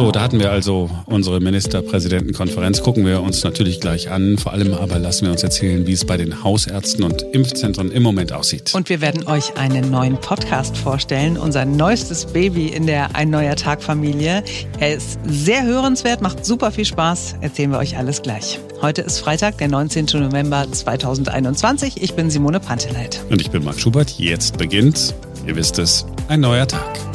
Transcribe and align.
So, 0.00 0.10
da 0.10 0.22
hatten 0.22 0.40
wir 0.40 0.50
also 0.50 0.88
unsere 1.04 1.40
Ministerpräsidentenkonferenz. 1.40 2.80
Gucken 2.80 3.04
wir 3.04 3.20
uns 3.20 3.44
natürlich 3.44 3.80
gleich 3.80 4.10
an. 4.10 4.38
Vor 4.38 4.54
allem 4.54 4.72
aber 4.72 4.98
lassen 4.98 5.26
wir 5.26 5.32
uns 5.32 5.42
erzählen, 5.42 5.86
wie 5.86 5.92
es 5.92 6.06
bei 6.06 6.16
den 6.16 6.42
Hausärzten 6.42 7.04
und 7.04 7.20
Impfzentren 7.20 7.92
im 7.92 8.02
Moment 8.02 8.32
aussieht. 8.32 8.74
Und 8.74 8.88
wir 8.88 9.02
werden 9.02 9.26
euch 9.26 9.58
einen 9.58 9.90
neuen 9.90 10.16
Podcast 10.16 10.78
vorstellen. 10.78 11.36
Unser 11.36 11.66
neuestes 11.66 12.24
Baby 12.24 12.68
in 12.68 12.86
der 12.86 13.14
Ein 13.14 13.28
neuer 13.28 13.56
Tag 13.56 13.82
Familie. 13.82 14.42
Er 14.78 14.94
ist 14.94 15.18
sehr 15.26 15.64
hörenswert, 15.64 16.22
macht 16.22 16.46
super 16.46 16.72
viel 16.72 16.86
Spaß. 16.86 17.34
Erzählen 17.42 17.70
wir 17.70 17.78
euch 17.78 17.98
alles 17.98 18.22
gleich. 18.22 18.58
Heute 18.80 19.02
ist 19.02 19.18
Freitag, 19.18 19.58
der 19.58 19.68
19. 19.68 20.06
November 20.14 20.66
2021. 20.72 22.02
Ich 22.02 22.14
bin 22.14 22.30
Simone 22.30 22.58
Panteleit. 22.58 23.22
Und 23.28 23.42
ich 23.42 23.50
bin 23.50 23.64
Marc 23.64 23.78
Schubert. 23.78 24.12
Jetzt 24.12 24.56
beginnt, 24.56 25.14
ihr 25.46 25.56
wisst 25.56 25.78
es, 25.78 26.06
ein 26.28 26.40
neuer 26.40 26.66
Tag. 26.66 27.09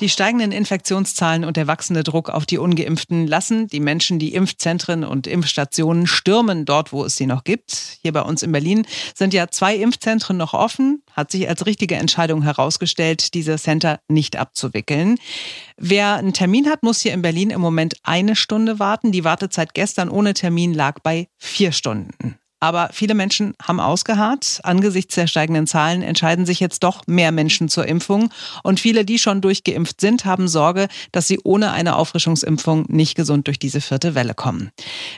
Die 0.00 0.10
steigenden 0.10 0.52
Infektionszahlen 0.52 1.42
und 1.46 1.56
der 1.56 1.66
wachsende 1.66 2.02
Druck 2.02 2.28
auf 2.28 2.44
die 2.44 2.58
ungeimpften 2.58 3.26
lassen 3.26 3.66
die 3.68 3.80
Menschen 3.80 4.18
die 4.18 4.34
Impfzentren 4.34 5.04
und 5.04 5.26
Impfstationen 5.26 6.06
stürmen, 6.06 6.66
dort 6.66 6.92
wo 6.92 7.04
es 7.04 7.16
sie 7.16 7.24
noch 7.24 7.44
gibt. 7.44 7.98
Hier 8.02 8.12
bei 8.12 8.20
uns 8.20 8.42
in 8.42 8.52
Berlin 8.52 8.86
sind 9.14 9.32
ja 9.32 9.48
zwei 9.48 9.74
Impfzentren 9.74 10.36
noch 10.36 10.52
offen. 10.52 11.02
Hat 11.12 11.30
sich 11.30 11.48
als 11.48 11.64
richtige 11.64 11.94
Entscheidung 11.94 12.42
herausgestellt, 12.42 13.32
diese 13.32 13.56
Center 13.56 13.98
nicht 14.06 14.36
abzuwickeln. 14.36 15.16
Wer 15.78 16.16
einen 16.16 16.34
Termin 16.34 16.68
hat, 16.68 16.82
muss 16.82 17.00
hier 17.00 17.14
in 17.14 17.22
Berlin 17.22 17.48
im 17.48 17.62
Moment 17.62 17.94
eine 18.02 18.36
Stunde 18.36 18.78
warten. 18.78 19.12
Die 19.12 19.24
Wartezeit 19.24 19.72
gestern 19.72 20.10
ohne 20.10 20.34
Termin 20.34 20.74
lag 20.74 21.00
bei 21.00 21.28
vier 21.38 21.72
Stunden. 21.72 22.38
Aber 22.58 22.88
viele 22.92 23.14
Menschen 23.14 23.54
haben 23.62 23.80
ausgeharrt. 23.80 24.60
Angesichts 24.62 25.14
der 25.14 25.26
steigenden 25.26 25.66
Zahlen 25.66 26.02
entscheiden 26.02 26.46
sich 26.46 26.58
jetzt 26.58 26.82
doch 26.84 27.06
mehr 27.06 27.30
Menschen 27.30 27.68
zur 27.68 27.86
Impfung. 27.86 28.30
Und 28.62 28.80
viele, 28.80 29.04
die 29.04 29.18
schon 29.18 29.40
durchgeimpft 29.40 30.00
sind, 30.00 30.24
haben 30.24 30.48
Sorge, 30.48 30.88
dass 31.12 31.28
sie 31.28 31.38
ohne 31.44 31.72
eine 31.72 31.96
Auffrischungsimpfung 31.96 32.86
nicht 32.88 33.14
gesund 33.14 33.46
durch 33.46 33.58
diese 33.58 33.80
vierte 33.80 34.14
Welle 34.14 34.34
kommen. 34.34 34.70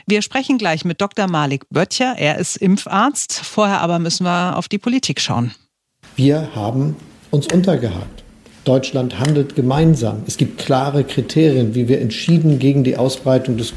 Wir 0.05 0.21
sprechen 0.21 0.57
gleich 0.57 0.83
mit 0.83 0.99
Dr. 0.99 1.27
Malik 1.27 1.63
Böttcher. 1.69 2.15
Er 2.17 2.37
ist 2.37 2.57
Impfarzt. 2.57 3.33
Vorher 3.33 3.79
aber 3.81 3.99
müssen 3.99 4.25
wir 4.25 4.57
auf 4.57 4.67
die 4.67 4.77
Politik 4.77 5.21
schauen. 5.21 5.53
Wir 6.15 6.53
haben 6.53 6.97
uns 7.31 7.47
untergehakt. 7.47 8.23
Deutschland 8.65 9.19
handelt 9.19 9.55
gemeinsam. 9.55 10.23
Es 10.27 10.37
gibt 10.37 10.59
klare 10.59 11.03
Kriterien, 11.03 11.73
wie 11.75 11.87
wir 11.87 12.01
entschieden 12.01 12.59
gegen 12.59 12.83
die 12.83 12.97
Ausbreitung 12.97 13.57
des 13.57 13.71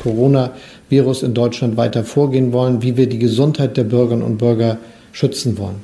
Coronavirus 0.92 1.22
in 1.22 1.32
Deutschland 1.32 1.76
weiter 1.78 2.04
vorgehen 2.04 2.52
wollen, 2.52 2.82
wie 2.82 2.98
wir 2.98 3.08
die 3.08 3.18
Gesundheit 3.18 3.78
der 3.78 3.84
Bürgerinnen 3.84 4.22
und 4.22 4.36
Bürger 4.36 4.76
schützen 5.12 5.56
wollen. 5.56 5.76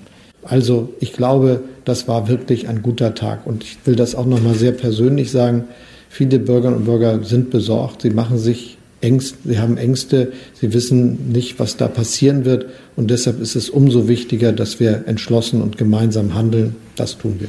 Also 0.43 0.91
ich 1.01 1.15
glaube, 1.15 1.63
das 1.85 2.09
war 2.09 2.29
wirklich 2.29 2.69
ein 2.69 2.83
guter 2.83 3.15
Tag. 3.15 3.47
Und 3.47 3.65
ich 3.65 3.79
will 3.85 3.97
das 3.97 4.15
auch 4.15 4.27
nochmal 4.27 4.55
sehr 4.55 4.73
persönlich 4.73 5.31
sagen. 5.31 5.65
Viele 6.11 6.39
Bürgerinnen 6.39 6.81
und 6.81 6.85
Bürger 6.85 7.25
sind 7.25 7.51
besorgt. 7.51 8.03
Sie 8.03 8.11
machen 8.11 8.39
sich 8.39 8.77
Ängste, 9.01 9.39
sie 9.45 9.59
haben 9.59 9.79
Ängste. 9.79 10.33
Sie 10.55 10.75
wissen 10.75 11.33
nicht, 11.33 11.59
was 11.59 11.79
da 11.79 11.89
passieren 11.89 12.45
wird. 12.45 12.67
Und 12.95 13.11
deshalb 13.11 13.41
ist 13.41 13.57
es 13.57 13.71
umso 13.71 14.09
wichtiger, 14.09 14.53
dass 14.53 14.79
wir 14.79 15.05
entschlossen 15.07 15.63
und 15.63 15.79
gemeinsam 15.79 16.35
handeln. 16.35 16.77
Das 16.97 17.17
tun 17.17 17.37
wir. 17.39 17.49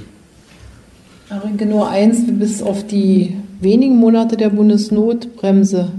Arinke, 1.29 1.65
nur 1.65 1.89
eins, 1.89 2.21
bis 2.25 2.61
auf 2.61 2.87
die 2.87 3.35
wenigen 3.59 3.97
Monate 3.97 4.37
der 4.37 4.49
Bundesnotbremse 4.49 5.89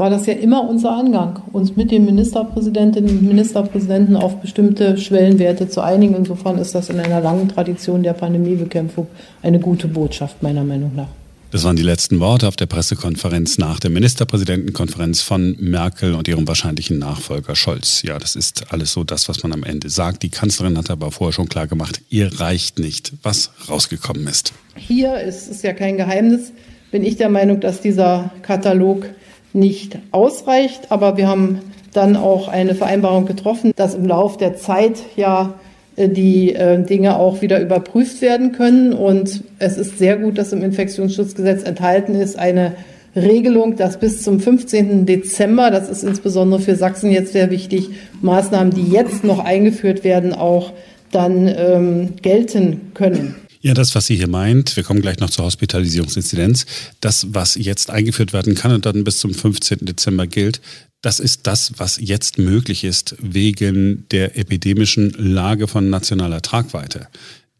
war 0.00 0.10
das 0.10 0.26
ja 0.26 0.34
immer 0.34 0.68
unser 0.68 0.92
Angang, 0.92 1.42
uns 1.52 1.76
mit 1.76 1.90
den 1.90 2.04
Ministerpräsidentinnen 2.04 3.10
und 3.10 3.22
Ministerpräsidenten 3.22 4.16
auf 4.16 4.40
bestimmte 4.40 4.98
Schwellenwerte 4.98 5.68
zu 5.68 5.80
einigen. 5.80 6.14
Insofern 6.14 6.58
ist 6.58 6.74
das 6.74 6.90
in 6.90 7.00
einer 7.00 7.20
langen 7.20 7.48
Tradition 7.48 8.02
der 8.02 8.12
Pandemiebekämpfung 8.12 9.06
eine 9.42 9.60
gute 9.60 9.88
Botschaft, 9.88 10.42
meiner 10.42 10.64
Meinung 10.64 10.92
nach. 10.94 11.08
Das 11.50 11.64
waren 11.64 11.76
die 11.76 11.82
letzten 11.82 12.20
Worte 12.20 12.46
auf 12.46 12.56
der 12.56 12.66
Pressekonferenz 12.66 13.56
nach 13.56 13.80
der 13.80 13.88
Ministerpräsidentenkonferenz 13.88 15.22
von 15.22 15.56
Merkel 15.58 16.12
und 16.12 16.28
ihrem 16.28 16.46
wahrscheinlichen 16.46 16.98
Nachfolger 16.98 17.56
Scholz. 17.56 18.02
Ja, 18.02 18.18
das 18.18 18.36
ist 18.36 18.70
alles 18.70 18.92
so 18.92 19.02
das, 19.02 19.30
was 19.30 19.42
man 19.42 19.54
am 19.54 19.62
Ende 19.62 19.88
sagt. 19.88 20.22
Die 20.22 20.28
Kanzlerin 20.28 20.76
hat 20.76 20.90
aber 20.90 21.10
vorher 21.10 21.32
schon 21.32 21.48
klar 21.48 21.66
gemacht, 21.66 22.02
ihr 22.10 22.38
reicht 22.38 22.78
nicht, 22.78 23.14
was 23.22 23.50
rausgekommen 23.66 24.26
ist. 24.26 24.52
Hier 24.76 25.18
ist 25.20 25.50
es 25.50 25.62
ja 25.62 25.72
kein 25.72 25.96
Geheimnis, 25.96 26.52
bin 26.90 27.02
ich 27.02 27.16
der 27.16 27.30
Meinung, 27.30 27.60
dass 27.60 27.80
dieser 27.80 28.30
Katalog 28.42 29.06
nicht 29.52 29.98
ausreicht. 30.10 30.90
Aber 30.90 31.16
wir 31.16 31.28
haben 31.28 31.60
dann 31.92 32.16
auch 32.16 32.48
eine 32.48 32.74
Vereinbarung 32.74 33.26
getroffen, 33.26 33.72
dass 33.76 33.94
im 33.94 34.06
Lauf 34.06 34.36
der 34.36 34.56
Zeit 34.56 34.98
ja 35.16 35.54
äh, 35.96 36.08
die 36.08 36.54
äh, 36.54 36.82
Dinge 36.82 37.16
auch 37.16 37.42
wieder 37.42 37.60
überprüft 37.60 38.22
werden 38.22 38.52
können. 38.52 38.92
Und 38.92 39.42
es 39.58 39.76
ist 39.76 39.98
sehr 39.98 40.16
gut, 40.16 40.38
dass 40.38 40.52
im 40.52 40.62
Infektionsschutzgesetz 40.62 41.64
enthalten 41.64 42.14
ist 42.14 42.38
eine 42.38 42.72
Regelung, 43.16 43.76
dass 43.76 43.98
bis 43.98 44.22
zum 44.22 44.38
15. 44.38 45.06
Dezember, 45.06 45.70
das 45.70 45.88
ist 45.88 46.04
insbesondere 46.04 46.60
für 46.60 46.76
Sachsen 46.76 47.10
jetzt 47.10 47.32
sehr 47.32 47.50
wichtig, 47.50 47.90
Maßnahmen, 48.20 48.72
die 48.72 48.90
jetzt 48.90 49.24
noch 49.24 49.38
eingeführt 49.40 50.04
werden, 50.04 50.34
auch 50.34 50.72
dann 51.10 51.48
ähm, 51.48 52.08
gelten 52.22 52.92
können. 52.94 53.34
Ja, 53.60 53.74
das, 53.74 53.94
was 53.94 54.06
sie 54.06 54.16
hier 54.16 54.28
meint, 54.28 54.76
wir 54.76 54.84
kommen 54.84 55.02
gleich 55.02 55.18
noch 55.18 55.30
zur 55.30 55.44
Hospitalisierungsinzidenz, 55.44 56.66
das, 57.00 57.26
was 57.30 57.56
jetzt 57.56 57.90
eingeführt 57.90 58.32
werden 58.32 58.54
kann 58.54 58.72
und 58.72 58.86
dann 58.86 59.04
bis 59.04 59.18
zum 59.18 59.34
15. 59.34 59.78
Dezember 59.82 60.26
gilt, 60.26 60.60
das 61.02 61.20
ist 61.20 61.46
das, 61.46 61.72
was 61.76 61.98
jetzt 62.00 62.38
möglich 62.38 62.84
ist 62.84 63.16
wegen 63.20 64.06
der 64.10 64.36
epidemischen 64.36 65.10
Lage 65.10 65.68
von 65.68 65.90
nationaler 65.90 66.42
Tragweite. 66.42 67.08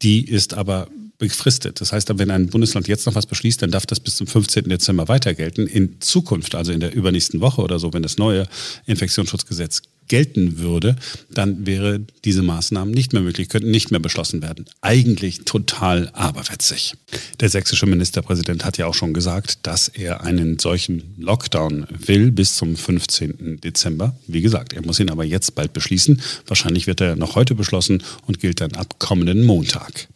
Die 0.02 0.24
ist 0.28 0.54
aber 0.54 0.88
befristet. 1.18 1.80
Das 1.80 1.92
heißt, 1.92 2.16
wenn 2.18 2.30
ein 2.30 2.48
Bundesland 2.48 2.86
jetzt 2.88 3.06
noch 3.06 3.14
was 3.14 3.26
beschließt, 3.26 3.60
dann 3.60 3.72
darf 3.72 3.86
das 3.86 4.00
bis 4.00 4.16
zum 4.16 4.26
15. 4.26 4.68
Dezember 4.68 5.08
weiter 5.08 5.34
gelten. 5.34 5.66
In 5.66 6.00
Zukunft, 6.00 6.54
also 6.54 6.72
in 6.72 6.80
der 6.80 6.94
übernächsten 6.94 7.40
Woche 7.40 7.60
oder 7.60 7.78
so, 7.78 7.92
wenn 7.92 8.02
das 8.02 8.18
neue 8.18 8.46
Infektionsschutzgesetz 8.86 9.82
gelten 10.08 10.58
würde, 10.58 10.96
dann 11.30 11.66
wäre 11.66 12.00
diese 12.24 12.42
Maßnahmen 12.42 12.92
nicht 12.92 13.12
mehr 13.12 13.22
möglich, 13.22 13.48
könnten 13.48 13.70
nicht 13.70 13.90
mehr 13.90 14.00
beschlossen 14.00 14.42
werden. 14.42 14.66
Eigentlich 14.80 15.44
total 15.44 16.10
aberwitzig. 16.12 16.94
Der 17.40 17.48
sächsische 17.48 17.86
Ministerpräsident 17.86 18.64
hat 18.64 18.78
ja 18.78 18.86
auch 18.86 18.94
schon 18.94 19.14
gesagt, 19.14 19.66
dass 19.66 19.88
er 19.88 20.22
einen 20.22 20.58
solchen 20.58 21.14
Lockdown 21.18 21.86
will 22.06 22.32
bis 22.32 22.56
zum 22.56 22.76
15. 22.76 23.60
Dezember. 23.62 24.16
Wie 24.26 24.42
gesagt, 24.42 24.72
er 24.72 24.84
muss 24.84 25.00
ihn 25.00 25.10
aber 25.10 25.24
jetzt 25.24 25.54
bald 25.54 25.72
beschließen. 25.72 26.20
Wahrscheinlich 26.46 26.86
wird 26.86 27.00
er 27.00 27.16
noch 27.16 27.34
heute 27.34 27.54
beschlossen 27.54 28.02
und 28.26 28.40
gilt 28.40 28.60
dann 28.60 28.72
ab 28.72 28.98
kommenden 28.98 29.44
Montag. 29.44 30.08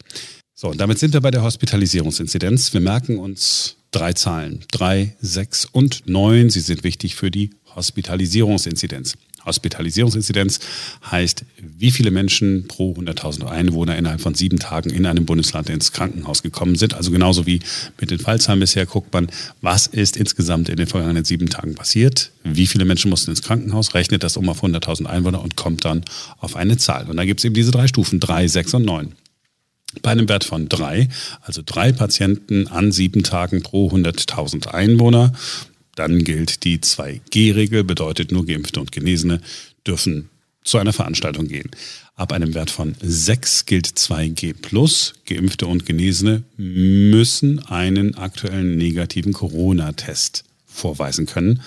So, 0.55 0.69
und 0.69 0.79
damit 0.79 0.99
sind 0.99 1.13
wir 1.13 1.21
bei 1.21 1.31
der 1.31 1.43
Hospitalisierungsinzidenz. 1.43 2.73
Wir 2.73 2.81
merken 2.81 3.19
uns 3.19 3.75
drei 3.91 4.13
Zahlen. 4.13 4.61
Drei, 4.71 5.15
sechs 5.21 5.65
und 5.65 6.07
neun. 6.07 6.49
Sie 6.49 6.59
sind 6.59 6.83
wichtig 6.83 7.15
für 7.15 7.31
die 7.31 7.51
Hospitalisierungsinzidenz. 7.75 9.15
Hospitalisierungsinzidenz 9.45 10.59
heißt, 11.09 11.45
wie 11.77 11.91
viele 11.91 12.11
Menschen 12.11 12.67
pro 12.67 12.93
100.000 12.93 13.45
Einwohner 13.45 13.97
innerhalb 13.97 14.21
von 14.21 14.35
sieben 14.35 14.59
Tagen 14.59 14.89
in 14.89 15.05
einem 15.05 15.25
Bundesland 15.25 15.69
ins 15.69 15.91
Krankenhaus 15.91 16.43
gekommen 16.43 16.75
sind. 16.75 16.93
Also 16.93 17.11
genauso 17.11 17.45
wie 17.45 17.59
mit 17.99 18.11
den 18.11 18.19
Fallzahlen 18.19 18.59
bisher 18.59 18.85
guckt 18.85 19.13
man, 19.13 19.27
was 19.61 19.87
ist 19.87 20.17
insgesamt 20.17 20.69
in 20.69 20.77
den 20.77 20.87
vergangenen 20.87 21.25
sieben 21.25 21.49
Tagen 21.49 21.75
passiert, 21.75 22.31
wie 22.43 22.67
viele 22.67 22.85
Menschen 22.85 23.09
mussten 23.09 23.31
ins 23.31 23.41
Krankenhaus, 23.41 23.93
rechnet 23.93 24.23
das 24.23 24.37
um 24.37 24.49
auf 24.49 24.63
100.000 24.63 25.05
Einwohner 25.05 25.41
und 25.41 25.55
kommt 25.55 25.85
dann 25.85 26.03
auf 26.39 26.55
eine 26.55 26.77
Zahl. 26.77 27.09
Und 27.09 27.17
dann 27.17 27.27
gibt 27.27 27.39
es 27.39 27.45
eben 27.45 27.55
diese 27.55 27.71
drei 27.71 27.87
Stufen, 27.87 28.19
drei, 28.19 28.47
sechs 28.47 28.73
und 28.73 28.85
neun. 28.85 29.13
Bei 30.01 30.11
einem 30.11 30.27
Wert 30.27 30.43
von 30.43 30.69
drei, 30.69 31.07
also 31.41 31.61
drei 31.63 31.91
Patienten 31.91 32.67
an 32.67 32.91
sieben 32.91 33.23
Tagen 33.23 33.61
pro 33.61 33.89
100.000 33.89 34.67
Einwohner, 34.67 35.33
dann 35.95 36.23
gilt 36.23 36.63
die 36.63 36.79
2G-Regel, 36.79 37.83
bedeutet 37.83 38.31
nur 38.31 38.45
Geimpfte 38.45 38.79
und 38.79 38.91
Genesene 38.91 39.41
dürfen 39.85 40.29
zu 40.63 40.77
einer 40.77 40.93
Veranstaltung 40.93 41.47
gehen. 41.47 41.69
Ab 42.15 42.31
einem 42.31 42.53
Wert 42.53 42.69
von 42.69 42.95
6 43.01 43.65
gilt 43.65 43.87
2G 43.87 44.53
plus. 44.53 45.13
Geimpfte 45.25 45.67
und 45.67 45.85
Genesene 45.85 46.43
müssen 46.57 47.59
einen 47.65 48.15
aktuellen 48.15 48.77
negativen 48.77 49.33
Corona-Test 49.33 50.43
vorweisen 50.65 51.25
können. 51.25 51.61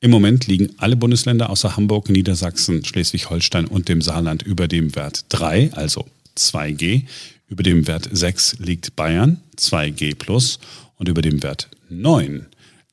Im 0.00 0.10
Moment 0.10 0.46
liegen 0.46 0.70
alle 0.78 0.96
Bundesländer 0.96 1.50
außer 1.50 1.76
Hamburg, 1.76 2.08
Niedersachsen, 2.08 2.84
Schleswig-Holstein 2.84 3.66
und 3.66 3.88
dem 3.88 4.00
Saarland 4.00 4.42
über 4.42 4.66
dem 4.66 4.94
Wert 4.96 5.26
3, 5.28 5.74
also 5.74 6.06
2G. 6.36 7.04
Über 7.48 7.62
dem 7.62 7.86
Wert 7.86 8.08
6 8.10 8.58
liegt 8.58 8.96
Bayern, 8.96 9.40
2G 9.58 10.14
plus. 10.14 10.58
Und 10.96 11.08
über 11.08 11.22
dem 11.22 11.42
Wert 11.42 11.68
9 11.88 12.46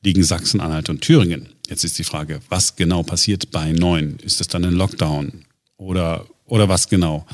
liegen 0.08 0.24
Sachsen-Anhalt 0.24 0.88
und 0.88 1.02
Thüringen. 1.02 1.50
Jetzt 1.68 1.84
ist 1.84 1.98
die 1.98 2.04
Frage, 2.04 2.40
was 2.48 2.76
genau 2.76 3.02
passiert 3.02 3.50
bei 3.50 3.72
9? 3.72 4.20
Ist 4.22 4.40
es 4.40 4.48
dann 4.48 4.64
ein 4.64 4.72
Lockdown 4.72 5.44
oder, 5.76 6.26
oder 6.46 6.70
was 6.70 6.88
genau? 6.88 7.26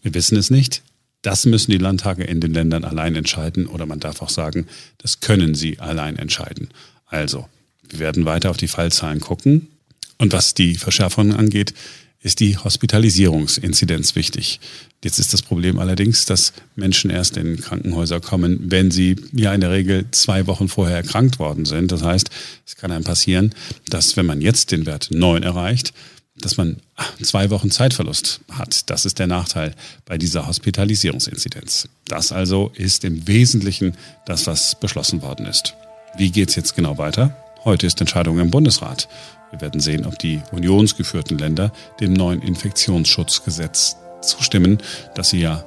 Wir 0.00 0.14
wissen 0.14 0.38
es 0.38 0.48
nicht. 0.48 0.82
Das 1.20 1.44
müssen 1.44 1.72
die 1.72 1.78
Landtage 1.78 2.24
in 2.24 2.40
den 2.40 2.54
Ländern 2.54 2.84
allein 2.84 3.16
entscheiden 3.16 3.66
oder 3.66 3.84
man 3.84 4.00
darf 4.00 4.22
auch 4.22 4.30
sagen, 4.30 4.66
das 4.96 5.20
können 5.20 5.54
sie 5.54 5.78
allein 5.78 6.16
entscheiden. 6.16 6.70
Also, 7.04 7.46
wir 7.86 7.98
werden 7.98 8.24
weiter 8.24 8.48
auf 8.48 8.56
die 8.56 8.66
Fallzahlen 8.66 9.20
gucken. 9.20 9.68
Und 10.16 10.32
was 10.32 10.54
die 10.54 10.76
Verschärfungen 10.76 11.36
angeht, 11.36 11.74
ist 12.22 12.40
die 12.40 12.56
Hospitalisierungsinzidenz 12.56 14.14
wichtig. 14.14 14.60
Jetzt 15.02 15.18
ist 15.18 15.32
das 15.32 15.42
Problem 15.42 15.78
allerdings, 15.78 16.24
dass 16.24 16.52
Menschen 16.76 17.10
erst 17.10 17.36
in 17.36 17.60
Krankenhäuser 17.60 18.20
kommen, 18.20 18.70
wenn 18.70 18.90
sie 18.90 19.16
ja 19.32 19.52
in 19.52 19.60
der 19.60 19.72
Regel 19.72 20.06
zwei 20.12 20.46
Wochen 20.46 20.68
vorher 20.68 20.96
erkrankt 20.96 21.40
worden 21.40 21.64
sind. 21.64 21.90
Das 21.90 22.02
heißt, 22.02 22.30
es 22.64 22.76
kann 22.76 22.92
einem 22.92 23.04
passieren, 23.04 23.52
dass 23.88 24.16
wenn 24.16 24.26
man 24.26 24.40
jetzt 24.40 24.70
den 24.70 24.86
Wert 24.86 25.08
9 25.10 25.42
erreicht, 25.42 25.92
dass 26.36 26.56
man 26.56 26.76
zwei 27.22 27.50
Wochen 27.50 27.70
Zeitverlust 27.70 28.40
hat. 28.50 28.88
Das 28.90 29.04
ist 29.04 29.18
der 29.18 29.26
Nachteil 29.26 29.74
bei 30.06 30.16
dieser 30.18 30.46
Hospitalisierungsinzidenz. 30.46 31.88
Das 32.06 32.32
also 32.32 32.72
ist 32.74 33.04
im 33.04 33.26
Wesentlichen 33.26 33.96
das, 34.26 34.46
was 34.46 34.78
beschlossen 34.78 35.22
worden 35.22 35.46
ist. 35.46 35.74
Wie 36.16 36.30
geht 36.30 36.50
es 36.50 36.56
jetzt 36.56 36.74
genau 36.74 36.98
weiter? 36.98 37.36
Heute 37.64 37.86
ist 37.86 38.00
Entscheidung 38.00 38.38
im 38.38 38.50
Bundesrat. 38.50 39.08
Wir 39.52 39.60
werden 39.60 39.80
sehen, 39.80 40.06
ob 40.06 40.18
die 40.18 40.40
unionsgeführten 40.50 41.38
Länder 41.38 41.72
dem 42.00 42.14
neuen 42.14 42.42
Infektionsschutzgesetz 42.42 43.96
zustimmen, 44.22 44.78
das 45.14 45.30
sie 45.30 45.40
ja 45.40 45.62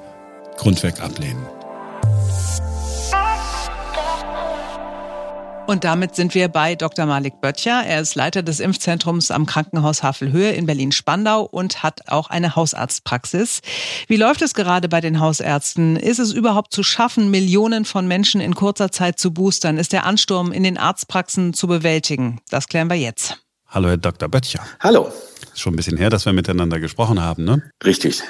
grundweg 0.58 1.00
ablehnen. 1.00 1.46
Und 5.68 5.82
damit 5.82 6.14
sind 6.14 6.34
wir 6.34 6.48
bei 6.48 6.76
Dr. 6.76 7.06
Malik 7.06 7.40
Böttcher. 7.40 7.82
Er 7.84 8.00
ist 8.00 8.14
Leiter 8.14 8.44
des 8.44 8.60
Impfzentrums 8.60 9.32
am 9.32 9.46
Krankenhaus 9.46 10.02
Havelhöhe 10.02 10.52
in 10.52 10.66
Berlin-Spandau 10.66 11.42
und 11.42 11.82
hat 11.82 12.08
auch 12.08 12.30
eine 12.30 12.54
Hausarztpraxis. 12.54 13.62
Wie 14.06 14.16
läuft 14.16 14.42
es 14.42 14.54
gerade 14.54 14.88
bei 14.88 15.00
den 15.00 15.18
Hausärzten? 15.18 15.96
Ist 15.96 16.20
es 16.20 16.32
überhaupt 16.32 16.72
zu 16.72 16.84
schaffen, 16.84 17.32
Millionen 17.32 17.84
von 17.84 18.06
Menschen 18.06 18.40
in 18.40 18.54
kurzer 18.54 18.92
Zeit 18.92 19.18
zu 19.18 19.32
boostern? 19.32 19.78
Ist 19.78 19.92
der 19.92 20.06
Ansturm 20.06 20.52
in 20.52 20.62
den 20.62 20.78
Arztpraxen 20.78 21.52
zu 21.52 21.66
bewältigen? 21.66 22.40
Das 22.48 22.68
klären 22.68 22.88
wir 22.88 22.96
jetzt. 22.96 23.45
Hallo, 23.68 23.88
Herr 23.88 23.96
Dr. 23.96 24.28
Böttcher. 24.28 24.60
Hallo. 24.80 25.08
Ist 25.52 25.60
schon 25.60 25.74
ein 25.74 25.76
bisschen 25.76 25.96
her, 25.96 26.10
dass 26.10 26.24
wir 26.26 26.32
miteinander 26.32 26.80
gesprochen 26.80 27.20
haben, 27.20 27.44
ne? 27.44 27.62
Richtig 27.84 28.22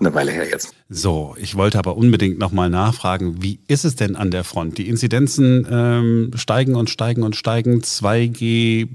eine 0.00 0.14
Weile 0.14 0.32
her 0.32 0.48
jetzt. 0.48 0.74
So, 0.88 1.34
ich 1.38 1.56
wollte 1.56 1.78
aber 1.78 1.96
unbedingt 1.96 2.38
nochmal 2.38 2.70
nachfragen, 2.70 3.42
wie 3.42 3.60
ist 3.68 3.84
es 3.84 3.96
denn 3.96 4.16
an 4.16 4.30
der 4.30 4.44
Front? 4.44 4.78
Die 4.78 4.88
Inzidenzen 4.88 5.66
ähm, 5.70 6.30
steigen 6.34 6.74
und 6.74 6.90
steigen 6.90 7.22
und 7.22 7.36
steigen. 7.36 7.80
2G, 7.80 8.88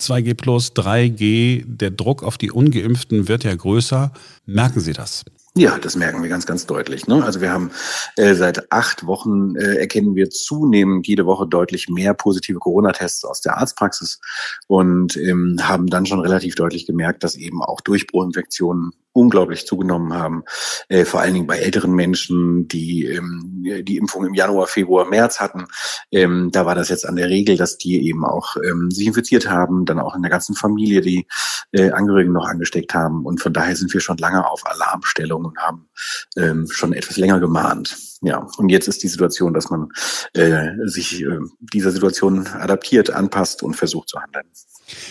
2G 0.00 0.34
plus, 0.34 0.72
3G, 0.72 1.64
der 1.66 1.90
Druck 1.90 2.22
auf 2.22 2.38
die 2.38 2.50
Ungeimpften 2.50 3.28
wird 3.28 3.44
ja 3.44 3.54
größer. 3.54 4.12
Merken 4.46 4.80
Sie 4.80 4.92
das? 4.92 5.24
Ja, 5.54 5.78
das 5.78 5.96
merken 5.96 6.22
wir 6.22 6.30
ganz, 6.30 6.46
ganz 6.46 6.64
deutlich. 6.64 7.06
Ne? 7.06 7.22
Also 7.22 7.42
wir 7.42 7.52
haben 7.52 7.72
äh, 8.16 8.32
seit 8.32 8.72
acht 8.72 9.06
Wochen 9.06 9.54
äh, 9.56 9.74
erkennen 9.74 10.14
wir 10.14 10.30
zunehmend 10.30 11.06
jede 11.06 11.26
Woche 11.26 11.46
deutlich 11.46 11.90
mehr 11.90 12.14
positive 12.14 12.58
Corona-Tests 12.58 13.22
aus 13.26 13.42
der 13.42 13.58
Arztpraxis 13.58 14.18
und 14.66 15.14
ähm, 15.18 15.58
haben 15.60 15.88
dann 15.88 16.06
schon 16.06 16.20
relativ 16.20 16.54
deutlich 16.54 16.86
gemerkt, 16.86 17.22
dass 17.22 17.36
eben 17.36 17.62
auch 17.62 17.82
Durchbruchinfektionen 17.82 18.92
unglaublich 19.12 19.66
zugenommen 19.66 20.14
haben, 20.14 20.44
äh, 20.88 21.04
vor 21.04 21.20
allen 21.20 21.34
Dingen 21.34 21.46
bei 21.46 21.58
älteren 21.58 21.92
Menschen, 21.92 22.66
die 22.68 23.04
ähm, 23.04 23.51
die 23.62 23.96
Impfung 23.96 24.26
im 24.26 24.34
Januar, 24.34 24.66
Februar, 24.66 25.08
März 25.08 25.40
hatten. 25.40 25.66
Ähm, 26.10 26.50
da 26.52 26.66
war 26.66 26.74
das 26.74 26.88
jetzt 26.88 27.08
an 27.08 27.16
der 27.16 27.28
Regel, 27.28 27.56
dass 27.56 27.78
die 27.78 28.06
eben 28.06 28.24
auch 28.24 28.56
ähm, 28.56 28.90
sich 28.90 29.06
infiziert 29.06 29.48
haben, 29.48 29.84
dann 29.84 29.98
auch 29.98 30.14
in 30.14 30.22
der 30.22 30.30
ganzen 30.30 30.54
Familie 30.54 31.00
die 31.00 31.26
äh, 31.72 31.90
Angehörigen 31.90 32.32
noch 32.32 32.46
angesteckt 32.46 32.94
haben. 32.94 33.24
Und 33.24 33.40
von 33.40 33.52
daher 33.52 33.76
sind 33.76 33.92
wir 33.92 34.00
schon 34.00 34.18
lange 34.18 34.48
auf 34.48 34.66
Alarmstellung 34.66 35.44
und 35.44 35.58
haben 35.58 35.88
ähm, 36.36 36.66
schon 36.70 36.92
etwas 36.92 37.16
länger 37.16 37.40
gemahnt. 37.40 37.96
Ja, 38.24 38.46
und 38.56 38.68
jetzt 38.68 38.86
ist 38.86 39.02
die 39.02 39.08
Situation, 39.08 39.52
dass 39.52 39.68
man 39.68 39.88
äh, 40.34 40.70
sich 40.84 41.22
äh, 41.22 41.38
dieser 41.58 41.90
Situation 41.90 42.46
adaptiert, 42.46 43.10
anpasst 43.10 43.64
und 43.64 43.74
versucht 43.74 44.08
zu 44.08 44.20
handeln. 44.20 44.46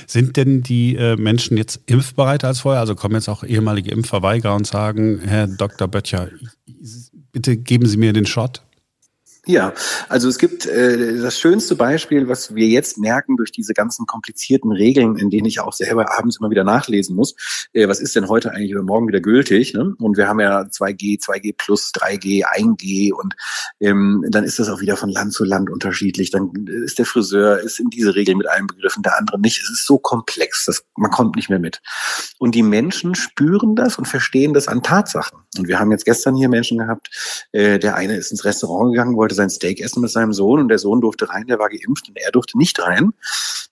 Sind 0.08 0.38
denn 0.38 0.62
die 0.62 0.96
äh, 0.96 1.18
Menschen 1.18 1.58
jetzt 1.58 1.82
impfbereiter 1.88 2.48
als 2.48 2.62
vorher? 2.62 2.80
Also 2.80 2.96
kommen 2.96 3.16
jetzt 3.16 3.28
auch 3.28 3.44
ehemalige 3.44 3.92
Impfverweigerer 3.92 4.56
und 4.56 4.66
sagen, 4.66 5.20
Herr 5.20 5.48
Dr. 5.48 5.88
Böttcher, 5.88 6.30
bitte 7.32 7.58
geben 7.58 7.86
Sie 7.86 7.98
mir 7.98 8.14
den 8.14 8.26
Shot? 8.26 8.62
Ja, 9.48 9.74
also 10.08 10.30
es 10.30 10.38
gibt 10.38 10.68
äh, 10.68 11.20
das 11.20 11.40
schönste 11.40 11.76
Beispiel, 11.76 12.28
was 12.28 12.54
wir 12.54 12.68
jetzt 12.68 13.00
merken 13.00 13.38
durch 13.38 13.52
diese 13.52 13.74
ganzen 13.74 14.06
komplizierten 14.06 14.72
Regeln, 14.72 15.18
in 15.18 15.32
denen 15.32 15.48
ich 15.48 15.60
auch 15.60 15.74
selber 15.74 16.16
abends 16.16 16.38
immer 16.40 16.52
wieder 16.52 16.64
nachlesen 16.64 17.16
muss. 17.16 17.34
Äh, 17.74 17.88
was 17.88 18.00
ist 18.00 18.16
denn 18.16 18.30
heute 18.30 18.52
eigentlich 18.52 18.72
oder 18.76 18.84
morgen 18.84 19.08
wieder 19.08 19.20
gültig? 19.20 19.74
Ne? 19.74 19.96
Und 19.98 20.16
wir 20.16 20.28
haben 20.28 20.40
ja 20.40 20.62
2G, 20.62 21.20
2G 21.20 21.56
plus, 21.58 21.92
3G, 21.92 22.46
1G 22.46 23.14
und 23.14 23.36
ähm, 23.80 24.24
dann 24.30 24.44
ist 24.44 24.60
das 24.60 24.70
auch 24.70 24.80
wieder 24.80 24.96
von 24.96 25.10
Land 25.10 25.34
zu 25.34 25.44
Land 25.44 25.72
unterschiedlich. 25.72 26.30
Dann 26.30 26.68
ist 26.68 27.00
der 27.00 27.08
Friseur 27.08 27.62
ist 27.62 27.80
in 27.80 27.90
diese 27.90 28.14
Regeln 28.14 28.38
mit 28.38 28.48
einbegriffen, 28.48 29.02
der 29.02 29.18
andere 29.18 29.40
nicht. 29.40 29.58
Es 29.58 29.72
ist 29.72 29.88
so 29.88 29.98
komplex, 29.98 30.66
dass 30.66 30.84
man 30.98 31.10
kommt 31.10 31.36
nicht 31.36 31.50
mehr 31.50 31.58
mit. 31.58 31.82
Und 32.38 32.54
die 32.54 32.62
Menschen 32.64 33.16
spüren 33.16 33.76
das 33.76 33.98
und 33.98 34.08
verstehen 34.08 34.54
das 34.54 34.68
an 34.68 34.84
Tatsachen. 34.84 35.40
Und 35.58 35.68
wir 35.68 35.80
haben 35.80 35.92
jetzt 35.92 36.06
gestern 36.06 36.36
hier 36.36 36.48
Menschen 36.48 36.78
gehabt, 36.78 37.10
äh, 37.52 37.80
der 37.80 37.96
eine 37.96 38.16
ist 38.16 38.32
ins 38.32 38.46
Restaurant 38.46 38.94
gegangen, 38.94 39.18
wollte 39.18 39.31
wollte 39.32 39.36
sein 39.36 39.50
Steak 39.50 39.80
essen 39.80 40.02
mit 40.02 40.12
seinem 40.12 40.34
Sohn 40.34 40.60
und 40.60 40.68
der 40.68 40.78
Sohn 40.78 41.02
durfte 41.02 41.30
rein, 41.30 41.48
der 41.48 41.58
war 41.58 41.70
geimpft 41.70 42.10
und 42.10 42.18
er 42.18 42.32
durfte 42.32 42.58
nicht 42.58 42.80
rein. 42.82 43.14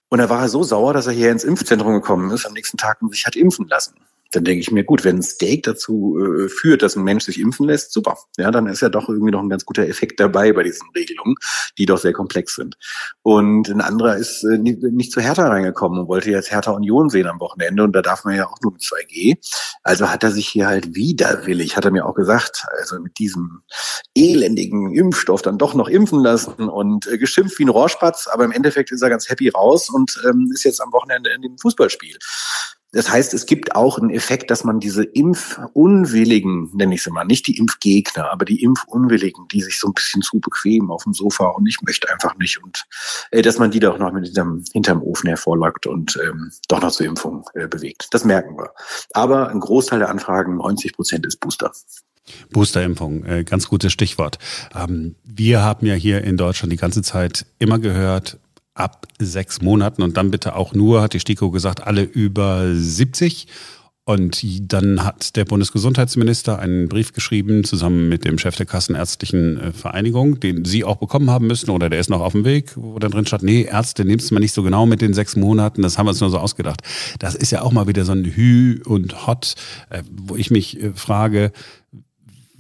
Und 0.10 0.20
da 0.20 0.30
war 0.30 0.42
er 0.42 0.50
so 0.50 0.64
sauer, 0.64 0.94
dass 0.94 1.08
er 1.08 1.14
hier 1.14 1.32
ins 1.32 1.44
Impfzentrum 1.44 1.94
gekommen 1.94 2.32
ist 2.32 2.46
am 2.46 2.54
nächsten 2.54 2.78
Tag 2.78 3.02
und 3.02 3.12
sich 3.12 3.26
hat 3.26 3.36
impfen 3.36 3.68
lassen 3.68 3.96
dann 4.32 4.44
denke 4.44 4.62
ich 4.62 4.72
mir, 4.72 4.84
gut, 4.84 5.04
wenn 5.04 5.18
ein 5.18 5.24
Steak 5.24 5.64
dazu 5.64 6.18
äh, 6.20 6.50
führt, 6.50 6.84
dass 6.84 6.96
ein 6.96 7.04
Mensch 7.04 7.26
sich 7.26 7.40
impfen 7.40 7.66
lässt, 7.66 7.92
super. 7.92 8.18
Ja, 8.38 8.52
dann 8.52 8.68
ist 8.68 8.82
ja 8.82 8.90
doch 8.90 9.10
irgendwie 9.10 9.32
noch 9.32 9.42
ein 9.42 9.50
ganz 9.50 9.66
guter 9.66 9.88
Effekt 9.88 10.20
dabei 10.20 10.54
bei 10.54 10.64
diesen 10.64 10.88
Regelungen, 10.96 11.36
die 11.78 11.86
doch 11.86 11.98
sehr 11.98 12.14
komplex 12.14 12.56
sind. 12.56 12.78
Und 13.24 13.70
ein 13.70 13.82
anderer 13.82 14.18
ist 14.18 14.44
äh, 14.44 14.58
nicht, 14.58 14.84
nicht 14.84 15.12
zu 15.12 15.22
Hertha 15.22 15.48
reingekommen 15.48 16.00
und 16.00 16.08
wollte 16.08 16.30
jetzt 16.30 16.52
Hertha 16.52 16.72
Union 16.72 17.10
sehen 17.10 17.28
am 17.28 17.40
Wochenende 17.40 17.84
und 17.84 17.94
da 17.94 18.02
darf 18.02 18.24
man 18.24 18.36
ja 18.36 18.48
auch 18.48 18.58
nur 18.62 18.74
mit 18.74 18.82
2G. 18.82 19.38
Also 19.84 20.10
hat 20.10 20.24
er 20.24 20.32
sich 20.32 20.48
hier 20.48 20.68
halt 20.68 20.94
widerwillig, 20.94 21.76
hat 21.76 21.86
er 21.86 21.92
mir 21.92 22.06
auch 22.06 22.16
gesagt, 22.16 22.66
also 22.80 23.00
mit 23.00 23.18
diesem 23.18 23.64
elendigen 24.16 24.94
Impfstoff 24.94 25.42
dann 25.42 25.58
doch 25.58 25.74
noch 25.74 25.88
impfen 25.88 26.22
lassen 26.22 26.70
und 26.70 27.08
äh, 27.08 27.18
geschimpft 27.18 27.58
wie 27.58 27.66
ein 27.66 27.70
Rohrspatz, 27.70 28.28
aber 28.28 28.46
im 28.46 28.52
Endeffekt 28.52 28.92
ist 28.92 29.02
er 29.02 29.10
ganz 29.10 29.28
happy 29.28 29.50
raus 29.50 29.90
und 29.90 30.22
ähm, 30.28 30.52
ist 30.54 30.66
jetzt 30.66 30.82
am 30.82 30.92
Wochenende 30.92 31.32
in 31.32 31.42
dem 31.42 31.58
Fußballspiel. 31.58 32.18
Das 32.92 33.10
heißt, 33.10 33.34
es 33.36 33.46
gibt 33.46 33.76
auch 33.76 34.00
einen 34.00 34.10
Effekt, 34.10 34.50
dass 34.50 34.64
man 34.64 34.80
diese 34.80 35.04
Impfunwilligen, 35.04 36.72
nenne 36.74 36.96
ich 36.96 37.04
sie 37.04 37.12
mal, 37.12 37.24
nicht 37.24 37.46
die 37.46 37.58
Impfgegner, 37.58 38.32
aber 38.32 38.46
die 38.46 38.64
Impfunwilligen, 38.64 39.48
die 39.50 39.62
sich 39.62 39.80
so 39.80 39.88
ein 39.88 39.94
bisschen 39.94 40.24
zu 40.24 40.40
bequem 40.40 40.90
auf 40.90 41.04
dem 41.04 41.14
Sofa 41.14 41.50
und 41.50 41.68
ich 41.68 41.78
möchte 41.84 42.12
einfach 42.12 42.36
nicht 42.38 42.62
und 42.64 42.86
äh, 43.32 43.42
dass 43.42 43.60
man 43.60 43.70
die 43.70 43.80
doch 43.80 44.00
noch 44.00 44.12
mit 44.12 44.26
hinterm, 44.26 44.64
hinterm 44.74 45.04
Ofen 45.04 45.28
hervorlockt 45.28 45.86
und 45.86 46.20
ähm, 46.24 46.52
doch 46.68 46.82
noch 46.82 46.92
zur 46.92 47.06
Impfung 47.06 47.46
äh, 47.54 47.68
bewegt. 47.68 48.08
Das 48.12 48.26
merken 48.26 48.58
wir. 48.58 48.72
Aber 49.14 49.50
ein 49.50 49.60
Großteil 49.60 50.00
der 50.00 50.10
Anfragen, 50.10 50.58
90 50.58 50.94
Prozent 50.94 51.26
ist 51.28 51.40
Booster. 51.40 51.72
Boosterimpfung, 52.52 53.24
äh, 53.26 53.44
ganz 53.44 53.68
gutes 53.68 53.94
Stichwort. 53.94 54.38
Ähm, 54.76 55.16
wir 55.24 55.62
haben 55.62 55.86
ja 55.86 55.94
hier 55.94 56.24
in 56.24 56.38
Deutschland 56.38 56.72
die 56.72 56.78
ganze 56.78 57.02
Zeit 57.02 57.46
immer 57.60 57.80
gehört, 57.80 58.40
ab 58.74 59.08
sechs 59.20 59.62
Monaten 59.62 60.02
und 60.02 60.18
dann 60.18 60.32
bitte 60.32 60.56
auch 60.56 60.74
nur, 60.74 61.02
hat 61.02 61.14
die 61.14 61.20
STIKO 61.20 61.52
gesagt, 61.52 61.86
alle 61.86 62.04
über 62.04 62.74
70. 62.74 63.48
Und 64.10 64.42
dann 64.74 65.04
hat 65.04 65.36
der 65.36 65.46
Bundesgesundheitsminister 65.46 66.58
einen 66.58 66.90
Brief 66.90 67.14
geschrieben, 67.14 67.64
zusammen 67.64 68.10
mit 68.10 68.26
dem 68.26 68.40
Chef 68.40 68.56
der 68.56 68.66
Kassenärztlichen 68.66 69.60
äh, 69.60 69.72
Vereinigung, 69.72 70.40
den 70.40 70.66
Sie 70.66 70.84
auch 70.84 70.96
bekommen 70.96 71.30
haben 71.30 71.46
müssen, 71.46 71.70
oder 71.70 71.92
der 71.92 72.00
ist 72.00 72.10
noch 72.10 72.22
auf 72.22 72.32
dem 72.32 72.44
Weg, 72.44 72.72
wo 72.76 72.98
dann 72.98 73.12
drin 73.12 73.28
steht, 73.28 73.44
nee, 73.44 73.68
Ärzte, 73.70 74.06
nehmt 74.06 74.24
es 74.24 74.32
mal 74.32 74.40
nicht 74.40 74.54
so 74.54 74.64
genau 74.64 74.88
mit 74.88 75.02
den 75.02 75.14
sechs 75.14 75.36
Monaten, 75.36 75.84
das 75.84 76.00
haben 76.00 76.08
wir 76.08 76.10
uns 76.10 76.22
nur 76.22 76.32
so 76.32 76.40
ausgedacht. 76.40 76.82
Das 77.20 77.36
ist 77.36 77.52
ja 77.52 77.62
auch 77.62 77.72
mal 77.72 77.86
wieder 77.86 78.04
so 78.04 78.14
ein 78.14 78.26
Hü 78.26 78.82
und 78.84 79.28
Hot, 79.28 79.54
äh, 79.92 80.02
wo 80.12 80.36
ich 80.36 80.50
mich 80.50 80.82
äh, 80.82 80.92
frage, 80.94 81.52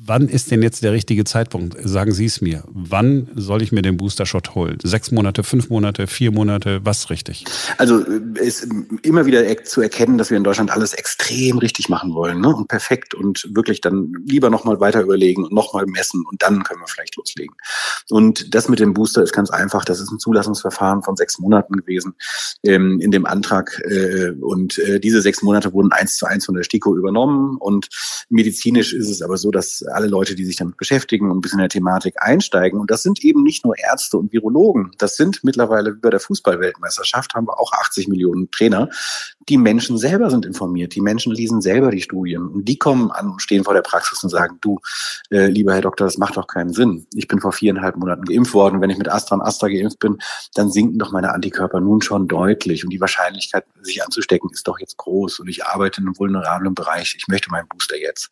Wann 0.10 0.28
ist 0.28 0.50
denn 0.50 0.64
jetzt 0.64 0.84
der 0.84 0.92
richtige 0.92 1.24
Zeitpunkt? 1.24 1.78
Sagen 1.88 2.12
Sie 2.12 2.26
es 2.26 2.42
mir. 2.42 2.64
Wann 2.68 3.30
soll 3.36 3.62
ich 3.62 3.72
mir 3.72 3.84
den 3.84 3.96
Booster-Shot 3.96 4.56
holen? 4.56 4.80
Sechs 4.82 5.12
Monate, 5.12 5.44
fünf 5.44 5.70
Monate, 5.70 6.08
vier 6.08 6.32
Monate? 6.32 6.80
Was 6.84 7.12
richtig? 7.12 7.46
Also 7.78 8.00
ist 8.00 8.68
immer 9.04 9.28
wieder 9.28 9.64
zu 9.66 9.82
erkennen, 9.82 10.18
dass 10.18 10.32
wir 10.32 10.38
in 10.38 10.44
Deutschland 10.44 10.72
alles 10.72 10.96
extrem 10.96 11.60
richtig 11.60 11.90
machen 11.90 12.16
wollen 12.16 12.42
ne? 12.42 12.48
und 12.56 12.68
perfekt 12.68 13.14
und 13.14 13.48
wirklich 13.54 13.82
dann 13.82 14.16
lieber 14.26 14.50
nochmal 14.50 14.80
weiter 14.80 15.02
überlegen 15.02 15.44
und 15.44 15.54
nochmal 15.54 15.86
messen 15.86 16.26
und 16.28 16.42
dann 16.42 16.64
können 16.64 16.80
wir 16.80 16.88
vielleicht 16.88 17.16
loslegen. 17.16 17.56
Und 18.10 18.56
das 18.56 18.68
mit 18.68 18.80
dem 18.80 18.96
Booster 18.96 19.22
ist 19.22 19.34
ganz 19.34 19.52
einfach. 19.52 19.86
Das 19.86 20.00
ist 20.00 20.12
ein 20.12 20.18
Zulassungsverfahren 20.18 21.04
von 21.04 21.18
sechs 21.18 21.38
Monaten 21.38 21.78
gewesen 21.78 22.16
ähm, 22.64 23.00
in 23.00 23.12
dem 23.12 23.28
Antrag 23.28 23.80
äh, 23.86 24.32
und 24.42 24.80
äh, 24.80 25.00
diese 25.00 25.22
sechs 25.22 25.44
Monate 25.44 25.72
wurden 25.72 25.92
eins 25.92 26.18
zu 26.18 26.26
eins 26.26 26.48
von 26.48 26.56
der 26.56 26.64
STIKO 26.64 26.98
übernommen 26.98 27.58
und 27.60 27.90
medizinisch 28.30 28.92
ist 28.92 29.08
es 29.08 29.22
aber 29.22 29.38
so, 29.38 29.52
dass 29.52 29.84
alle 30.00 30.08
Leute, 30.08 30.34
die 30.34 30.46
sich 30.46 30.56
damit 30.56 30.78
beschäftigen 30.78 31.30
und 31.30 31.38
ein 31.38 31.42
bisschen 31.42 31.60
in 31.60 31.64
der 31.64 31.70
Thematik 31.70 32.16
einsteigen. 32.20 32.80
Und 32.80 32.90
das 32.90 33.04
sind 33.04 33.24
eben 33.26 33.44
nicht 33.44 33.66
nur 33.66 33.78
Ärzte 33.78 34.18
und 34.18 34.32
Virologen. 34.32 34.92
Das 34.98 35.18
sind 35.18 35.44
mittlerweile 35.44 35.92
bei 35.94 36.10
der 36.10 36.22
Fußballweltmeisterschaft 36.22 37.34
haben 37.34 37.48
wir 37.48 37.60
auch 37.60 37.74
80 37.74 38.08
Millionen 38.08 38.50
Trainer. 38.50 38.90
Die 39.50 39.58
Menschen 39.58 39.98
selber 39.98 40.30
sind 40.30 40.46
informiert. 40.46 40.96
Die 40.96 41.02
Menschen 41.02 41.34
lesen 41.34 41.62
selber 41.62 41.92
die 41.92 42.02
Studien. 42.02 42.48
Und 42.48 42.66
die 42.66 42.78
kommen 42.78 43.12
an 43.12 43.32
und 43.32 43.42
stehen 43.42 43.66
vor 43.66 43.74
der 43.74 43.82
Praxis 43.82 44.24
und 44.24 44.30
sagen, 44.30 44.58
du, 44.62 44.80
äh, 45.32 45.48
lieber 45.48 45.74
Herr 45.74 45.82
Doktor, 45.82 46.06
das 46.06 46.18
macht 46.18 46.38
doch 46.38 46.48
keinen 46.48 46.72
Sinn. 46.72 47.08
Ich 47.14 47.28
bin 47.28 47.42
vor 47.42 47.52
viereinhalb 47.52 47.98
Monaten 47.98 48.24
geimpft 48.24 48.54
worden. 48.54 48.80
Wenn 48.80 48.90
ich 48.90 48.98
mit 48.98 49.10
Astra 49.10 49.36
und 49.36 49.42
Astra 49.42 49.68
geimpft 49.68 50.00
bin, 50.00 50.18
dann 50.54 50.72
sinken 50.72 50.98
doch 50.98 51.12
meine 51.12 51.34
Antikörper 51.34 51.82
nun 51.82 52.02
schon 52.02 52.28
deutlich. 52.30 52.86
Und 52.86 52.92
die 52.92 53.02
Wahrscheinlichkeit, 53.02 53.66
sich 53.82 54.02
anzustecken, 54.04 54.50
ist 54.54 54.66
doch 54.68 54.80
jetzt 54.80 54.96
groß. 54.98 55.40
Und 55.40 55.50
ich 55.50 55.66
arbeite 55.66 56.00
in 56.00 56.08
einem 56.08 56.18
vulnerablen 56.18 56.74
Bereich. 56.74 57.16
Ich 57.18 57.28
möchte 57.28 57.50
meinen 57.50 57.68
Booster 57.68 57.98
jetzt. 58.00 58.30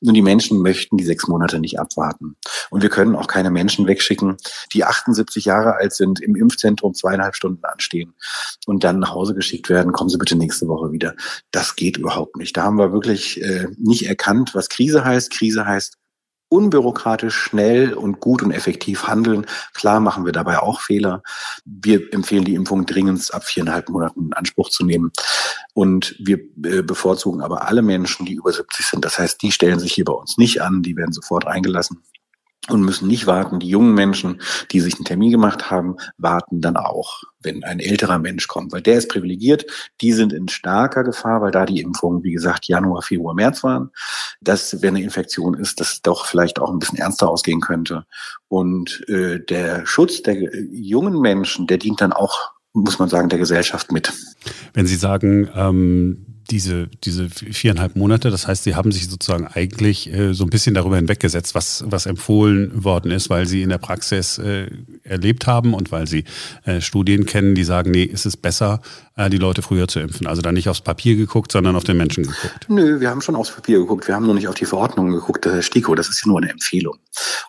Und 0.00 0.14
die 0.14 0.22
Menschen 0.22 0.60
möchten 0.62 0.93
die 0.96 1.04
sechs 1.04 1.28
Monate 1.28 1.58
nicht 1.58 1.78
abwarten. 1.78 2.36
Und 2.70 2.82
wir 2.82 2.90
können 2.90 3.16
auch 3.16 3.26
keine 3.26 3.50
Menschen 3.50 3.86
wegschicken, 3.86 4.36
die 4.72 4.84
78 4.84 5.44
Jahre 5.44 5.76
alt 5.76 5.92
sind, 5.94 6.20
im 6.20 6.34
Impfzentrum 6.34 6.94
zweieinhalb 6.94 7.34
Stunden 7.36 7.64
anstehen 7.64 8.14
und 8.66 8.84
dann 8.84 8.98
nach 8.98 9.14
Hause 9.14 9.34
geschickt 9.34 9.68
werden. 9.68 9.92
Kommen 9.92 10.10
Sie 10.10 10.18
bitte 10.18 10.36
nächste 10.36 10.68
Woche 10.68 10.92
wieder. 10.92 11.14
Das 11.50 11.76
geht 11.76 11.96
überhaupt 11.96 12.36
nicht. 12.36 12.56
Da 12.56 12.64
haben 12.64 12.78
wir 12.78 12.92
wirklich 12.92 13.42
äh, 13.42 13.68
nicht 13.78 14.06
erkannt, 14.06 14.54
was 14.54 14.68
Krise 14.68 15.04
heißt. 15.04 15.30
Krise 15.30 15.66
heißt 15.66 15.96
unbürokratisch, 16.54 17.34
schnell 17.34 17.94
und 17.94 18.20
gut 18.20 18.42
und 18.42 18.52
effektiv 18.52 19.08
handeln. 19.08 19.44
Klar 19.72 19.98
machen 19.98 20.24
wir 20.24 20.32
dabei 20.32 20.60
auch 20.60 20.80
Fehler. 20.80 21.22
Wir 21.64 22.12
empfehlen 22.12 22.44
die 22.44 22.54
Impfung 22.54 22.86
dringend 22.86 23.34
ab 23.34 23.44
viereinhalb 23.44 23.88
Monaten 23.88 24.26
in 24.26 24.32
Anspruch 24.34 24.70
zu 24.70 24.84
nehmen. 24.84 25.10
Und 25.72 26.14
wir 26.20 26.38
äh, 26.64 26.82
bevorzugen 26.82 27.42
aber 27.42 27.66
alle 27.66 27.82
Menschen, 27.82 28.24
die 28.24 28.34
über 28.34 28.52
70 28.52 28.86
sind. 28.86 29.04
Das 29.04 29.18
heißt, 29.18 29.42
die 29.42 29.50
stellen 29.50 29.80
sich 29.80 29.92
hier 29.92 30.04
bei 30.04 30.12
uns 30.12 30.38
nicht 30.38 30.62
an, 30.62 30.82
die 30.82 30.96
werden 30.96 31.12
sofort 31.12 31.46
eingelassen 31.46 32.00
und 32.68 32.82
müssen 32.82 33.08
nicht 33.08 33.26
warten. 33.26 33.60
Die 33.60 33.68
jungen 33.68 33.94
Menschen, 33.94 34.40
die 34.70 34.80
sich 34.80 34.94
einen 34.94 35.04
Termin 35.04 35.30
gemacht 35.30 35.70
haben, 35.70 35.96
warten 36.16 36.60
dann 36.60 36.76
auch, 36.76 37.22
wenn 37.40 37.62
ein 37.64 37.80
älterer 37.80 38.18
Mensch 38.18 38.48
kommt, 38.48 38.72
weil 38.72 38.82
der 38.82 38.96
ist 38.96 39.10
privilegiert. 39.10 39.66
Die 40.00 40.12
sind 40.12 40.32
in 40.32 40.48
starker 40.48 41.04
Gefahr, 41.04 41.42
weil 41.42 41.50
da 41.50 41.66
die 41.66 41.80
Impfungen, 41.80 42.22
wie 42.22 42.32
gesagt, 42.32 42.66
Januar, 42.66 43.02
Februar, 43.02 43.34
März 43.34 43.62
waren. 43.64 43.90
Dass, 44.40 44.80
wenn 44.82 44.94
eine 44.94 45.04
Infektion 45.04 45.54
ist, 45.54 45.80
das 45.80 46.00
doch 46.02 46.26
vielleicht 46.26 46.58
auch 46.58 46.70
ein 46.70 46.78
bisschen 46.78 46.98
ernster 46.98 47.28
ausgehen 47.28 47.60
könnte. 47.60 48.04
Und 48.48 49.06
äh, 49.08 49.44
der 49.44 49.86
Schutz 49.86 50.22
der 50.22 50.36
jungen 50.72 51.20
Menschen, 51.20 51.66
der 51.66 51.78
dient 51.78 52.00
dann 52.00 52.12
auch, 52.12 52.52
muss 52.72 52.98
man 52.98 53.08
sagen, 53.08 53.28
der 53.28 53.38
Gesellschaft 53.38 53.92
mit. 53.92 54.12
Wenn 54.72 54.86
Sie 54.86 54.96
sagen, 54.96 55.50
ähm 55.54 56.33
diese, 56.50 56.88
diese 57.04 57.30
viereinhalb 57.30 57.96
Monate. 57.96 58.30
Das 58.30 58.46
heißt, 58.46 58.64
sie 58.64 58.74
haben 58.74 58.92
sich 58.92 59.08
sozusagen 59.08 59.46
eigentlich 59.46 60.12
äh, 60.12 60.34
so 60.34 60.44
ein 60.44 60.50
bisschen 60.50 60.74
darüber 60.74 60.96
hinweggesetzt, 60.96 61.54
was, 61.54 61.84
was 61.86 62.06
empfohlen 62.06 62.84
worden 62.84 63.10
ist, 63.10 63.30
weil 63.30 63.46
sie 63.46 63.62
in 63.62 63.68
der 63.70 63.78
Praxis 63.78 64.38
äh, 64.38 64.68
erlebt 65.02 65.46
haben 65.46 65.74
und 65.74 65.92
weil 65.92 66.06
sie 66.06 66.24
äh, 66.64 66.80
Studien 66.80 67.26
kennen, 67.26 67.54
die 67.54 67.64
sagen, 67.64 67.90
nee, 67.90 68.04
ist 68.04 68.26
es 68.26 68.36
besser, 68.36 68.80
die 69.16 69.38
Leute 69.38 69.62
früher 69.62 69.86
zu 69.86 70.00
impfen. 70.00 70.26
Also 70.26 70.42
da 70.42 70.50
nicht 70.50 70.68
aufs 70.68 70.80
Papier 70.80 71.14
geguckt, 71.14 71.52
sondern 71.52 71.76
auf 71.76 71.84
den 71.84 71.96
Menschen 71.96 72.24
geguckt. 72.24 72.66
Nö, 72.68 72.98
wir 72.98 73.10
haben 73.10 73.20
schon 73.20 73.36
aufs 73.36 73.52
Papier 73.52 73.78
geguckt. 73.78 74.08
Wir 74.08 74.14
haben 74.16 74.26
nur 74.26 74.34
nicht 74.34 74.48
auf 74.48 74.56
die 74.56 74.64
Verordnungen 74.64 75.12
geguckt. 75.12 75.46
Das 75.46 75.64
STIKO, 75.66 75.94
das 75.94 76.08
ist 76.08 76.24
ja 76.24 76.28
nur 76.30 76.40
eine 76.40 76.50
Empfehlung. 76.50 76.98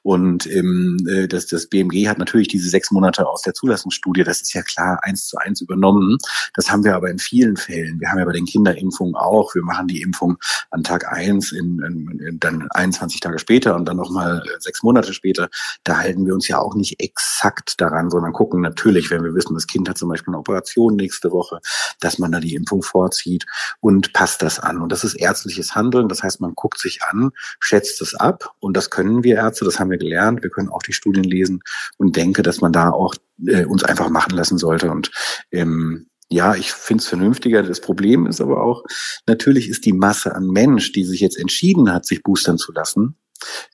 Und 0.03 0.45
ähm, 0.45 0.98
äh, 1.10 1.27
das, 1.27 1.48
das 1.48 1.67
BMG 1.67 2.07
hat 2.07 2.19
natürlich 2.19 2.48
diese 2.48 2.69
sechs 2.69 2.91
Monate 2.91 3.27
aus 3.27 3.41
der 3.41 3.55
Zulassungsstudie, 3.55 4.24
das 4.24 4.41
ist 4.41 4.53
ja 4.53 4.62
klar, 4.62 5.00
eins 5.01 5.27
zu 5.27 5.38
eins 5.38 5.62
übernommen. 5.62 6.17
Das 6.53 6.69
haben 6.69 6.84
wir 6.84 6.95
aber 6.95 7.10
in 7.10 7.17
vielen 7.17 7.57
Fällen. 7.57 8.00
Wir 8.00 8.10
haben 8.10 8.19
ja 8.19 8.25
bei 8.25 8.34
den 8.34 8.45
Kinderimpfungen 8.45 9.15
auch. 9.15 9.55
Wir 9.55 9.63
machen 9.63 9.88
die 9.88 10.01
Impfung 10.01 10.38
an 10.69 10.84
Tag 10.84 11.12
eins, 11.12 11.51
in, 11.51 11.79
in, 11.81 12.19
in 12.19 12.39
dann 12.39 12.67
21 12.69 13.19
Tage 13.19 13.39
später 13.39 13.75
und 13.75 13.86
dann 13.86 13.98
nochmal 13.98 14.43
äh, 14.45 14.60
sechs 14.60 14.84
Monate 14.84 15.13
später. 15.13 15.50
Da 15.84 15.98
halten 15.98 16.27
wir 16.27 16.36
uns 16.36 16.48
ja 16.48 16.60
auch 16.60 16.75
nicht 16.75 17.00
exakt 17.01 17.81
daran, 17.81 18.10
sondern 18.12 18.34
gucken 18.34 18.62
natürlich, 18.62 19.10
wenn 19.10 19.24
wir 19.24 19.34
wissen, 19.34 19.55
das 19.55 19.65
Kind 19.67 19.89
hat 19.89 19.98
zum 19.98 20.10
Beispiel 20.10 20.34
eine 20.34 20.39
Operation 20.39 20.95
nächste 20.95 21.31
Woche, 21.31 21.54
Woche, 21.55 21.95
dass 22.00 22.19
man 22.19 22.31
da 22.31 22.39
die 22.39 22.55
Impfung 22.55 22.83
vorzieht 22.83 23.45
und 23.79 24.13
passt 24.13 24.41
das 24.41 24.59
an. 24.59 24.81
Und 24.81 24.91
das 24.91 25.03
ist 25.03 25.15
ärztliches 25.15 25.75
Handeln. 25.75 26.07
Das 26.07 26.24
heißt, 26.24 26.41
man 26.41 26.53
guckt 26.55 26.79
sich 26.79 27.03
an, 27.03 27.31
schätzt 27.59 28.01
es 28.01 28.15
ab 28.15 28.53
und 28.59 28.75
das 28.75 28.89
können 28.89 29.24
wir 29.24 29.38
Ärzte, 29.38 29.65
das 29.65 29.79
haben 29.79 29.91
wir 29.91 29.97
gelernt. 29.97 30.43
Wir 30.43 30.50
können 30.50 30.69
auch 30.69 30.83
die 30.83 30.93
Studien 30.93 31.24
lesen 31.24 31.62
und 31.97 32.15
denke, 32.15 32.41
dass 32.43 32.62
man 32.62 32.71
da 32.71 32.89
auch 32.89 33.15
äh, 33.45 33.65
uns 33.65 33.83
einfach 33.83 34.09
machen 34.09 34.35
lassen 34.35 34.57
sollte 34.57 34.91
und 34.91 35.12
ähm, 35.51 36.07
ja, 36.27 36.55
ich 36.55 36.71
finde 36.71 37.01
es 37.01 37.07
vernünftiger. 37.07 37.62
Das 37.62 37.79
Problem 37.79 38.25
ist 38.25 38.41
aber 38.41 38.63
auch, 38.63 38.83
natürlich 39.27 39.69
ist 39.69 39.85
die 39.85 39.93
Masse 39.93 40.33
an 40.33 40.47
Mensch, 40.47 40.91
die 40.91 41.03
sich 41.03 41.19
jetzt 41.19 41.38
entschieden 41.38 41.93
hat, 41.93 42.07
sich 42.07 42.24
boostern 42.24 42.57
zu 42.57 42.71
lassen, 42.71 43.15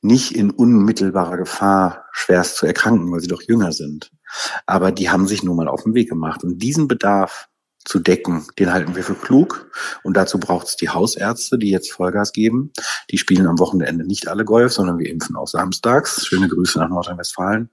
nicht 0.02 0.36
in 0.36 0.52
unmittelbarer 0.52 1.38
Gefahr, 1.38 2.08
schwerst 2.12 2.58
zu 2.58 2.66
erkranken, 2.66 3.10
weil 3.10 3.22
sie 3.22 3.30
doch 3.30 3.42
jünger 3.42 3.72
sind. 3.72 4.12
Aber 4.66 4.92
die 4.92 5.10
haben 5.10 5.28
sich 5.28 5.44
nun 5.44 5.56
mal 5.56 5.70
auf 5.70 5.84
den 5.84 5.94
Weg 5.94 6.10
gemacht. 6.10 6.44
Und 6.44 6.60
diesen 6.60 6.90
Bedarf 6.90 7.48
zu 7.86 8.00
decken. 8.00 8.46
Den 8.60 8.74
halten 8.74 8.96
wir 8.96 9.04
für 9.04 9.16
klug. 9.16 9.72
Und 10.04 10.16
dazu 10.16 10.40
braucht 10.40 10.68
es 10.68 10.76
die 10.76 10.90
Hausärzte, 10.90 11.58
die 11.58 11.70
jetzt 11.70 11.92
Vollgas 11.92 12.32
geben. 12.32 12.72
Die 13.10 13.18
spielen 13.18 13.48
am 13.48 13.60
Wochenende 13.60 14.06
nicht 14.06 14.28
alle 14.28 14.46
Golf, 14.46 14.74
sondern 14.74 15.00
wir 15.00 15.10
impfen 15.10 15.36
auch 15.36 15.48
samstags. 15.48 16.26
Schöne 16.26 16.48
Grüße 16.48 16.80
nach 16.80 16.90
Nordrhein-Westfalen. 16.90 17.70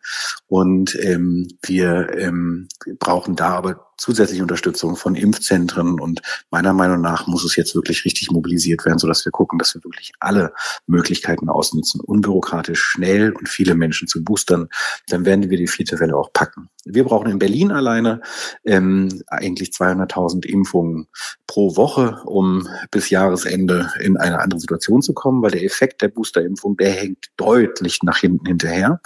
Und 0.46 0.96
ähm, 1.02 1.48
wir 1.62 2.08
ähm, 2.16 2.68
brauchen 2.98 3.36
da 3.36 3.50
aber 3.50 3.87
zusätzliche 3.98 4.42
Unterstützung 4.42 4.96
von 4.96 5.14
Impfzentren 5.14 6.00
und 6.00 6.22
meiner 6.50 6.72
Meinung 6.72 7.00
nach 7.00 7.26
muss 7.26 7.44
es 7.44 7.56
jetzt 7.56 7.74
wirklich 7.74 8.04
richtig 8.04 8.30
mobilisiert 8.30 8.86
werden, 8.86 8.98
sodass 8.98 9.24
wir 9.24 9.32
gucken, 9.32 9.58
dass 9.58 9.74
wir 9.74 9.84
wirklich 9.84 10.12
alle 10.20 10.52
Möglichkeiten 10.86 11.48
ausnutzen, 11.48 12.00
unbürokratisch, 12.00 12.80
schnell 12.80 13.32
und 13.32 13.48
viele 13.48 13.74
Menschen 13.74 14.08
zu 14.08 14.22
boostern. 14.22 14.68
Dann 15.08 15.26
werden 15.26 15.50
wir 15.50 15.58
die 15.58 15.66
vierte 15.66 16.00
Welle 16.00 16.16
auch 16.16 16.32
packen. 16.32 16.70
Wir 16.84 17.04
brauchen 17.04 17.30
in 17.30 17.38
Berlin 17.38 17.72
alleine 17.72 18.22
ähm, 18.64 19.22
eigentlich 19.26 19.70
200.000 19.70 20.46
Impfungen 20.46 21.08
pro 21.46 21.76
Woche, 21.76 22.22
um 22.24 22.68
bis 22.90 23.10
Jahresende 23.10 23.90
in 24.00 24.16
eine 24.16 24.40
andere 24.40 24.60
Situation 24.60 25.02
zu 25.02 25.12
kommen, 25.12 25.42
weil 25.42 25.50
der 25.50 25.64
Effekt 25.64 26.00
der 26.02 26.08
Boosterimpfung, 26.08 26.76
der 26.76 26.92
hängt 26.92 27.26
deutlich 27.36 28.02
nach 28.02 28.18
hinten 28.18 28.46
hinterher. 28.46 29.00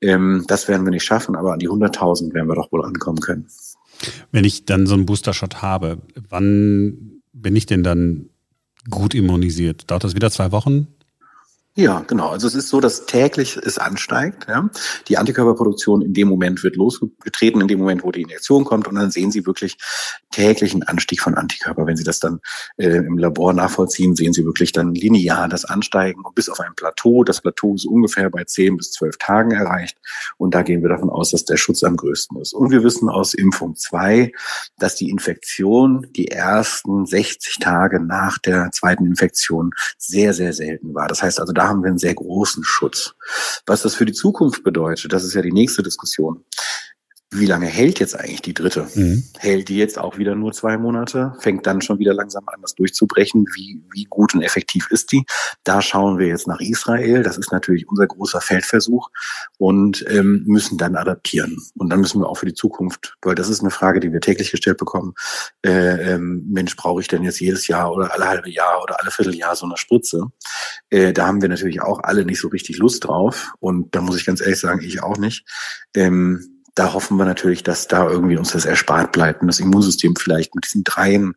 Ähm, 0.00 0.44
das 0.48 0.68
werden 0.68 0.84
wir 0.86 0.90
nicht 0.90 1.04
schaffen, 1.04 1.36
aber 1.36 1.52
an 1.52 1.58
die 1.58 1.68
100.000 1.68 2.34
werden 2.34 2.48
wir 2.48 2.56
doch 2.56 2.72
wohl 2.72 2.84
ankommen 2.84 3.20
können. 3.20 3.48
Wenn 4.30 4.44
ich 4.44 4.64
dann 4.64 4.86
so 4.86 4.94
einen 4.94 5.06
Booster-Shot 5.06 5.62
habe, 5.62 6.02
wann 6.28 7.20
bin 7.32 7.56
ich 7.56 7.66
denn 7.66 7.82
dann 7.82 8.30
gut 8.90 9.14
immunisiert? 9.14 9.90
Dauert 9.90 10.04
das 10.04 10.14
wieder 10.14 10.30
zwei 10.30 10.52
Wochen? 10.52 10.88
Ja, 11.74 12.04
genau. 12.06 12.28
Also 12.28 12.46
es 12.46 12.54
ist 12.54 12.68
so, 12.68 12.80
dass 12.80 13.06
täglich 13.06 13.56
es 13.56 13.78
ansteigt. 13.78 14.46
Ja. 14.46 14.68
Die 15.08 15.16
Antikörperproduktion 15.16 16.02
in 16.02 16.12
dem 16.12 16.28
Moment 16.28 16.62
wird 16.62 16.76
losgetreten, 16.76 17.62
in 17.62 17.68
dem 17.68 17.78
Moment, 17.78 18.02
wo 18.02 18.12
die 18.12 18.20
Injektion 18.20 18.64
kommt, 18.64 18.88
und 18.88 18.96
dann 18.96 19.10
sehen 19.10 19.30
Sie 19.30 19.46
wirklich 19.46 19.78
täglichen 20.30 20.82
Anstieg 20.82 21.22
von 21.22 21.34
Antikörper. 21.34 21.86
Wenn 21.86 21.96
Sie 21.96 22.04
das 22.04 22.20
dann 22.20 22.40
äh, 22.76 22.88
im 22.88 23.16
Labor 23.16 23.54
nachvollziehen, 23.54 24.14
sehen 24.14 24.34
Sie 24.34 24.44
wirklich 24.44 24.72
dann 24.72 24.94
linear 24.94 25.48
das 25.48 25.64
Ansteigen 25.64 26.22
bis 26.34 26.50
auf 26.50 26.60
ein 26.60 26.74
Plateau. 26.76 27.24
Das 27.24 27.40
Plateau 27.40 27.74
ist 27.74 27.86
ungefähr 27.86 28.28
bei 28.28 28.44
zehn 28.44 28.76
bis 28.76 28.92
zwölf 28.92 29.16
Tagen 29.16 29.52
erreicht. 29.52 29.96
Und 30.36 30.54
da 30.54 30.60
gehen 30.60 30.82
wir 30.82 30.90
davon 30.90 31.08
aus, 31.08 31.30
dass 31.30 31.46
der 31.46 31.56
Schutz 31.56 31.82
am 31.84 31.96
größten 31.96 32.38
ist. 32.38 32.52
Und 32.52 32.70
wir 32.70 32.84
wissen 32.84 33.08
aus 33.08 33.32
Impfung 33.32 33.76
zwei, 33.76 34.32
dass 34.78 34.94
die 34.96 35.08
Infektion 35.08 36.06
die 36.14 36.28
ersten 36.28 37.06
60 37.06 37.60
Tage 37.60 37.98
nach 37.98 38.36
der 38.36 38.70
zweiten 38.72 39.06
Infektion 39.06 39.70
sehr, 39.96 40.34
sehr 40.34 40.52
selten 40.52 40.94
war. 40.94 41.08
Das 41.08 41.22
heißt 41.22 41.40
also, 41.40 41.54
da 41.62 41.68
haben 41.68 41.82
wir 41.82 41.90
einen 41.90 41.98
sehr 41.98 42.14
großen 42.14 42.64
Schutz. 42.64 43.14
Was 43.66 43.82
das 43.82 43.94
für 43.94 44.04
die 44.04 44.12
Zukunft 44.12 44.64
bedeutet, 44.64 45.12
das 45.12 45.22
ist 45.22 45.34
ja 45.34 45.42
die 45.42 45.52
nächste 45.52 45.82
Diskussion 45.82 46.44
wie 47.32 47.46
lange 47.46 47.66
hält 47.66 47.98
jetzt 47.98 48.14
eigentlich 48.14 48.42
die 48.42 48.52
dritte? 48.52 48.86
Mhm. 48.94 49.24
Hält 49.38 49.68
die 49.68 49.78
jetzt 49.78 49.98
auch 49.98 50.18
wieder 50.18 50.34
nur 50.34 50.52
zwei 50.52 50.76
Monate? 50.76 51.32
Fängt 51.40 51.66
dann 51.66 51.80
schon 51.80 51.98
wieder 51.98 52.12
langsam 52.12 52.44
an, 52.46 52.60
das 52.60 52.74
durchzubrechen? 52.74 53.46
Wie, 53.54 53.82
wie 53.90 54.04
gut 54.04 54.34
und 54.34 54.42
effektiv 54.42 54.86
ist 54.90 55.12
die? 55.12 55.24
Da 55.64 55.80
schauen 55.80 56.18
wir 56.18 56.26
jetzt 56.26 56.46
nach 56.46 56.60
Israel. 56.60 57.22
Das 57.22 57.38
ist 57.38 57.50
natürlich 57.50 57.88
unser 57.88 58.06
großer 58.06 58.42
Feldversuch 58.42 59.08
und 59.56 60.04
ähm, 60.10 60.44
müssen 60.46 60.76
dann 60.76 60.94
adaptieren. 60.94 61.56
Und 61.76 61.90
dann 61.90 62.00
müssen 62.00 62.20
wir 62.20 62.28
auch 62.28 62.36
für 62.36 62.46
die 62.46 62.54
Zukunft, 62.54 63.16
weil 63.22 63.34
das 63.34 63.48
ist 63.48 63.60
eine 63.60 63.70
Frage, 63.70 64.00
die 64.00 64.12
wir 64.12 64.20
täglich 64.20 64.50
gestellt 64.50 64.76
bekommen. 64.76 65.14
Äh, 65.64 66.14
ähm, 66.14 66.46
Mensch, 66.50 66.76
brauche 66.76 67.00
ich 67.00 67.08
denn 67.08 67.22
jetzt 67.22 67.40
jedes 67.40 67.66
Jahr 67.66 67.92
oder 67.92 68.12
alle 68.12 68.28
halbe 68.28 68.50
Jahr 68.50 68.82
oder 68.82 69.00
alle 69.00 69.10
Vierteljahr 69.10 69.56
so 69.56 69.64
eine 69.64 69.78
Spritze? 69.78 70.26
Äh, 70.90 71.14
da 71.14 71.26
haben 71.26 71.40
wir 71.40 71.48
natürlich 71.48 71.80
auch 71.80 72.00
alle 72.02 72.26
nicht 72.26 72.40
so 72.40 72.48
richtig 72.48 72.76
Lust 72.76 73.06
drauf. 73.06 73.52
Und 73.58 73.94
da 73.94 74.02
muss 74.02 74.16
ich 74.16 74.26
ganz 74.26 74.42
ehrlich 74.42 74.60
sagen, 74.60 74.82
ich 74.82 75.02
auch 75.02 75.16
nicht. 75.16 75.46
Ähm, 75.94 76.51
da 76.74 76.94
hoffen 76.94 77.18
wir 77.18 77.24
natürlich, 77.24 77.62
dass 77.62 77.86
da 77.86 78.08
irgendwie 78.08 78.36
uns 78.36 78.52
das 78.52 78.64
erspart 78.64 79.12
bleibt 79.12 79.42
und 79.42 79.48
das 79.48 79.60
Immunsystem 79.60 80.16
vielleicht 80.16 80.54
mit 80.54 80.64
diesen 80.64 80.84
dreien 80.84 81.34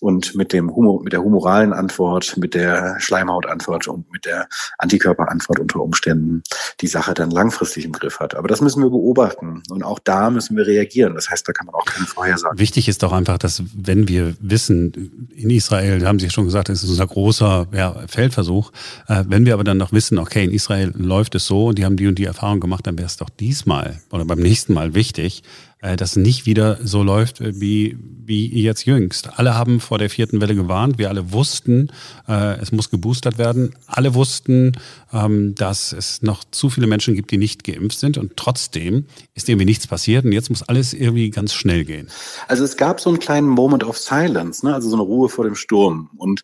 und 0.00 0.34
mit 0.34 0.52
dem 0.52 0.74
Humor, 0.74 1.02
mit 1.04 1.12
der 1.12 1.22
humoralen 1.22 1.72
Antwort, 1.72 2.36
mit 2.36 2.54
der 2.54 2.96
Schleimhautantwort 2.98 3.86
und 3.86 4.10
mit 4.10 4.24
der 4.24 4.48
Antikörperantwort 4.78 5.60
unter 5.60 5.80
Umständen 5.80 6.42
die 6.80 6.88
Sache 6.88 7.14
dann 7.14 7.30
langfristig 7.30 7.84
im 7.84 7.92
Griff 7.92 8.18
hat. 8.18 8.34
Aber 8.34 8.48
das 8.48 8.60
müssen 8.60 8.82
wir 8.82 8.90
beobachten 8.90 9.62
und 9.70 9.84
auch 9.84 10.00
da 10.00 10.30
müssen 10.30 10.56
wir 10.56 10.66
reagieren. 10.66 11.14
Das 11.14 11.30
heißt, 11.30 11.46
da 11.46 11.52
kann 11.52 11.66
man 11.66 11.76
auch 11.76 11.84
keine 11.84 12.06
Vorhersagen. 12.06 12.58
Wichtig 12.58 12.88
ist 12.88 13.04
doch 13.04 13.12
einfach, 13.12 13.38
dass 13.38 13.62
wenn 13.76 14.08
wir 14.08 14.34
wissen, 14.40 15.28
in 15.36 15.50
Israel, 15.50 16.04
haben 16.04 16.18
Sie 16.18 16.30
schon 16.30 16.46
gesagt, 16.46 16.68
das 16.68 16.82
ist 16.82 16.90
unser 16.90 17.06
großer 17.06 17.68
ja, 17.72 17.94
Feldversuch, 18.08 18.72
äh, 19.06 19.22
wenn 19.28 19.46
wir 19.46 19.54
aber 19.54 19.64
dann 19.64 19.78
noch 19.78 19.92
wissen, 19.92 20.18
okay, 20.18 20.44
in 20.44 20.50
Israel 20.50 20.92
läuft 20.96 21.36
es 21.36 21.46
so 21.46 21.66
und 21.66 21.78
die 21.78 21.84
haben 21.84 21.96
die 21.96 22.08
und 22.08 22.18
die 22.18 22.24
Erfahrung 22.24 22.58
gemacht, 22.58 22.86
dann 22.86 22.98
wäre 22.98 23.06
es 23.06 23.16
doch 23.16 23.30
diesmal 23.30 24.00
oder 24.10 24.24
beim 24.24 24.40
nächsten 24.40 24.71
Mal 24.72 24.94
wichtig, 24.94 25.42
äh, 25.82 25.96
das 25.96 26.16
nicht 26.16 26.46
wieder 26.46 26.78
so 26.82 27.02
läuft 27.02 27.40
äh, 27.40 27.60
wie, 27.60 27.98
wie 28.24 28.62
jetzt 28.62 28.86
jüngst. 28.86 29.38
Alle 29.38 29.54
haben 29.54 29.80
vor 29.80 29.98
der 29.98 30.08
vierten 30.08 30.40
Welle 30.40 30.54
gewarnt. 30.54 30.96
Wir 30.96 31.08
alle 31.10 31.32
wussten, 31.32 31.90
äh, 32.28 32.58
es 32.60 32.72
muss 32.72 32.88
geboostert 32.88 33.36
werden. 33.36 33.74
Alle 33.86 34.14
wussten, 34.14 34.72
ähm, 35.12 35.54
dass 35.56 35.92
es 35.92 36.22
noch 36.22 36.44
zu 36.50 36.70
viele 36.70 36.86
Menschen 36.86 37.14
gibt, 37.14 37.30
die 37.32 37.36
nicht 37.36 37.64
geimpft 37.64 37.98
sind. 37.98 38.16
Und 38.16 38.36
trotzdem 38.36 39.06
ist 39.34 39.48
irgendwie 39.48 39.66
nichts 39.66 39.86
passiert. 39.86 40.24
Und 40.24 40.32
jetzt 40.32 40.50
muss 40.50 40.62
alles 40.62 40.94
irgendwie 40.94 41.30
ganz 41.30 41.52
schnell 41.52 41.84
gehen. 41.84 42.08
Also 42.46 42.64
es 42.64 42.76
gab 42.76 43.00
so 43.00 43.10
einen 43.10 43.18
kleinen 43.18 43.48
Moment 43.48 43.84
of 43.84 43.98
Silence, 43.98 44.64
ne? 44.64 44.74
also 44.74 44.88
so 44.88 44.96
eine 44.96 45.02
Ruhe 45.02 45.28
vor 45.28 45.44
dem 45.44 45.56
Sturm. 45.56 46.10
Und 46.16 46.42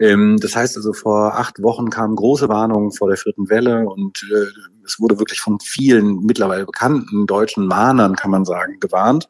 ähm, 0.00 0.38
das 0.40 0.56
heißt 0.56 0.76
also, 0.76 0.92
vor 0.92 1.38
acht 1.38 1.62
Wochen 1.62 1.90
kamen 1.90 2.16
große 2.16 2.48
Warnungen 2.48 2.90
vor 2.90 3.08
der 3.08 3.16
vierten 3.16 3.48
Welle 3.48 3.88
und 3.88 4.26
äh, 4.32 4.46
es 4.90 5.00
wurde 5.00 5.18
wirklich 5.18 5.40
von 5.40 5.58
vielen 5.60 6.20
mittlerweile 6.24 6.66
bekannten 6.66 7.26
deutschen 7.26 7.66
Mahnern, 7.66 8.16
kann 8.16 8.30
man 8.30 8.44
sagen, 8.44 8.78
gewarnt. 8.80 9.28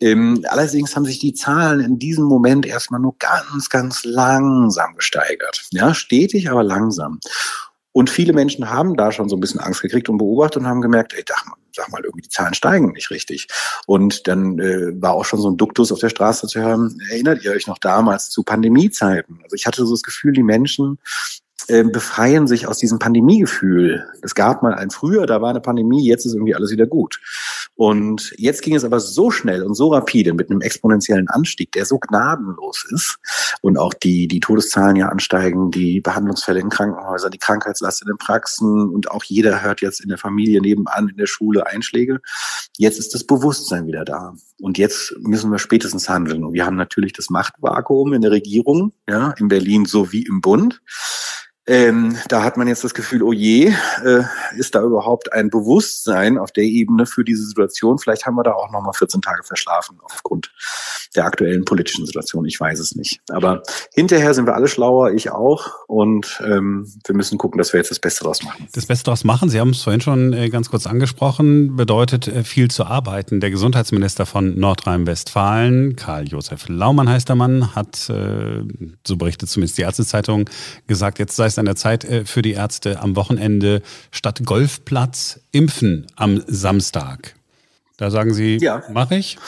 Ähm, 0.00 0.44
allerdings 0.48 0.94
haben 0.94 1.04
sich 1.04 1.18
die 1.18 1.34
Zahlen 1.34 1.80
in 1.80 1.98
diesem 1.98 2.24
Moment 2.24 2.66
erstmal 2.66 3.00
nur 3.00 3.16
ganz, 3.18 3.68
ganz 3.70 4.04
langsam 4.04 4.94
gesteigert. 4.96 5.62
Ja, 5.70 5.94
stetig, 5.94 6.50
aber 6.50 6.62
langsam. 6.62 7.20
Und 7.92 8.10
viele 8.10 8.34
Menschen 8.34 8.68
haben 8.68 8.94
da 8.94 9.10
schon 9.10 9.30
so 9.30 9.36
ein 9.36 9.40
bisschen 9.40 9.60
Angst 9.60 9.80
gekriegt 9.80 10.10
und 10.10 10.18
beobachtet 10.18 10.60
und 10.60 10.68
haben 10.68 10.82
gemerkt, 10.82 11.14
ey, 11.14 11.24
sag 11.26 11.46
mal, 11.46 11.56
sag 11.74 11.90
mal 11.90 12.02
irgendwie 12.04 12.22
die 12.22 12.28
Zahlen 12.28 12.52
steigen 12.52 12.92
nicht 12.92 13.10
richtig. 13.10 13.46
Und 13.86 14.26
dann 14.28 14.58
äh, 14.58 15.00
war 15.00 15.14
auch 15.14 15.24
schon 15.24 15.40
so 15.40 15.50
ein 15.50 15.56
Duktus 15.56 15.90
auf 15.92 16.00
der 16.00 16.10
Straße 16.10 16.46
zu 16.46 16.60
hören, 16.60 16.98
erinnert 17.10 17.42
ihr 17.42 17.52
euch 17.52 17.66
noch 17.66 17.78
damals 17.78 18.28
zu 18.28 18.42
Pandemiezeiten? 18.42 19.40
Also 19.42 19.56
ich 19.56 19.64
hatte 19.64 19.86
so 19.86 19.94
das 19.94 20.02
Gefühl, 20.02 20.32
die 20.32 20.42
Menschen 20.42 20.98
äh, 21.68 21.84
befreien 21.84 22.46
sich 22.46 22.66
aus 22.66 22.78
diesem 22.78 22.98
Pandemiegefühl. 22.98 24.06
Es 24.22 24.34
gab 24.34 24.62
mal 24.62 24.74
ein 24.74 24.90
früher, 24.90 25.26
da 25.26 25.40
war 25.42 25.50
eine 25.50 25.60
Pandemie, 25.60 26.06
jetzt 26.06 26.24
ist 26.26 26.34
irgendwie 26.34 26.54
alles 26.54 26.70
wieder 26.70 26.86
gut. 26.86 27.20
Und 27.74 28.32
jetzt 28.36 28.62
ging 28.62 28.74
es 28.74 28.84
aber 28.84 29.00
so 29.00 29.30
schnell 29.30 29.62
und 29.62 29.74
so 29.74 29.92
rapide 29.92 30.32
mit 30.32 30.50
einem 30.50 30.62
exponentiellen 30.62 31.28
Anstieg, 31.28 31.72
der 31.72 31.84
so 31.84 31.98
gnadenlos 31.98 32.86
ist 32.90 33.18
und 33.60 33.78
auch 33.78 33.92
die, 33.92 34.28
die 34.28 34.40
Todeszahlen 34.40 34.96
ja 34.96 35.08
ansteigen, 35.08 35.70
die 35.70 36.00
Behandlungsfälle 36.00 36.60
in 36.60 36.70
Krankenhäusern, 36.70 37.30
die 37.30 37.38
Krankheitslast 37.38 38.02
in 38.02 38.08
den 38.08 38.18
Praxen 38.18 38.88
und 38.88 39.10
auch 39.10 39.24
jeder 39.24 39.62
hört 39.62 39.80
jetzt 39.82 40.00
in 40.00 40.08
der 40.08 40.18
Familie 40.18 40.60
nebenan, 40.60 41.08
in 41.08 41.16
der 41.16 41.26
Schule 41.26 41.66
Einschläge. 41.66 42.20
Jetzt 42.78 42.98
ist 42.98 43.14
das 43.14 43.24
Bewusstsein 43.24 43.86
wieder 43.86 44.04
da. 44.04 44.34
Und 44.60 44.78
jetzt 44.78 45.14
müssen 45.20 45.50
wir 45.50 45.58
spätestens 45.58 46.08
handeln. 46.08 46.44
Und 46.44 46.54
wir 46.54 46.64
haben 46.64 46.76
natürlich 46.76 47.12
das 47.12 47.28
Machtvakuum 47.28 48.14
in 48.14 48.22
der 48.22 48.30
Regierung, 48.30 48.92
ja, 49.08 49.32
in 49.38 49.48
Berlin 49.48 49.84
sowie 49.84 50.22
im 50.22 50.40
Bund. 50.40 50.80
Ähm, 51.66 52.16
da 52.28 52.44
hat 52.44 52.56
man 52.56 52.68
jetzt 52.68 52.84
das 52.84 52.94
Gefühl, 52.94 53.22
oh 53.22 53.32
je, 53.32 53.72
äh, 54.04 54.22
ist 54.56 54.74
da 54.74 54.82
überhaupt 54.82 55.32
ein 55.32 55.50
Bewusstsein 55.50 56.38
auf 56.38 56.52
der 56.52 56.64
Ebene 56.64 57.06
für 57.06 57.24
diese 57.24 57.44
Situation? 57.44 57.98
Vielleicht 57.98 58.24
haben 58.24 58.36
wir 58.36 58.44
da 58.44 58.52
auch 58.52 58.70
nochmal 58.70 58.92
14 58.92 59.20
Tage 59.20 59.42
verschlafen 59.42 59.98
aufgrund 60.02 60.52
der 61.16 61.24
aktuellen 61.24 61.64
politischen 61.64 62.06
Situation. 62.06 62.44
Ich 62.44 62.60
weiß 62.60 62.78
es 62.78 62.94
nicht. 62.94 63.20
Aber 63.30 63.62
hinterher 63.94 64.34
sind 64.34 64.46
wir 64.46 64.54
alle 64.54 64.68
schlauer, 64.68 65.10
ich 65.12 65.30
auch. 65.30 65.72
Und 65.88 66.40
ähm, 66.44 66.86
wir 67.04 67.14
müssen 67.14 67.38
gucken, 67.38 67.58
dass 67.58 67.72
wir 67.72 67.78
jetzt 67.78 67.90
das 67.90 67.98
Beste 67.98 68.24
daraus 68.24 68.42
machen. 68.42 68.68
Das 68.72 68.86
Beste 68.86 69.04
daraus 69.04 69.24
machen, 69.24 69.48
Sie 69.48 69.58
haben 69.58 69.70
es 69.70 69.82
vorhin 69.82 70.00
schon 70.00 70.32
äh, 70.32 70.48
ganz 70.50 70.70
kurz 70.70 70.86
angesprochen, 70.86 71.76
bedeutet 71.76 72.28
äh, 72.28 72.44
viel 72.44 72.70
zu 72.70 72.84
arbeiten. 72.84 73.40
Der 73.40 73.50
Gesundheitsminister 73.50 74.26
von 74.26 74.58
Nordrhein-Westfalen, 74.58 75.96
Karl-Josef 75.96 76.68
Laumann 76.68 77.08
heißt 77.08 77.28
der 77.28 77.36
Mann, 77.36 77.74
hat, 77.74 78.08
äh, 78.10 78.62
so 79.06 79.16
berichtet 79.16 79.48
zumindest 79.48 79.78
die 79.78 79.82
Ärztezeitung, 79.82 80.48
gesagt, 80.86 81.18
jetzt 81.18 81.36
sei 81.36 81.46
es 81.46 81.55
an 81.58 81.66
der 81.66 81.76
Zeit 81.76 82.04
äh, 82.04 82.24
für 82.24 82.42
die 82.42 82.52
Ärzte 82.52 83.00
am 83.00 83.16
Wochenende 83.16 83.82
statt 84.10 84.42
Golfplatz 84.44 85.40
impfen 85.52 86.06
am 86.16 86.42
Samstag. 86.46 87.34
Da 87.96 88.10
sagen 88.10 88.34
Sie, 88.34 88.58
ja. 88.58 88.82
mache 88.90 89.16
ich? 89.16 89.38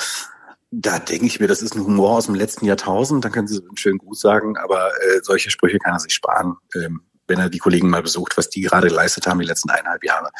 Da 0.70 0.98
denke 0.98 1.26
ich 1.26 1.40
mir, 1.40 1.46
das 1.46 1.62
ist 1.62 1.74
ein 1.74 1.84
Humor 1.84 2.10
aus 2.18 2.26
dem 2.26 2.34
letzten 2.34 2.66
Jahrtausend. 2.66 3.24
Dann 3.24 3.32
können 3.32 3.48
Sie 3.48 3.58
einen 3.58 3.76
schönen 3.76 3.98
Gruß 3.98 4.20
sagen, 4.20 4.56
aber 4.58 4.88
äh, 4.88 5.20
solche 5.22 5.50
Sprüche 5.50 5.78
kann 5.78 5.94
er 5.94 6.00
sich 6.00 6.12
sparen. 6.12 6.56
Ähm, 6.74 7.00
wenn 7.28 7.38
er 7.38 7.48
die 7.50 7.58
Kollegen 7.58 7.88
mal 7.88 8.02
besucht, 8.02 8.36
was 8.36 8.50
die 8.50 8.62
gerade 8.62 8.88
geleistet 8.88 9.26
haben 9.26 9.38
die 9.38 9.46
letzten 9.46 9.70
eineinhalb 9.70 10.02
Jahre. 10.04 10.30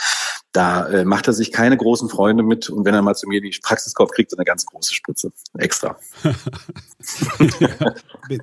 Da 0.52 0.88
äh, 0.88 1.04
macht 1.04 1.26
er 1.26 1.34
sich 1.34 1.52
keine 1.52 1.76
großen 1.76 2.08
Freunde 2.08 2.42
mit 2.42 2.70
und 2.70 2.84
wenn 2.84 2.94
er 2.94 3.02
mal 3.02 3.14
zu 3.14 3.28
mir 3.28 3.40
die 3.40 3.56
Praxis 3.62 3.94
kommt, 3.94 4.12
kriegt 4.12 4.32
er 4.32 4.38
eine 4.38 4.44
ganz 4.44 4.64
große 4.66 4.94
Spritze. 4.94 5.30
Extra. 5.58 5.98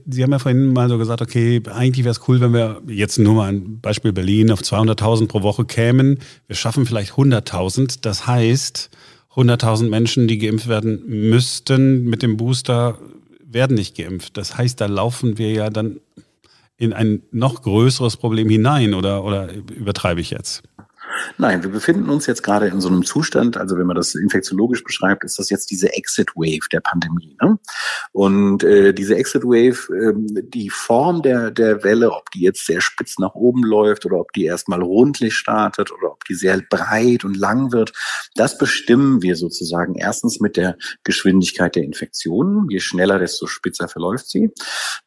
Sie 0.06 0.24
haben 0.24 0.32
ja 0.32 0.40
vorhin 0.40 0.72
mal 0.72 0.88
so 0.88 0.98
gesagt, 0.98 1.22
okay, 1.22 1.62
eigentlich 1.74 2.06
wäre 2.06 2.12
es 2.14 2.22
cool, 2.28 2.40
wenn 2.40 2.54
wir 2.54 2.82
jetzt 2.88 3.18
nur 3.18 3.34
mal 3.34 3.52
ein 3.52 3.82
Beispiel 3.82 4.14
Berlin 4.14 4.52
auf 4.52 4.62
200.000 4.62 5.28
pro 5.28 5.42
Woche 5.42 5.66
kämen. 5.66 6.20
Wir 6.48 6.56
schaffen 6.56 6.86
vielleicht 6.86 7.14
100.000. 7.14 7.98
Das 8.02 8.28
heißt, 8.28 8.90
100.000 9.36 9.90
Menschen, 9.90 10.28
die 10.28 10.38
geimpft 10.38 10.68
werden 10.68 11.04
müssten 11.06 12.06
mit 12.06 12.22
dem 12.22 12.38
Booster, 12.38 12.98
werden 13.44 13.76
nicht 13.76 13.98
geimpft. 13.98 14.38
Das 14.38 14.58
heißt, 14.58 14.80
da 14.80 14.86
laufen 14.86 15.38
wir 15.38 15.52
ja 15.52 15.70
dann 15.70 16.00
in 16.78 16.94
ein 16.94 17.24
noch 17.32 17.62
größeres 17.62 18.18
Problem 18.18 18.50
hinein 18.50 18.94
oder, 18.94 19.24
oder 19.24 19.54
übertreibe 19.54 20.22
ich 20.22 20.30
jetzt? 20.30 20.64
Nein, 21.38 21.64
wir 21.64 21.70
befinden 21.70 22.10
uns 22.10 22.26
jetzt 22.26 22.44
gerade 22.44 22.68
in 22.68 22.82
so 22.82 22.88
einem 22.88 23.06
Zustand, 23.06 23.58
also 23.58 23.78
wenn 23.78 23.88
man 23.88 23.96
das 23.96 24.16
infektiologisch 24.16 24.84
beschreibt, 24.84 25.24
ist 25.24 25.40
das 25.40 25.50
jetzt 25.50 25.72
diese 25.72 25.94
Exit 25.94 26.36
Wave 26.36 26.68
der 26.72 26.82
Pandemie. 26.82 27.36
Ne? 27.42 27.60
Und 28.12 28.64
äh, 28.64 28.94
diese 28.94 29.16
Exit 29.16 29.44
Wave, 29.44 29.94
äh, 29.94 30.14
die 30.16 30.70
Form 30.70 31.22
der, 31.22 31.52
der 31.52 31.84
Welle, 31.84 32.12
ob 32.12 32.32
die 32.32 32.42
jetzt 32.42 32.66
sehr 32.66 32.82
spitz 32.82 33.18
nach 33.20 33.36
oben 33.36 33.64
läuft 33.64 34.06
oder 34.06 34.20
ob 34.20 34.32
die 34.34 34.46
erstmal 34.46 34.82
rundlich 34.82 35.36
startet 35.36 35.92
oder 35.92 36.12
ob 36.12 36.24
die 36.26 36.36
sehr 36.36 36.62
breit 36.70 37.24
und 37.26 37.38
lang 37.38 37.72
wird, 37.72 37.94
das 38.36 38.58
bestimmen 38.58 39.22
wir 39.22 39.36
sozusagen 39.36 39.96
erstens 39.96 40.40
mit 40.40 40.58
der 40.58 40.78
Geschwindigkeit 41.04 41.76
der 41.76 41.84
Infektionen. 41.84 42.70
Je 42.70 42.80
schneller, 42.80 43.20
desto 43.20 43.48
spitzer 43.48 43.88
verläuft 43.88 44.30
sie, 44.30 44.52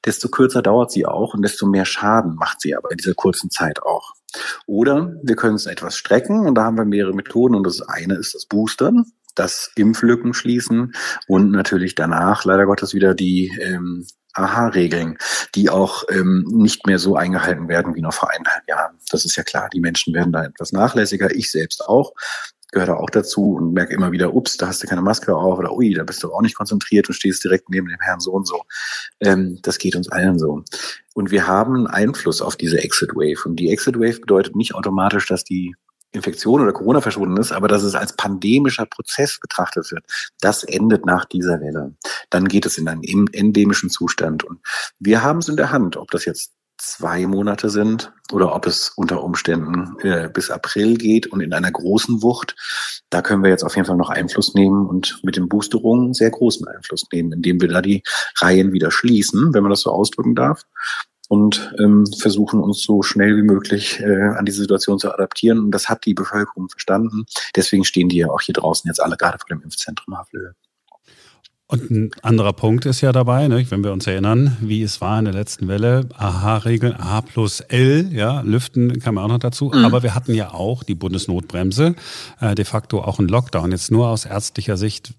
desto 0.05 0.29
kürzer 0.29 0.63
dauert 0.63 0.91
sie 0.91 1.07
auch 1.07 1.35
und 1.35 1.43
desto 1.43 1.67
mehr 1.67 1.85
Schaden 1.85 2.35
macht 2.35 2.61
sie 2.61 2.75
aber 2.75 2.91
in 2.91 2.99
dieser 2.99 3.15
kurzen 3.15 3.51
Zeit 3.51 3.83
auch. 3.83 4.18
Oder 4.67 5.15
wir 5.23 5.37
können 5.37 5.57
es 5.57 5.67
etwas 5.67 5.97
strecken 5.97 6.47
und 6.47 6.55
da 6.55 6.65
haben 6.65 6.77
wir 6.77 6.85
mehrere 6.85 7.15
Methoden 7.15 7.55
und 7.55 7.65
das 7.65 7.83
eine 7.83 8.15
ist 8.15 8.35
das 8.35 8.47
Boostern, 8.47 9.05
das 9.35 9.71
Impflücken 9.77 10.35
schließen 10.35 10.93
und 11.27 11.51
natürlich 11.51 11.95
danach 11.95 12.45
leider 12.45 12.67
Gottes 12.67 12.95
wieder 12.95 13.15
die 13.15 13.53
ähm, 13.61 14.07
Aha-Regeln, 14.35 15.19
die 15.55 15.71
auch 15.71 16.05
ähm, 16.11 16.45
nicht 16.49 16.87
mehr 16.87 16.99
so 16.99 17.17
eingehalten 17.17 17.69
werden 17.69 17.95
wie 17.95 18.03
noch 18.03 18.15
vor 18.15 18.31
eineinhalb 18.31 18.69
Jahren. 18.69 18.99
Das 19.11 19.25
ist 19.25 19.37
ja 19.37 19.43
klar, 19.43 19.69
die 19.73 19.81
Menschen 19.81 20.15
werden 20.15 20.33
da 20.33 20.45
etwas 20.45 20.73
nachlässiger, 20.73 21.35
ich 21.35 21.51
selbst 21.51 21.87
auch 21.87 22.13
gehört 22.71 22.91
auch 22.91 23.11
dazu 23.11 23.55
und 23.55 23.73
merke 23.73 23.95
immer 23.95 24.13
wieder, 24.13 24.35
ups, 24.35 24.57
da 24.57 24.67
hast 24.69 24.83
du 24.83 24.87
keine 24.87 25.01
Maske 25.01 25.35
auf 25.35 25.59
oder 25.59 25.73
ui, 25.73 25.95
da 25.95 26.05
bist 26.05 26.23
du 26.23 26.33
auch 26.33 26.43
nicht 26.43 26.55
konzentriert 26.55 27.09
und 27.09 27.15
stehst 27.15 27.43
direkt 27.43 27.71
neben 27.71 27.89
dem 27.89 28.01
Herrn 28.01 28.21
so 28.21 28.33
und 28.33 28.47
so. 28.47 28.63
Ähm, 29.21 29.59
das 29.63 29.79
geht 29.79 29.97
uns 29.97 30.11
allen 30.11 30.39
so. 30.39 30.63
Und 31.19 31.33
wir 31.33 31.49
haben 31.49 31.89
Einfluss 31.89 32.41
auf 32.41 32.55
diese 32.55 32.79
Exit 32.79 33.17
Wave. 33.17 33.45
Und 33.45 33.57
die 33.57 33.71
Exit 33.73 33.97
Wave 33.99 34.21
bedeutet 34.21 34.55
nicht 34.55 34.77
automatisch, 34.77 35.27
dass 35.27 35.43
die 35.43 35.75
Infektion 36.13 36.61
oder 36.61 36.73
Corona 36.73 37.01
verschwunden 37.01 37.37
ist, 37.39 37.51
aber 37.51 37.67
dass 37.67 37.83
es 37.83 37.97
als 37.97 38.15
pandemischer 38.15 38.87
Prozess 38.87 39.41
betrachtet 39.41 39.91
wird. 39.91 40.05
Das 40.41 40.63
endet 40.63 41.07
nach 41.07 41.25
dieser 41.25 41.61
Welle. 41.61 41.97
Dann 42.31 42.47
geht 42.47 42.67
es 42.67 42.79
in 42.79 42.87
einen 42.87 43.03
endemischen 43.33 43.91
Zustand. 43.91 44.45
Und 44.45 44.61
wir 45.01 45.25
haben 45.25 45.41
es 45.41 45.49
in 45.49 45.57
der 45.57 45.73
Hand, 45.73 45.97
ob 45.97 46.09
das 46.13 46.25
jetzt 46.25 46.53
zwei 46.79 47.27
Monate 47.27 47.71
sind 47.71 48.13
oder 48.33 48.55
ob 48.55 48.67
es 48.67 48.91
unter 48.97 49.23
Umständen 49.23 49.97
äh, 50.01 50.29
bis 50.33 50.51
April 50.51 50.97
geht 50.97 51.27
und 51.27 51.41
in 51.41 51.53
einer 51.53 51.71
großen 51.71 52.23
Wucht. 52.23 52.57
Da 53.11 53.21
können 53.23 53.43
wir 53.43 53.51
jetzt 53.51 53.65
auf 53.65 53.77
jeden 53.77 53.87
Fall 53.87 53.97
noch 53.97 54.11
Einfluss 54.11 54.55
nehmen 54.55 54.87
und 54.87 55.21
mit 55.23 55.37
den 55.37 55.49
Boosterungen 55.49 56.15
sehr 56.15 56.31
großen 56.31 56.67
Einfluss 56.67 57.07
nehmen, 57.13 57.33
indem 57.33 57.61
wir 57.61 57.69
da 57.69 57.83
die 57.83 58.03
Reihen 58.37 58.73
wieder 58.73 58.91
schließen, 58.91 59.53
wenn 59.55 59.63
man 59.63 59.71
das 59.71 59.81
so 59.81 59.91
ausdrücken 59.91 60.35
darf, 60.35 60.65
und 61.29 61.75
ähm, 61.79 62.07
versuchen 62.07 62.61
uns 62.61 62.83
so 62.83 63.03
schnell 63.03 63.37
wie 63.37 63.43
möglich 63.43 64.01
äh, 64.01 64.29
an 64.29 64.47
diese 64.47 64.63
Situation 64.63 64.99
zu 64.99 65.13
adaptieren. 65.13 65.59
Und 65.59 65.71
das 65.73 65.89
hat 65.89 66.07
die 66.07 66.15
Bevölkerung 66.15 66.69
verstanden. 66.71 67.27
Deswegen 67.55 67.85
stehen 67.85 68.09
die 68.09 68.17
ja 68.17 68.31
auch 68.31 68.41
hier 68.41 68.55
draußen 68.55 68.89
jetzt 68.89 69.03
alle 69.03 69.17
gerade 69.17 69.39
vor 69.39 69.49
dem 69.49 69.63
Impfzentrum 69.63 70.17
Havlöhe. 70.17 70.55
Und 71.71 71.91
ein 71.91 72.11
anderer 72.23 72.55
Punkt 72.55 72.87
ist 72.87 73.03
ja 73.03 73.13
dabei, 73.13 73.47
ne, 73.47 73.63
wenn 73.69 73.85
wir 73.85 73.93
uns 73.93 74.07
erinnern, 74.07 74.57
wie 74.63 74.83
es 74.83 75.03
war 75.03 75.19
in 75.19 75.27
der 75.27 75.35
letzten 75.35 75.69
Welle, 75.69 76.09
AHA-Regeln, 76.17 76.95
A 76.95 77.21
plus 77.21 77.61
L, 77.61 78.09
ja, 78.11 78.41
Lüften 78.41 79.01
kam 79.01 79.19
auch 79.19 79.29
noch 79.29 79.39
dazu. 79.39 79.67
Mhm. 79.67 79.85
Aber 79.85 80.03
wir 80.03 80.15
hatten 80.15 80.33
ja 80.33 80.55
auch 80.55 80.83
die 80.83 80.95
Bundesnotbremse, 80.95 81.95
äh, 82.41 82.55
de 82.55 82.65
facto 82.65 83.03
auch 83.03 83.19
ein 83.19 83.29
Lockdown. 83.29 83.71
Jetzt 83.71 83.91
nur 83.91 84.09
aus 84.09 84.25
ärztlicher 84.25 84.79
Sicht, 84.79 85.13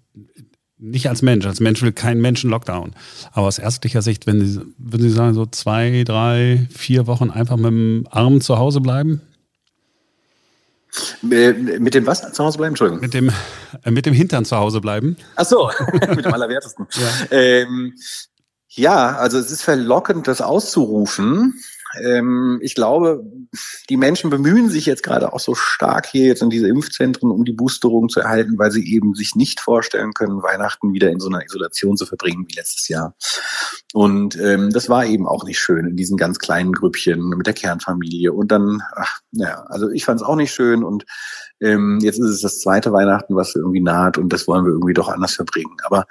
nicht 0.76 1.08
als 1.08 1.22
Mensch, 1.22 1.46
als 1.46 1.60
Mensch 1.60 1.82
will 1.82 1.92
kein 1.92 2.20
Mensch 2.20 2.42
einen 2.42 2.50
Lockdown. 2.50 2.94
Aber 3.30 3.46
aus 3.46 3.60
ärztlicher 3.60 4.02
Sicht, 4.02 4.26
wenn 4.26 4.44
Sie, 4.44 4.60
würden 4.76 5.02
Sie 5.02 5.10
sagen, 5.10 5.34
so 5.34 5.46
zwei, 5.46 6.02
drei, 6.04 6.66
vier 6.74 7.06
Wochen 7.06 7.30
einfach 7.30 7.58
mit 7.58 7.66
dem 7.66 8.08
Arm 8.10 8.40
zu 8.40 8.58
Hause 8.58 8.80
bleiben? 8.80 9.20
Äh, 11.30 11.52
mit 11.52 11.94
dem 11.94 12.06
was 12.06 12.32
zu 12.32 12.44
Hause 12.44 12.58
bleiben? 12.58 12.72
Entschuldigung. 12.72 13.00
Mit 13.00 13.14
dem, 13.14 13.30
äh, 13.84 13.90
mit 13.90 14.06
dem 14.06 14.14
Hintern 14.14 14.44
zu 14.44 14.56
Hause 14.56 14.80
bleiben. 14.80 15.16
Ach 15.36 15.44
so, 15.44 15.70
mit 15.92 16.24
dem 16.24 16.32
Allerwertesten. 16.32 16.86
ja. 16.92 17.36
Ähm, 17.36 17.94
ja, 18.72 19.16
also 19.16 19.38
es 19.38 19.50
ist 19.50 19.62
verlockend, 19.62 20.28
das 20.28 20.40
auszurufen. 20.40 21.60
Ähm, 21.98 22.58
ich 22.62 22.74
glaube, 22.74 23.24
die 23.88 23.96
Menschen 23.96 24.30
bemühen 24.30 24.68
sich 24.68 24.86
jetzt 24.86 25.02
gerade 25.02 25.32
auch 25.32 25.40
so 25.40 25.54
stark 25.54 26.06
hier 26.06 26.26
jetzt 26.26 26.42
in 26.42 26.50
diese 26.50 26.68
Impfzentren, 26.68 27.30
um 27.30 27.44
die 27.44 27.52
Boosterung 27.52 28.08
zu 28.08 28.20
erhalten, 28.20 28.58
weil 28.58 28.70
sie 28.70 28.92
eben 28.94 29.14
sich 29.14 29.34
nicht 29.34 29.60
vorstellen 29.60 30.12
können, 30.12 30.42
Weihnachten 30.42 30.92
wieder 30.92 31.10
in 31.10 31.20
so 31.20 31.28
einer 31.28 31.44
Isolation 31.44 31.96
zu 31.96 32.06
verbringen 32.06 32.46
wie 32.48 32.54
letztes 32.54 32.88
Jahr. 32.88 33.14
Und 33.92 34.38
ähm, 34.38 34.70
das 34.70 34.88
war 34.88 35.04
eben 35.06 35.26
auch 35.26 35.44
nicht 35.44 35.58
schön 35.58 35.86
in 35.86 35.96
diesen 35.96 36.16
ganz 36.16 36.38
kleinen 36.38 36.72
Grüppchen 36.72 37.28
mit 37.30 37.46
der 37.46 37.54
Kernfamilie. 37.54 38.32
Und 38.32 38.52
dann, 38.52 38.82
ach, 38.94 39.20
naja, 39.32 39.64
also 39.68 39.90
ich 39.90 40.04
fand 40.04 40.20
es 40.20 40.26
auch 40.26 40.36
nicht 40.36 40.52
schön 40.52 40.84
und 40.84 41.04
ähm, 41.60 41.98
jetzt 42.00 42.18
ist 42.18 42.28
es 42.28 42.40
das 42.40 42.60
zweite 42.60 42.92
Weihnachten, 42.92 43.36
was 43.36 43.54
irgendwie 43.54 43.80
naht 43.80 44.18
und 44.18 44.32
das 44.32 44.48
wollen 44.48 44.64
wir 44.64 44.72
irgendwie 44.72 44.94
doch 44.94 45.08
anders 45.08 45.34
verbringen. 45.34 45.76
Aber 45.84 46.06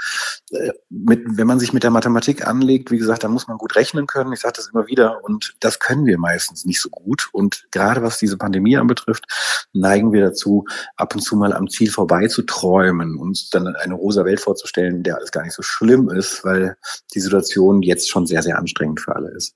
äh, 0.52 0.72
mit, 0.90 1.24
wenn 1.26 1.48
man 1.48 1.60
sich 1.60 1.74
mit 1.74 1.84
der 1.84 1.92
Mathematik 1.92 2.48
anlegt, 2.48 2.92
wie 2.92 2.98
gesagt, 2.98 3.24
da 3.24 3.28
muss 3.28 3.48
man 3.48 3.58
gut 3.58 3.76
rechnen 3.76 4.08
können. 4.08 4.34
Ich 4.34 4.42
sage 4.42 4.54
das 4.58 4.70
immer 4.74 4.88
wieder 4.88 5.24
und 5.24 5.56
das 5.60 5.80
können 5.80 6.06
wir 6.06 6.18
meistens 6.18 6.66
nicht 6.66 6.82
so 6.82 6.90
gut. 6.90 7.30
Und 7.32 7.68
gerade 7.72 8.02
was 8.04 8.20
diese 8.20 8.38
Pandemie 8.38 8.78
anbetrifft, 8.78 9.26
neigen 9.74 10.14
wir 10.14 10.22
dazu, 10.22 10.66
ab 10.96 11.16
und 11.16 11.22
zu 11.22 11.36
mal 11.36 11.54
am 11.54 11.70
Ziel 11.70 11.92
vorbei 11.92 12.28
zu 12.28 12.44
träumen, 12.44 13.18
uns 13.18 13.50
dann 13.50 13.68
eine 13.68 13.96
rosa 13.96 14.26
Welt 14.26 14.40
vorzustellen, 14.40 15.04
der 15.04 15.18
alles 15.18 15.32
gar 15.32 15.44
nicht 15.44 15.56
so 15.56 15.64
schlimm 15.64 16.10
ist, 16.10 16.44
weil 16.44 16.78
die 17.14 17.20
Situation 17.20 17.82
jetzt 17.82 18.10
schon 18.10 18.26
sehr, 18.26 18.44
sehr 18.44 18.58
anstrengend 18.58 19.00
für 19.00 19.16
alle 19.16 19.32
ist. 19.32 19.56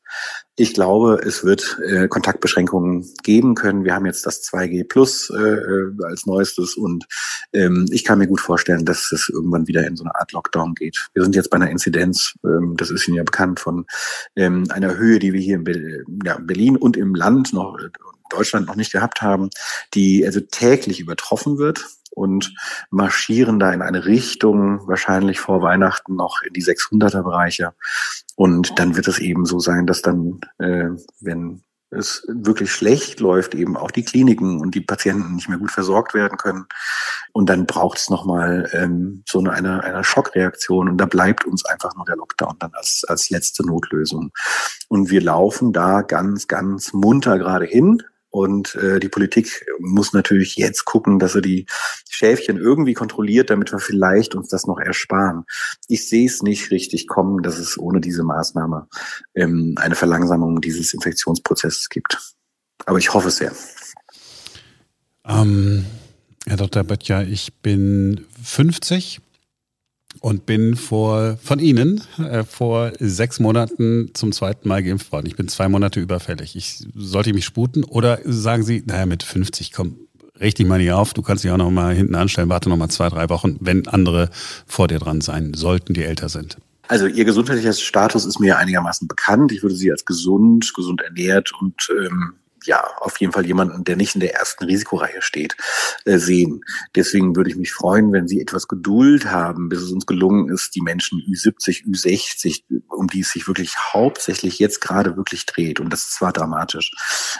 Ich 0.56 0.76
glaube, 0.76 1.20
es 1.26 1.44
wird 1.44 1.80
äh, 1.84 2.08
Kontaktbeschränkungen 2.08 3.10
geben 3.24 3.56
können. 3.56 3.86
Wir 3.86 3.96
haben 3.96 4.06
jetzt 4.06 4.26
das 4.28 4.44
2G 4.44 4.88
Plus 4.88 5.32
äh, 5.32 5.39
äh, 5.39 5.92
als 6.04 6.28
neuestes 6.28 6.76
und 6.76 7.06
ähm, 7.54 7.88
ich 7.92 8.04
kann 8.04 8.20
mir 8.20 8.28
gut 8.28 8.39
vorstellen, 8.39 8.86
dass 8.86 9.12
es 9.12 9.30
irgendwann 9.30 9.68
wieder 9.68 9.88
in 9.88 9.96
so 9.96 10.04
eine 10.04 10.13
Art 10.13 10.32
Lockdown 10.32 10.76
geht. 10.76 11.10
Wir 11.16 11.24
sind 11.24 11.36
jetzt 11.36 11.50
bei 11.50 11.56
einer 11.56 11.72
Inzidenz, 11.72 12.36
ähm, 12.44 12.76
das 12.78 12.92
ist 12.92 13.08
Ihnen 13.08 13.18
ja 13.18 13.24
bekannt, 13.24 13.60
von 13.60 13.88
ähm, 14.36 14.66
einer 14.70 14.96
Höhe, 14.96 15.18
die 15.18 15.34
wir 15.34 15.42
hier 15.42 15.56
in 15.56 15.63
Be 15.63 16.04
ja, 16.24 16.38
Berlin 16.38 16.78
und 16.78 16.98
im 16.98 17.16
Land 17.16 17.52
noch 17.54 17.76
Deutschland 18.30 18.68
noch 18.68 18.76
nicht 18.76 18.92
gehabt 18.92 19.24
haben, 19.24 19.50
die 19.96 20.24
also 20.24 20.39
täglich 20.39 21.00
übertroffen 21.00 21.58
wird 21.58 21.84
und 22.15 22.54
marschieren 22.89 23.60
da 23.60 23.71
in 23.71 23.82
eine 23.82 24.06
Richtung, 24.06 24.88
wahrscheinlich 24.88 25.39
vor 25.39 25.62
Weihnachten 25.62 26.15
noch 26.15 26.41
in 26.41 26.54
die 26.54 26.63
600er 26.63 27.23
Bereiche. 27.23 27.73
Und 28.36 28.80
dann 28.80 28.95
wird 28.95 29.08
es 29.08 29.19
eben 29.19 29.45
so 29.45 29.60
sein, 29.60 29.88
dass 29.88 30.02
dann, 30.02 30.39
äh, 30.58 30.89
wenn 31.19 31.63
es 31.93 32.26
wirklich 32.28 32.71
schlecht 32.71 33.19
läuft, 33.19 33.56
eben 33.56 33.78
auch 33.78 33.91
die 33.91 34.04
Kliniken 34.04 34.60
und 34.60 34.73
die 34.76 34.82
Patienten 34.82 35.36
nicht 35.36 35.47
mehr 35.47 35.60
gut 35.60 35.71
versorgt 35.71 36.13
werden 36.13 36.38
können. 36.38 36.65
Und 37.32 37.49
dann 37.49 37.65
braucht 37.65 37.99
es 37.99 38.10
nochmal 38.10 38.69
ähm, 38.73 39.23
so 39.28 39.39
eine, 39.39 39.84
eine, 39.84 40.04
Schockreaktion. 40.04 40.89
Und 40.89 40.97
da 40.97 41.06
bleibt 41.06 41.45
uns 41.45 41.65
einfach 41.65 41.95
nur 41.95 42.06
der 42.06 42.15
Lockdown 42.15 42.56
dann 42.60 42.71
als, 42.73 43.04
als 43.08 43.30
letzte 43.30 43.65
Notlösung. 43.65 44.32
Und 44.88 45.10
wir 45.10 45.21
laufen 45.21 45.73
da 45.73 46.02
ganz, 46.02 46.47
ganz 46.47 46.93
munter 46.93 47.38
gerade 47.38 47.65
hin. 47.65 48.02
Und 48.34 48.74
äh, 48.74 49.00
die 49.00 49.10
Politik 49.10 49.63
muss 49.78 50.12
natürlich 50.12 50.56
jetzt 50.56 50.86
gucken, 50.86 51.19
dass 51.19 51.34
sie 51.34 51.41
die 51.41 51.67
Schäfchen 52.10 52.58
irgendwie 52.58 52.96
kontrolliert, 52.96 53.52
damit 53.52 53.72
wir 53.72 53.78
vielleicht 53.78 54.34
uns 54.34 54.50
das 54.50 54.65
noch 54.65 54.80
ersparen. 54.80 55.43
Ich 55.88 56.10
sehe 56.10 56.26
es 56.26 56.41
nicht 56.41 56.72
richtig 56.72 57.08
kommen, 57.08 57.43
dass 57.43 57.60
es 57.60 57.78
ohne 57.78 58.02
diese 58.02 58.24
Maßnahme 58.24 58.88
ähm, 59.36 59.76
eine 59.78 59.93
Verlangsamung 59.93 60.62
dieses 60.62 60.96
Infektionsprozesses 60.96 61.89
gibt. 61.89 62.34
Aber 62.88 62.98
ich 62.98 63.13
hoffe 63.13 63.28
es 63.28 63.38
sehr. 63.38 63.52
Ähm, 65.28 65.86
Herr 66.48 66.58
Dr. 66.58 66.84
Böttcher, 66.84 67.28
ich 67.28 67.54
bin 67.62 68.26
50 68.43 69.22
und 70.24 70.46
bin 70.46 70.78
vor, 70.78 71.38
von 71.44 71.60
Ihnen 71.60 72.02
äh, 72.18 72.46
vor 72.46 72.94
sechs 72.98 73.42
Monaten 73.42 74.12
zum 74.14 74.32
zweiten 74.32 74.70
Mal 74.70 74.82
geimpft 74.82 75.12
worden. 75.12 75.26
Ich 75.26 75.36
bin 75.36 75.50
zwei 75.50 75.68
Monate 75.68 76.00
überfällig. 76.00 76.56
Ich 76.56 76.88
sollte 76.96 77.34
mich 77.34 77.44
sputen 77.44 77.84
oder 77.84 78.20
sagen 78.24 78.64
Sie, 78.64 78.84
naja, 78.86 79.06
mit 79.06 79.22
50 79.22 79.74
komm, 79.74 79.98
richtig 80.40 80.66
mal 80.66 80.78
nicht 80.78 80.94
auf, 80.94 81.14
du 81.14 81.22
kannst 81.24 81.44
dich 81.44 81.52
auch 81.52 81.58
noch 81.58 81.72
mal 81.72 81.94
hinten 81.94 82.16
anstellen, 82.16 82.48
warte 82.48 82.70
noch 82.70 82.78
mal 82.78 82.88
zwei, 82.88 83.10
drei 83.10 83.28
Wochen, 83.28 83.58
wenn 83.60 83.86
andere 83.90 84.30
vor 84.66 84.88
dir 84.88 85.00
dran 85.00 85.20
sein 85.20 85.54
sollten, 85.56 85.94
die 85.94 86.06
älter 86.06 86.30
sind. 86.30 86.56
Also 86.88 87.06
Ihr 87.08 87.26
gesundheitlicher 87.26 87.74
Status 87.74 88.24
ist 88.24 88.40
mir 88.40 88.58
einigermaßen 88.58 89.10
bekannt. 89.10 89.52
Ich 89.52 89.62
würde 89.62 89.76
Sie 89.76 89.92
als 89.92 90.06
gesund, 90.06 90.74
gesund 90.74 91.02
ernährt 91.02 91.52
und 91.60 91.90
ähm, 92.00 92.36
ja, 92.65 92.84
auf 92.97 93.19
jeden 93.19 93.34
Fall 93.34 93.45
jemanden, 93.45 93.84
der 93.84 93.95
nicht 93.95 94.15
in 94.15 94.21
der 94.21 94.36
ersten 94.36 94.65
Risikoreihe 94.65 95.21
steht, 95.21 95.56
äh, 96.06 96.17
sehen. 96.17 96.62
Deswegen 96.95 97.36
würde 97.36 97.49
ich 97.49 97.56
mich 97.56 97.71
freuen, 97.71 98.12
wenn 98.12 98.28
Sie 98.28 98.41
etwas 98.41 98.67
Geduld 98.67 99.26
haben, 99.26 99.69
bis 99.69 99.82
es 99.82 99.91
uns 99.91 100.06
gelungen 100.06 100.49
ist, 100.49 100.76
die 100.76 100.82
Menschen 100.82 101.19
Ü70, 101.19 101.86
Ü60, 101.86 102.63
um 102.89 103.08
die 103.08 103.21
es 103.21 103.32
sich 103.32 103.47
wirklich 103.47 103.76
hauptsächlich 103.78 104.60
jetzt 104.60 104.82
gerade 104.82 105.17
wirklich 105.17 105.45
dreht, 105.45 105.80
und 105.80 105.91
das 105.91 106.02
ist 106.02 106.15
zwar 106.15 106.34
dramatisch, 106.34 106.91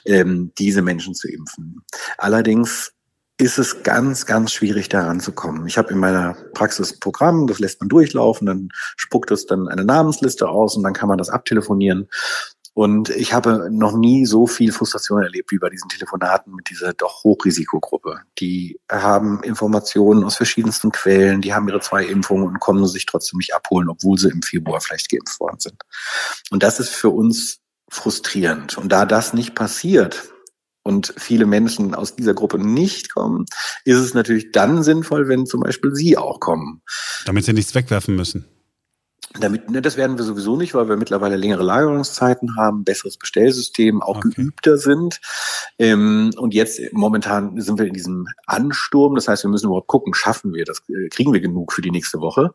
ähm, 0.06 0.52
diese 0.58 0.82
Menschen 0.82 1.16
zu 1.16 1.28
impfen. 1.28 1.82
Allerdings 2.18 2.94
ist 3.40 3.58
es 3.58 3.84
ganz, 3.84 4.26
ganz 4.26 4.52
schwierig, 4.52 4.90
da 4.90 5.08
ranzukommen. 5.08 5.66
Ich 5.66 5.78
habe 5.78 5.92
in 5.92 5.98
meiner 5.98 6.36
Praxis 6.54 6.94
ein 6.94 7.00
Programm, 7.00 7.48
das 7.48 7.60
lässt 7.60 7.82
man 7.82 7.90
durchlaufen, 7.90 8.46
dann 8.46 8.70
spuckt 8.96 9.32
es 9.32 9.48
dann 9.48 9.68
eine 9.68 9.84
Namensliste 9.84 10.48
aus 10.48 10.78
und 10.78 10.84
dann 10.84 10.94
kann 10.94 11.10
man 11.10 11.18
das 11.18 11.30
abtelefonieren. 11.30 12.08
Und 12.76 13.10
ich 13.10 13.34
habe 13.34 13.70
noch 13.72 13.96
nie 13.96 14.26
so 14.26 14.48
viel 14.48 14.72
Frustration 14.72 15.22
erlebt 15.22 15.52
wie 15.52 15.60
bei 15.60 15.70
diesen 15.70 15.90
Telefonaten 15.90 16.56
mit 16.56 16.70
dieser 16.72 16.94
doch 16.94 17.24
Hochrisikogruppe. 17.24 18.22
Die 18.40 18.80
haben 18.92 19.44
Informationen 19.44 20.24
aus 20.24 20.38
verschiedensten 20.38 20.92
Quellen, 20.92 21.42
die 21.42 21.54
haben 21.54 21.68
ihre 21.68 21.82
zwei 21.82 22.04
Impfungen 22.04 22.48
und 22.48 22.60
kommen 22.60 22.86
sich 22.88 23.06
trotzdem 23.06 23.38
nicht 23.38 23.54
abholen, 23.54 23.90
obwohl 23.90 24.18
sie 24.18 24.30
im 24.30 24.42
Februar 24.42 24.82
vielleicht 24.82 25.10
geimpft 25.10 25.40
worden 25.40 25.60
sind. 25.60 25.82
Und 26.50 26.64
das 26.64 26.80
ist 26.80 26.90
für 26.90 27.10
uns 27.10 27.60
frustrierend. 27.90 28.78
Und 28.78 28.92
da 28.92 29.06
das 29.06 29.34
nicht 29.34 29.54
passiert, 29.54 30.34
und 30.84 31.14
viele 31.18 31.46
Menschen 31.46 31.96
aus 31.96 32.16
dieser 32.16 32.34
Gruppe 32.34 32.60
nicht 32.60 33.14
kommen, 33.14 33.46
ist 33.86 33.98
es 33.98 34.14
natürlich 34.14 34.52
dann 34.52 34.84
sinnvoll, 34.84 35.30
wenn 35.30 35.46
zum 35.46 35.62
Beispiel 35.62 35.96
Sie 35.96 36.18
auch 36.18 36.40
kommen. 36.40 36.82
Damit 37.26 37.46
Sie 37.46 37.54
nichts 37.54 37.74
wegwerfen 37.74 38.16
müssen. 38.16 38.46
Damit, 39.40 39.70
ne, 39.72 39.82
das 39.82 39.98
werden 39.98 40.18
wir 40.18 40.24
sowieso 40.24 40.58
nicht, 40.58 40.76
weil 40.76 40.90
wir 40.90 40.96
mittlerweile 40.96 41.38
längere 41.38 41.64
Lagerungszeiten 41.64 42.56
haben, 42.56 42.84
besseres 42.84 43.18
Bestellsystem, 43.18 44.02
auch 44.02 44.18
okay. 44.18 44.30
geübter 44.36 44.78
sind. 44.78 45.22
Ähm, 45.80 46.32
und 46.38 46.54
jetzt 46.54 46.80
momentan 46.92 47.60
sind 47.60 47.80
wir 47.80 47.88
in 47.88 47.94
diesem 47.94 48.28
Ansturm. 48.46 49.16
Das 49.16 49.28
heißt, 49.28 49.44
wir 49.44 49.50
müssen 49.50 49.68
überhaupt 49.68 49.88
gucken, 49.88 50.14
schaffen 50.14 50.54
wir 50.54 50.66
das, 50.66 50.84
äh, 50.90 51.10
kriegen 51.10 51.34
wir 51.34 51.42
genug 51.42 51.74
für 51.74 51.82
die 51.82 51.90
nächste 51.90 52.20
Woche. 52.20 52.54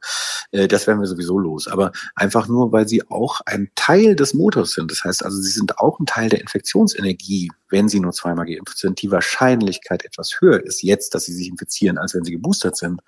Äh, 0.52 0.68
das 0.68 0.86
werden 0.86 1.00
wir 1.00 1.06
sowieso 1.06 1.38
los. 1.38 1.66
Aber 1.66 1.90
einfach 2.14 2.46
nur, 2.46 2.70
weil 2.70 2.86
sie 2.86 3.02
auch 3.10 3.40
ein 3.44 3.70
Teil 3.74 4.14
des 4.14 4.34
Motors 4.34 4.72
sind. 4.72 4.90
Das 4.90 5.02
heißt 5.02 5.24
also, 5.24 5.40
sie 5.40 5.50
sind 5.50 5.78
auch 5.78 5.98
ein 5.98 6.06
Teil 6.06 6.28
der 6.28 6.40
Infektionsenergie, 6.40 7.50
wenn 7.70 7.88
sie 7.88 8.00
nur 8.00 8.12
zweimal 8.12 8.46
geimpft 8.46 8.78
sind. 8.78 9.02
Die 9.02 9.10
Wahrscheinlichkeit 9.10 10.04
etwas 10.04 10.40
höher 10.40 10.64
ist 10.64 10.82
jetzt, 10.82 11.14
dass 11.14 11.24
sie 11.24 11.34
sich 11.34 11.48
infizieren, 11.48 11.98
als 11.98 12.14
wenn 12.14 12.24
sie 12.24 12.32
geboostert 12.32 12.76
sind, 12.76 13.00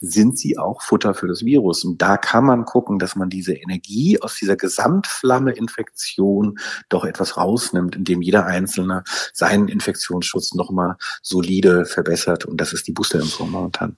sind 0.00 0.38
sie 0.38 0.58
auch 0.58 0.82
Futter 0.82 1.14
für 1.14 1.28
das 1.28 1.44
Virus. 1.44 1.84
Und 1.84 2.00
da 2.00 2.16
kann 2.16 2.44
man 2.44 2.64
gucken, 2.64 2.98
dass 2.98 3.16
man 3.18 3.30
diese 3.30 3.54
Energie 3.54 4.20
aus 4.20 4.36
dieser 4.36 4.56
Gesamtflamme-Infektion 4.56 6.58
doch 6.88 7.04
etwas 7.04 7.36
rausnimmt, 7.36 7.96
indem 7.96 8.22
jeder 8.22 8.46
Einzelne 8.46 9.04
seinen 9.32 9.68
Infektionsschutz 9.68 10.54
nochmal 10.54 10.96
solide 11.22 11.84
verbessert. 11.84 12.44
Und 12.44 12.60
das 12.60 12.72
ist 12.72 12.86
die 12.86 12.92
Boosterimpfung 12.92 13.50
momentan. 13.50 13.96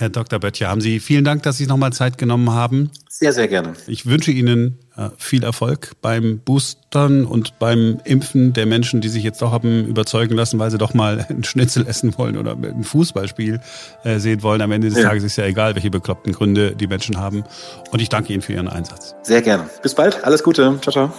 Herr 0.00 0.08
Dr. 0.08 0.38
Böttcher, 0.38 0.68
haben 0.68 0.80
Sie 0.80 0.98
vielen 0.98 1.24
Dank, 1.24 1.42
dass 1.42 1.58
Sie 1.58 1.64
sich 1.64 1.68
nochmal 1.68 1.92
Zeit 1.92 2.16
genommen 2.16 2.50
haben. 2.52 2.90
Sehr, 3.10 3.34
sehr 3.34 3.48
gerne. 3.48 3.74
Ich 3.86 4.06
wünsche 4.06 4.30
Ihnen 4.30 4.78
äh, 4.96 5.10
viel 5.18 5.44
Erfolg 5.44 5.92
beim 6.00 6.38
Boostern 6.38 7.26
und 7.26 7.58
beim 7.58 8.00
Impfen 8.04 8.54
der 8.54 8.64
Menschen, 8.64 9.02
die 9.02 9.10
sich 9.10 9.22
jetzt 9.22 9.42
doch 9.42 9.52
haben 9.52 9.86
überzeugen 9.86 10.34
lassen, 10.34 10.58
weil 10.58 10.70
sie 10.70 10.78
doch 10.78 10.94
mal 10.94 11.26
ein 11.28 11.44
Schnitzel 11.44 11.86
essen 11.86 12.16
wollen 12.16 12.38
oder 12.38 12.52
ein 12.52 12.82
Fußballspiel 12.82 13.60
äh, 14.04 14.18
sehen 14.18 14.42
wollen. 14.42 14.62
Am 14.62 14.72
Ende 14.72 14.88
des 14.88 14.96
ja. 14.96 15.04
Tages 15.04 15.22
ist 15.22 15.36
ja 15.36 15.44
egal, 15.44 15.74
welche 15.74 15.90
bekloppten 15.90 16.32
Gründe 16.32 16.74
die 16.74 16.86
Menschen 16.86 17.18
haben. 17.18 17.44
Und 17.90 18.00
ich 18.00 18.08
danke 18.08 18.32
Ihnen 18.32 18.40
für 18.40 18.54
Ihren 18.54 18.68
Einsatz. 18.68 19.14
Sehr 19.22 19.42
gerne. 19.42 19.68
Bis 19.82 19.94
bald. 19.94 20.24
Alles 20.24 20.42
Gute. 20.42 20.78
Ciao, 20.80 20.92
ciao. 20.92 21.12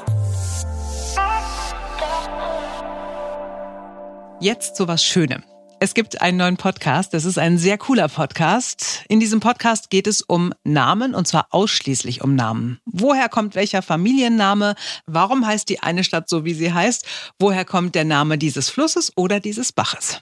Jetzt 4.39 4.75
zu 4.75 4.87
was 4.87 5.03
Schönem. 5.03 5.43
Es 5.83 5.95
gibt 5.95 6.21
einen 6.21 6.37
neuen 6.37 6.57
Podcast. 6.57 7.11
Das 7.11 7.25
ist 7.25 7.39
ein 7.39 7.57
sehr 7.57 7.79
cooler 7.79 8.07
Podcast. 8.07 9.03
In 9.09 9.19
diesem 9.19 9.39
Podcast 9.39 9.89
geht 9.89 10.05
es 10.05 10.21
um 10.21 10.53
Namen 10.63 11.15
und 11.15 11.27
zwar 11.27 11.47
ausschließlich 11.49 12.23
um 12.23 12.35
Namen. 12.35 12.79
Woher 12.85 13.29
kommt 13.29 13.55
welcher 13.55 13.81
Familienname? 13.81 14.75
Warum 15.07 15.43
heißt 15.43 15.67
die 15.69 15.79
eine 15.79 16.03
Stadt 16.03 16.29
so, 16.29 16.45
wie 16.45 16.53
sie 16.53 16.71
heißt? 16.71 17.03
Woher 17.39 17.65
kommt 17.65 17.95
der 17.95 18.05
Name 18.05 18.37
dieses 18.37 18.69
Flusses 18.69 19.11
oder 19.15 19.39
dieses 19.39 19.71
Baches? 19.71 20.21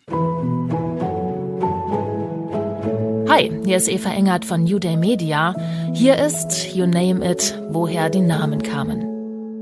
Hi, 3.27 3.51
hier 3.65 3.75
ist 3.75 3.89
Eva 3.89 4.11
Engert 4.13 4.45
von 4.45 4.63
New 4.63 4.79
Day 4.79 4.95
Media. 4.95 5.53
Hier 5.93 6.17
ist 6.19 6.73
You 6.73 6.85
Name 6.85 7.29
It, 7.29 7.61
woher 7.69 8.09
die 8.09 8.21
Namen 8.21 8.63
kamen. 8.63 9.08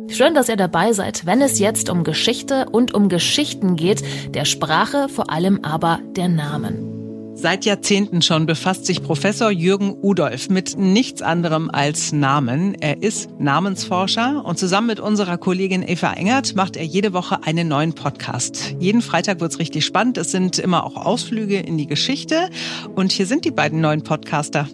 Schön, 0.10 0.34
dass 0.34 0.50
ihr 0.50 0.56
dabei 0.56 0.94
seid, 0.94 1.26
wenn 1.26 1.42
es 1.42 1.60
jetzt 1.60 1.90
um 1.90 2.04
Geschichte 2.04 2.68
und 2.72 2.94
um 2.94 3.10
Geschichten 3.10 3.76
geht, 3.76 4.04
der 4.34 4.46
Sprache, 4.46 5.10
vor 5.10 5.30
allem 5.30 5.64
aber 5.64 6.00
der 6.16 6.30
Namen. 6.30 6.98
Seit 7.36 7.66
Jahrzehnten 7.66 8.24
schon 8.24 8.48
befasst 8.48 8.88
sich 8.88 9.04
Professor 9.04 9.52
Jürgen 9.52 9.96
Udolf 10.02 10.50
mit 10.50 10.76
nichts 10.76 11.22
anderem 11.22 11.70
als 11.70 12.12
Namen. 12.12 12.74
Er 12.82 13.04
ist 13.04 13.30
Namensforscher 13.40 14.44
und 14.44 14.58
zusammen 14.58 14.88
mit 14.88 15.00
unserer 15.00 15.38
Kollegin 15.38 15.88
Eva 15.88 16.14
Engert 16.14 16.56
macht 16.56 16.76
er 16.78 16.84
jede 16.84 17.14
Woche 17.14 17.44
einen 17.44 17.68
neuen 17.68 17.94
Podcast. 17.94 18.76
Jeden 18.80 19.04
Freitag 19.04 19.40
wird's 19.40 19.60
richtig 19.60 19.86
spannend. 19.86 20.18
Es 20.18 20.32
sind 20.32 20.58
immer 20.58 20.84
auch 20.84 20.96
Ausflüge 20.96 21.60
in 21.60 21.78
die 21.78 21.86
Geschichte. 21.86 22.50
Und 22.96 23.12
hier 23.12 23.28
sind 23.28 23.46
die 23.46 23.52
beiden 23.52 23.82
neuen 23.82 24.02
Podcaster. 24.02 24.68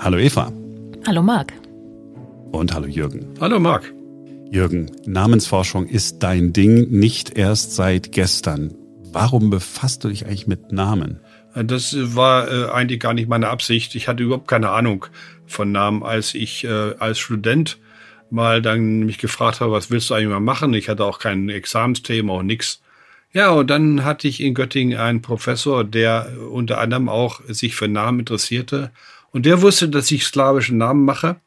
Hallo 0.00 0.16
Eva. 0.16 0.50
Hallo 1.06 1.22
Marc. 1.22 1.52
Und 2.50 2.72
hallo 2.72 2.86
Jürgen. 2.86 3.26
Hallo 3.40 3.60
Marc. 3.60 3.93
Jürgen, 4.54 4.88
Namensforschung 5.04 5.88
ist 5.88 6.20
dein 6.20 6.52
Ding 6.52 6.88
nicht 6.88 7.36
erst 7.36 7.74
seit 7.74 8.12
gestern. 8.12 8.72
Warum 9.12 9.50
befasst 9.50 10.04
du 10.04 10.08
dich 10.08 10.26
eigentlich 10.26 10.46
mit 10.46 10.70
Namen? 10.70 11.18
Das 11.56 11.96
war 12.14 12.48
äh, 12.48 12.70
eigentlich 12.70 13.00
gar 13.00 13.14
nicht 13.14 13.28
meine 13.28 13.48
Absicht. 13.48 13.96
Ich 13.96 14.06
hatte 14.06 14.22
überhaupt 14.22 14.46
keine 14.46 14.70
Ahnung 14.70 15.06
von 15.44 15.72
Namen, 15.72 16.04
als 16.04 16.34
ich 16.34 16.62
äh, 16.62 16.94
als 17.00 17.18
Student 17.18 17.78
mal 18.30 18.62
dann 18.62 19.00
mich 19.00 19.18
gefragt 19.18 19.60
habe, 19.60 19.72
was 19.72 19.90
willst 19.90 20.10
du 20.10 20.14
eigentlich 20.14 20.28
mal 20.28 20.38
machen? 20.38 20.72
Ich 20.72 20.88
hatte 20.88 21.04
auch 21.04 21.18
kein 21.18 21.48
Examensthema, 21.48 22.34
auch 22.34 22.42
nix. 22.44 22.80
Ja, 23.32 23.50
und 23.50 23.68
dann 23.70 24.04
hatte 24.04 24.28
ich 24.28 24.40
in 24.40 24.54
Göttingen 24.54 24.96
einen 25.00 25.20
Professor, 25.20 25.82
der 25.82 26.28
unter 26.48 26.78
anderem 26.78 27.08
auch 27.08 27.40
sich 27.48 27.74
für 27.74 27.88
Namen 27.88 28.20
interessierte. 28.20 28.92
Und 29.32 29.46
der 29.46 29.62
wusste, 29.62 29.88
dass 29.88 30.12
ich 30.12 30.24
slawische 30.24 30.76
Namen 30.76 31.04
mache 31.04 31.40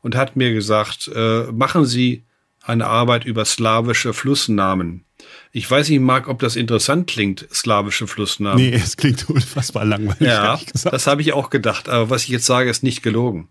und 0.00 0.16
hat 0.16 0.34
mir 0.34 0.52
gesagt, 0.52 1.08
äh, 1.14 1.44
machen 1.52 1.84
Sie 1.84 2.24
eine 2.62 2.86
Arbeit 2.86 3.24
über 3.24 3.44
slawische 3.44 4.12
Flussnamen. 4.12 5.04
Ich 5.52 5.70
weiß 5.70 5.88
nicht, 5.88 6.00
Marc, 6.00 6.28
ob 6.28 6.38
das 6.40 6.56
interessant 6.56 7.08
klingt, 7.08 7.46
slawische 7.52 8.06
Flussnamen. 8.06 8.62
Nee, 8.62 8.74
es 8.74 8.96
klingt 8.96 9.28
unfassbar 9.28 9.84
langweilig. 9.84 10.20
Ja, 10.20 10.60
das 10.84 11.06
habe 11.06 11.22
ich 11.22 11.32
auch 11.32 11.50
gedacht. 11.50 11.88
Aber 11.88 12.10
was 12.10 12.24
ich 12.24 12.28
jetzt 12.28 12.46
sage, 12.46 12.70
ist 12.70 12.82
nicht 12.82 13.02
gelogen. 13.02 13.48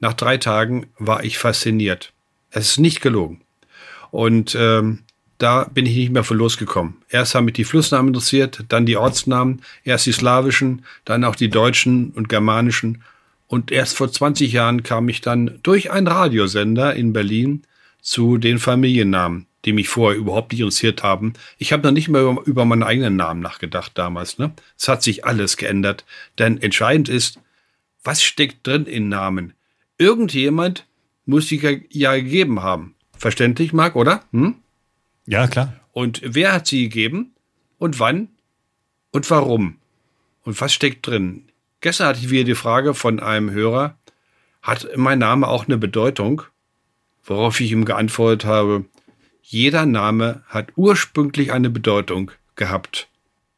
Nach 0.00 0.14
drei 0.14 0.36
Tagen 0.38 0.86
war 0.98 1.24
ich 1.24 1.38
fasziniert. 1.38 2.12
Es 2.50 2.72
ist 2.72 2.78
nicht 2.78 3.00
gelogen. 3.00 3.42
Und 4.10 4.56
ähm, 4.58 5.00
da 5.38 5.64
bin 5.64 5.86
ich 5.86 5.96
nicht 5.96 6.12
mehr 6.12 6.24
von 6.24 6.36
losgekommen. 6.36 6.96
Erst 7.08 7.34
haben 7.34 7.44
mich 7.44 7.54
die 7.54 7.64
Flussnamen 7.64 8.08
interessiert, 8.08 8.64
dann 8.68 8.86
die 8.86 8.96
Ortsnamen, 8.96 9.62
erst 9.84 10.06
die 10.06 10.12
slawischen, 10.12 10.84
dann 11.04 11.24
auch 11.24 11.36
die 11.36 11.48
deutschen 11.48 12.10
und 12.10 12.28
germanischen. 12.28 13.02
Und 13.46 13.70
erst 13.70 13.96
vor 13.96 14.10
20 14.10 14.52
Jahren 14.52 14.82
kam 14.82 15.08
ich 15.08 15.20
dann 15.20 15.58
durch 15.62 15.90
einen 15.90 16.08
Radiosender 16.08 16.94
in 16.94 17.12
Berlin 17.12 17.62
zu 18.00 18.38
den 18.38 18.58
Familiennamen 18.58 19.48
die 19.64 19.72
mich 19.72 19.88
vorher 19.88 20.18
überhaupt 20.18 20.52
nicht 20.52 20.60
interessiert 20.60 21.02
haben. 21.02 21.32
Ich 21.58 21.72
habe 21.72 21.82
noch 21.82 21.92
nicht 21.92 22.08
mehr 22.08 22.22
über, 22.22 22.42
über 22.46 22.64
meinen 22.64 22.82
eigenen 22.82 23.16
Namen 23.16 23.40
nachgedacht 23.40 23.92
damals. 23.96 24.38
Ne? 24.38 24.52
Es 24.78 24.88
hat 24.88 25.02
sich 25.02 25.24
alles 25.24 25.56
geändert. 25.56 26.04
Denn 26.38 26.62
entscheidend 26.62 27.08
ist, 27.08 27.40
was 28.04 28.22
steckt 28.22 28.66
drin 28.66 28.86
in 28.86 29.08
Namen? 29.08 29.54
Irgendjemand 29.98 30.86
muss 31.26 31.48
die 31.48 31.86
ja 31.90 32.14
gegeben 32.14 32.62
haben. 32.62 32.94
Verständlich, 33.16 33.72
Marc, 33.72 33.96
oder? 33.96 34.24
Hm? 34.32 34.54
Ja, 35.26 35.48
klar. 35.48 35.74
Und 35.92 36.22
wer 36.24 36.52
hat 36.52 36.66
sie 36.68 36.84
gegeben? 36.84 37.32
Und 37.78 37.98
wann? 37.98 38.28
Und 39.10 39.28
warum? 39.30 39.76
Und 40.44 40.60
was 40.60 40.72
steckt 40.72 41.06
drin? 41.06 41.44
Gestern 41.80 42.06
hatte 42.08 42.20
ich 42.20 42.30
wieder 42.30 42.44
die 42.44 42.54
Frage 42.54 42.94
von 42.94 43.20
einem 43.20 43.50
Hörer, 43.50 43.98
hat 44.62 44.88
mein 44.96 45.18
Name 45.18 45.48
auch 45.48 45.66
eine 45.66 45.76
Bedeutung? 45.78 46.42
Worauf 47.28 47.60
ich 47.60 47.70
ihm 47.72 47.84
geantwortet 47.84 48.46
habe, 48.46 48.86
jeder 49.42 49.86
Name 49.86 50.42
hat 50.48 50.72
ursprünglich 50.76 51.52
eine 51.52 51.70
Bedeutung 51.70 52.30
gehabt. 52.56 53.08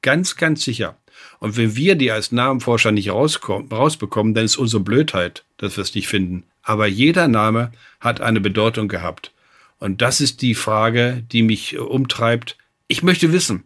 Ganz, 0.02 0.36
ganz 0.36 0.64
sicher. 0.64 0.96
Und 1.38 1.56
wenn 1.56 1.76
wir 1.76 1.94
die 1.94 2.10
als 2.10 2.32
Namenforscher 2.32 2.92
nicht 2.92 3.10
rausbekommen, 3.10 4.34
dann 4.34 4.44
ist 4.44 4.56
unsere 4.56 4.82
Blödheit, 4.82 5.44
dass 5.56 5.76
wir 5.76 5.82
es 5.82 5.94
nicht 5.94 6.08
finden. 6.08 6.44
Aber 6.62 6.86
jeder 6.86 7.28
Name 7.28 7.72
hat 8.00 8.20
eine 8.20 8.40
Bedeutung 8.40 8.88
gehabt. 8.88 9.32
Und 9.78 10.02
das 10.02 10.20
ist 10.20 10.42
die 10.42 10.54
Frage, 10.54 11.24
die 11.30 11.42
mich 11.42 11.78
umtreibt. 11.78 12.56
Ich 12.88 13.02
möchte 13.02 13.32
wissen, 13.32 13.64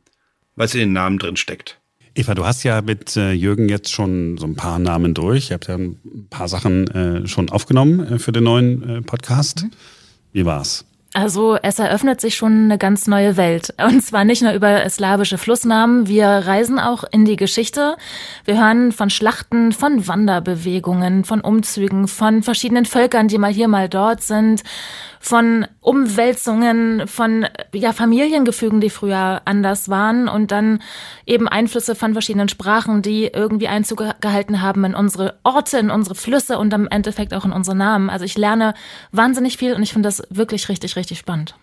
was 0.54 0.74
in 0.74 0.80
den 0.80 0.92
Namen 0.92 1.18
drin 1.18 1.36
steckt. 1.36 1.80
Eva, 2.14 2.34
du 2.34 2.44
hast 2.44 2.62
ja 2.62 2.80
mit 2.80 3.16
äh, 3.16 3.32
Jürgen 3.32 3.68
jetzt 3.68 3.90
schon 3.90 4.38
so 4.38 4.46
ein 4.46 4.54
paar 4.54 4.78
Namen 4.78 5.14
durch. 5.14 5.50
Ihr 5.50 5.54
habt 5.54 5.66
ja 5.66 5.74
ein 5.74 6.28
paar 6.30 6.46
Sachen 6.46 6.86
äh, 6.88 7.26
schon 7.26 7.48
aufgenommen 7.48 8.06
äh, 8.06 8.18
für 8.20 8.30
den 8.30 8.44
neuen 8.44 9.02
Podcast. 9.04 9.64
Mhm. 9.64 9.70
Wie 10.34 10.44
war's? 10.44 10.84
Also 11.16 11.56
es 11.62 11.78
eröffnet 11.78 12.20
sich 12.20 12.34
schon 12.34 12.64
eine 12.64 12.76
ganz 12.76 13.06
neue 13.06 13.36
Welt. 13.36 13.72
Und 13.78 14.04
zwar 14.04 14.24
nicht 14.24 14.42
nur 14.42 14.52
über 14.52 14.86
slawische 14.90 15.38
Flussnamen. 15.38 16.08
Wir 16.08 16.26
reisen 16.26 16.80
auch 16.80 17.04
in 17.08 17.24
die 17.24 17.36
Geschichte. 17.36 17.96
Wir 18.44 18.58
hören 18.58 18.90
von 18.90 19.10
Schlachten, 19.10 19.70
von 19.70 20.08
Wanderbewegungen, 20.08 21.24
von 21.24 21.40
Umzügen, 21.40 22.08
von 22.08 22.42
verschiedenen 22.42 22.84
Völkern, 22.84 23.28
die 23.28 23.38
mal 23.38 23.52
hier, 23.52 23.68
mal 23.68 23.88
dort 23.88 24.22
sind, 24.22 24.64
von 25.24 25.66
Umwälzungen, 25.80 27.08
von 27.08 27.46
ja, 27.72 27.94
Familiengefügen, 27.94 28.82
die 28.82 28.90
früher 28.90 29.40
anders 29.46 29.88
waren 29.88 30.28
und 30.28 30.50
dann 30.50 30.82
eben 31.24 31.48
Einflüsse 31.48 31.94
von 31.94 32.12
verschiedenen 32.12 32.50
Sprachen, 32.50 33.00
die 33.00 33.30
irgendwie 33.32 33.68
Einzug 33.68 34.04
gehalten 34.20 34.60
haben 34.60 34.84
in 34.84 34.94
unsere 34.94 35.38
Orte, 35.42 35.78
in 35.78 35.90
unsere 35.90 36.14
Flüsse 36.14 36.58
und 36.58 36.74
im 36.74 36.88
Endeffekt 36.88 37.32
auch 37.32 37.46
in 37.46 37.52
unsere 37.52 37.74
Namen. 37.74 38.10
Also 38.10 38.26
ich 38.26 38.36
lerne 38.36 38.74
wahnsinnig 39.12 39.56
viel 39.56 39.72
und 39.72 39.82
ich 39.82 39.94
finde 39.94 40.08
das 40.08 40.22
wirklich 40.28 40.68
richtig, 40.68 40.94
richtig 40.94 41.20
spannend. 41.20 41.54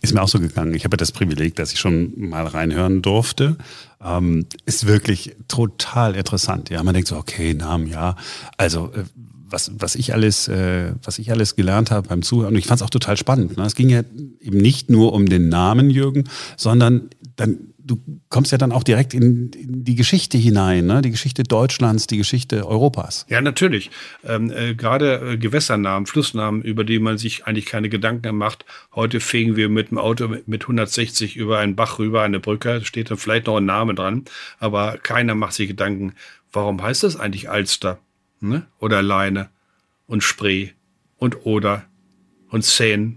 Ist 0.00 0.12
mir 0.12 0.22
auch 0.22 0.28
so 0.28 0.40
gegangen. 0.40 0.74
Ich 0.74 0.84
habe 0.84 0.94
ja 0.94 0.98
das 0.98 1.12
Privileg, 1.12 1.54
dass 1.54 1.72
ich 1.72 1.78
schon 1.78 2.12
mal 2.16 2.46
reinhören 2.46 3.00
durfte. 3.00 3.56
Ähm, 4.04 4.46
ist 4.66 4.86
wirklich 4.86 5.36
total 5.46 6.16
interessant. 6.16 6.70
Ja, 6.70 6.82
man 6.82 6.94
denkt 6.94 7.08
so, 7.08 7.16
okay, 7.16 7.54
Namen, 7.54 7.86
ja. 7.86 8.16
Also 8.56 8.90
äh, 8.92 9.04
was, 9.52 9.70
was 9.78 9.94
ich 9.94 10.14
alles, 10.14 10.48
äh, 10.48 10.92
was 11.02 11.18
ich 11.18 11.30
alles 11.30 11.56
gelernt 11.56 11.90
habe 11.90 12.08
beim 12.08 12.22
Zuhören. 12.22 12.54
Und 12.54 12.58
ich 12.58 12.66
fand 12.66 12.80
es 12.80 12.84
auch 12.84 12.90
total 12.90 13.16
spannend. 13.16 13.56
Ne? 13.56 13.64
Es 13.64 13.74
ging 13.74 13.90
ja 13.90 14.02
eben 14.40 14.58
nicht 14.58 14.90
nur 14.90 15.12
um 15.12 15.28
den 15.28 15.48
Namen 15.48 15.90
Jürgen, 15.90 16.24
sondern 16.56 17.10
dann, 17.36 17.58
du 17.78 17.98
kommst 18.28 18.52
ja 18.52 18.58
dann 18.58 18.72
auch 18.72 18.82
direkt 18.82 19.14
in, 19.14 19.50
in 19.52 19.84
die 19.84 19.94
Geschichte 19.94 20.38
hinein, 20.38 20.86
ne? 20.86 21.02
die 21.02 21.10
Geschichte 21.10 21.42
Deutschlands, 21.42 22.06
die 22.06 22.16
Geschichte 22.16 22.66
Europas. 22.66 23.26
Ja, 23.28 23.40
natürlich. 23.40 23.90
Ähm, 24.24 24.50
äh, 24.50 24.74
Gerade 24.74 25.32
äh, 25.32 25.36
Gewässernamen, 25.36 26.06
Flussnamen, 26.06 26.62
über 26.62 26.84
die 26.84 26.98
man 26.98 27.18
sich 27.18 27.44
eigentlich 27.46 27.66
keine 27.66 27.88
Gedanken 27.88 28.22
mehr 28.22 28.32
macht. 28.32 28.64
Heute 28.94 29.20
fegen 29.20 29.56
wir 29.56 29.68
mit 29.68 29.90
dem 29.90 29.98
Auto 29.98 30.28
mit 30.46 30.62
160 30.62 31.36
über 31.36 31.58
einen 31.58 31.76
Bach 31.76 31.98
rüber, 31.98 32.22
eine 32.22 32.40
Brücke, 32.40 32.84
steht 32.84 33.10
dann 33.10 33.18
vielleicht 33.18 33.46
noch 33.46 33.56
ein 33.56 33.66
Name 33.66 33.94
dran, 33.94 34.24
aber 34.58 34.98
keiner 34.98 35.34
macht 35.34 35.54
sich 35.54 35.68
Gedanken, 35.68 36.14
warum 36.52 36.82
heißt 36.82 37.02
das 37.02 37.16
eigentlich 37.16 37.50
Alster? 37.50 37.98
Ne? 38.42 38.66
oder 38.78 39.02
Leine 39.02 39.48
und 40.06 40.22
Spree 40.22 40.70
und 41.16 41.46
Oder 41.46 41.84
und 42.48 42.64
Seine 42.64 43.14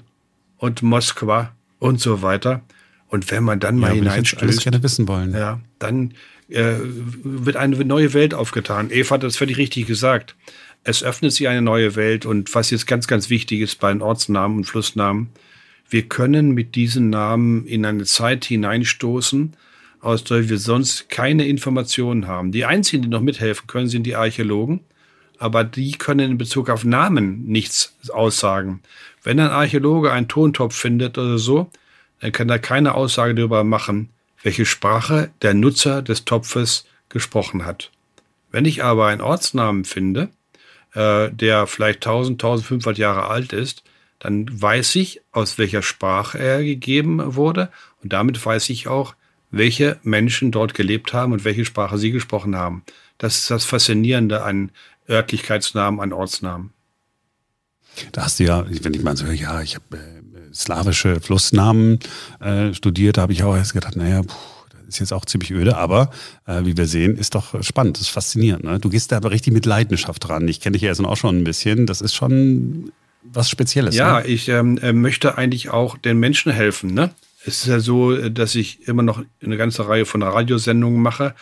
und 0.58 0.82
Moskwa 0.82 1.54
und 1.80 2.00
so 2.00 2.22
weiter. 2.22 2.62
Und 3.08 3.30
wenn 3.32 3.44
man 3.44 3.60
dann 3.60 3.78
mal 3.78 3.90
ja, 3.90 3.96
hineinstößt, 3.96 4.42
alles 4.42 4.64
gerne 4.64 4.84
wissen 4.84 5.08
wollen. 5.08 5.34
Ja, 5.34 5.60
dann 5.80 6.14
äh, 6.50 6.76
wird 7.24 7.56
eine 7.56 7.84
neue 7.84 8.14
Welt 8.14 8.34
aufgetan. 8.34 8.90
Eva 8.92 9.16
hat 9.16 9.24
das 9.24 9.38
völlig 9.38 9.58
richtig 9.58 9.88
gesagt. 9.88 10.36
Es 10.84 11.04
öffnet 11.04 11.34
sich 11.34 11.48
eine 11.48 11.62
neue 11.62 11.96
Welt 11.96 12.26
und 12.26 12.54
was 12.54 12.70
jetzt 12.70 12.86
ganz, 12.86 13.08
ganz 13.08 13.30
wichtig 13.30 13.62
ist 13.62 13.80
bei 13.80 13.92
den 13.92 14.02
Ortsnamen 14.02 14.58
und 14.58 14.66
Flussnamen, 14.66 15.30
wir 15.90 16.04
können 16.04 16.52
mit 16.52 16.76
diesen 16.76 17.10
Namen 17.10 17.66
in 17.66 17.86
eine 17.86 18.06
Zeit 18.06 18.46
hineinstoßen, 18.46 19.54
aus 20.00 20.24
der 20.24 20.50
wir 20.50 20.58
sonst 20.60 21.10
keine 21.10 21.48
Informationen 21.48 22.28
haben. 22.28 22.52
Die 22.52 22.66
einzigen, 22.66 23.04
die 23.04 23.10
noch 23.10 23.22
mithelfen 23.22 23.68
können, 23.68 23.88
sind 23.88 24.04
die 24.04 24.16
Archäologen 24.16 24.82
aber 25.40 25.64
die 25.64 25.94
können 25.94 26.32
in 26.32 26.38
Bezug 26.38 26.70
auf 26.70 26.84
Namen 26.84 27.46
nichts 27.46 27.96
aussagen. 28.10 28.82
Wenn 29.24 29.40
ein 29.40 29.50
Archäologe 29.50 30.12
einen 30.12 30.28
Tontopf 30.28 30.76
findet 30.76 31.18
oder 31.18 31.38
so, 31.38 31.70
dann 32.20 32.32
kann 32.32 32.50
er 32.50 32.60
keine 32.60 32.96
Aussage 32.96 33.36
darüber 33.36 33.64
machen, 33.64 34.10
welche 34.44 34.66
Sprache 34.66 35.32
der 35.42 35.54
Nutzer 35.54 36.02
des 36.02 36.26
Topfes 36.26 36.86
gesprochen 37.10 37.66
hat. 37.66 37.92
Wenn 38.52 38.66
ich 38.66 38.84
aber 38.84 39.08
einen 39.08 39.22
Ortsnamen 39.22 39.86
finde, 39.86 40.30
äh, 40.94 41.30
der 41.32 41.68
vielleicht 41.68 42.06
1000, 42.06 42.42
1500 42.42 42.98
Jahre 42.98 43.28
alt 43.28 43.54
ist, 43.54 43.84
dann 44.20 44.46
weiß 44.50 44.96
ich, 44.96 45.22
aus 45.32 45.58
welcher 45.58 45.82
Sprache 45.82 46.40
er 46.40 46.64
gegeben 46.64 47.36
wurde 47.36 47.70
und 48.02 48.14
damit 48.14 48.44
weiß 48.44 48.70
ich 48.70 48.88
auch, 48.88 49.16
welche 49.52 50.00
Menschen 50.04 50.52
dort 50.52 50.74
gelebt 50.74 51.14
haben 51.14 51.34
und 51.34 51.46
welche 51.46 51.66
Sprache 51.66 51.98
sie 51.98 52.12
gesprochen 52.12 52.56
haben. 52.56 52.84
Das 53.18 53.38
ist 53.38 53.52
das 53.52 53.66
Faszinierende 53.66 54.44
an 54.44 54.72
Örtlichkeitsnamen, 55.10 56.00
an 56.00 56.14
Ortsnamen. 56.14 56.72
Da 58.12 58.24
hast 58.24 58.40
du 58.40 58.44
ja, 58.44 58.66
wenn 58.68 58.94
ich 58.94 59.04
mal 59.04 59.16
so, 59.16 59.26
ja, 59.28 59.62
ich 59.62 59.76
habe 59.76 59.98
äh, 59.98 60.54
slawische 60.54 61.22
Flussnamen 61.22 62.00
äh, 62.40 62.74
studiert, 62.74 63.18
da 63.18 63.22
habe 63.22 63.34
ich 63.34 63.44
auch 63.44 63.56
erst 63.56 63.74
gedacht, 63.74 63.96
naja, 63.96 64.22
puh, 64.22 64.34
das 64.70 64.96
ist 64.96 65.00
jetzt 65.00 65.14
auch 65.14 65.26
ziemlich 65.26 65.52
öde, 65.52 65.78
aber 65.78 66.12
äh, 66.46 66.66
wie 66.66 66.78
wir 66.78 66.88
sehen, 66.88 67.18
ist 67.18 67.36
doch 67.36 67.62
spannend, 67.64 67.98
das 67.98 68.04
ist 68.04 68.10
faszinierend. 68.10 68.64
Ne? 68.64 68.80
Du 68.80 68.90
gehst 68.90 69.12
da 69.12 69.18
aber 69.18 69.32
richtig 69.32 69.54
mit 69.54 69.66
Leidenschaft 69.66 70.28
dran. 70.28 70.48
Ich 70.48 70.60
kenne 70.60 70.74
dich 70.74 70.84
ja 70.84 70.90
jetzt 70.90 71.04
auch 71.04 71.18
schon 71.18 71.38
ein 71.38 71.44
bisschen. 71.44 71.86
Das 71.86 72.02
ist 72.02 72.14
schon 72.14 72.92
was 73.24 73.50
Spezielles. 73.50 73.96
Ja, 73.96 74.20
ne? 74.20 74.28
ich 74.28 74.50
ähm, 74.50 74.78
äh, 74.78 74.94
möchte 74.94 75.38
eigentlich 75.38 75.70
auch 75.70 75.98
den 75.98 76.20
Menschen 76.20 76.52
helfen. 76.52 76.94
Ne? 76.94 77.12
Es 77.46 77.60
ist 77.60 77.68
ja 77.68 77.80
so, 77.80 78.30
dass 78.30 78.56
ich 78.56 78.88
immer 78.88 79.04
noch 79.04 79.24
eine 79.44 79.58
ganze 79.58 79.88
Reihe 79.88 80.06
von 80.06 80.22
Radiosendungen 80.24 81.02
mache 81.02 81.36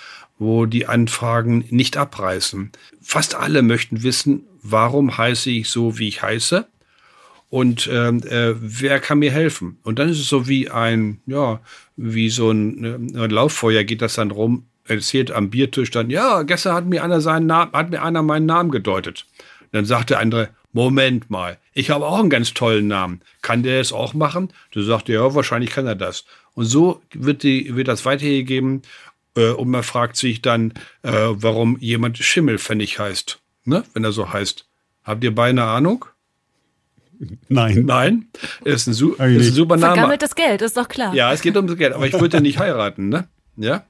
wo 0.43 0.65
die 0.65 0.88
Anfragen 0.88 1.65
nicht 1.69 1.95
abreißen. 1.95 2.71
Fast 3.01 3.36
alle 3.36 3.62
möchten 3.62 4.03
wissen, 4.03 4.43
warum 4.62 5.17
heiße 5.17 5.49
ich 5.49 5.69
so, 5.69 5.97
wie 5.97 6.10
ich 6.10 6.21
heiße? 6.21 6.67
Und 7.49 7.88
ähm, 7.91 8.21
äh, 8.23 8.53
wer 8.60 8.99
kann 8.99 9.19
mir 9.19 9.32
helfen? 9.32 9.77
Und 9.84 9.99
dann 9.99 10.10
ist 10.10 10.19
es 10.19 10.27
so 10.27 10.47
wie 10.47 10.69
ein, 10.69 11.21
ja, 11.27 11.62
wie 11.95 12.29
so 12.29 12.51
ein, 12.51 13.15
ein 13.15 13.29
Lauffeuer 13.29 13.84
geht 13.84 14.01
das 14.01 14.15
dann 14.15 14.32
rum, 14.32 14.65
erzählt 14.86 15.32
am 15.32 15.49
Biertisch 15.49 15.91
dann, 15.91 16.10
ja, 16.10 16.41
gestern 16.41 16.73
hat 16.73 16.86
mir 16.86 17.03
einer 17.03 17.21
seinen 17.21 17.45
Namen, 17.45 17.71
hat 17.73 17.91
mir 17.91 18.01
einer 18.01 18.23
meinen 18.23 18.47
Namen 18.47 18.71
gedeutet. 18.71 19.25
Dann 19.71 19.86
sagt 19.86 20.10
der 20.10 20.19
andere, 20.19 20.49
Moment 20.71 21.29
mal, 21.29 21.60
ich 21.73 21.91
habe 21.91 22.06
auch 22.06 22.19
einen 22.19 22.32
ganz 22.32 22.53
tollen 22.53 22.88
Namen. 22.88 23.21
Kann 23.43 23.62
der 23.63 23.79
es 23.79 23.93
auch 23.93 24.13
machen? 24.15 24.51
Du 24.71 24.82
sagst, 24.82 25.08
ja, 25.08 25.36
wahrscheinlich 25.36 25.69
kann 25.69 25.86
er 25.86 25.95
das. 25.95 26.25
Und 26.56 26.65
so 26.65 27.01
wird, 27.13 27.43
die, 27.43 27.75
wird 27.75 27.88
das 27.88 28.06
weitergegeben. 28.06 28.82
Äh, 29.35 29.51
und 29.51 29.69
man 29.69 29.83
fragt 29.83 30.15
sich 30.15 30.41
dann, 30.41 30.73
äh, 31.01 31.11
warum 31.11 31.77
jemand 31.79 32.17
Schimmelpfennig 32.17 32.99
heißt. 32.99 33.39
Ne? 33.65 33.83
Wenn 33.93 34.03
er 34.03 34.11
so 34.11 34.31
heißt. 34.31 34.65
Habt 35.03 35.23
ihr 35.23 35.33
beide 35.33 35.61
eine 35.61 35.69
Ahnung? 35.69 36.05
Nein. 37.47 37.83
Nein, 37.85 38.27
ist 38.63 38.87
ein, 38.87 38.93
ist 38.93 39.19
ein 39.19 39.53
super 39.53 39.77
Name. 39.77 39.93
Vergammeltes 39.93 40.35
Geld, 40.35 40.61
ist 40.61 40.75
doch 40.75 40.89
klar. 40.89 41.13
Ja, 41.13 41.31
es 41.31 41.41
geht 41.41 41.55
um 41.55 41.67
das 41.67 41.77
Geld, 41.77 41.93
aber 41.93 42.05
ich 42.05 42.19
würde 42.19 42.41
nicht 42.41 42.59
heiraten, 42.59 43.09
ne? 43.09 43.27
Ja? 43.55 43.85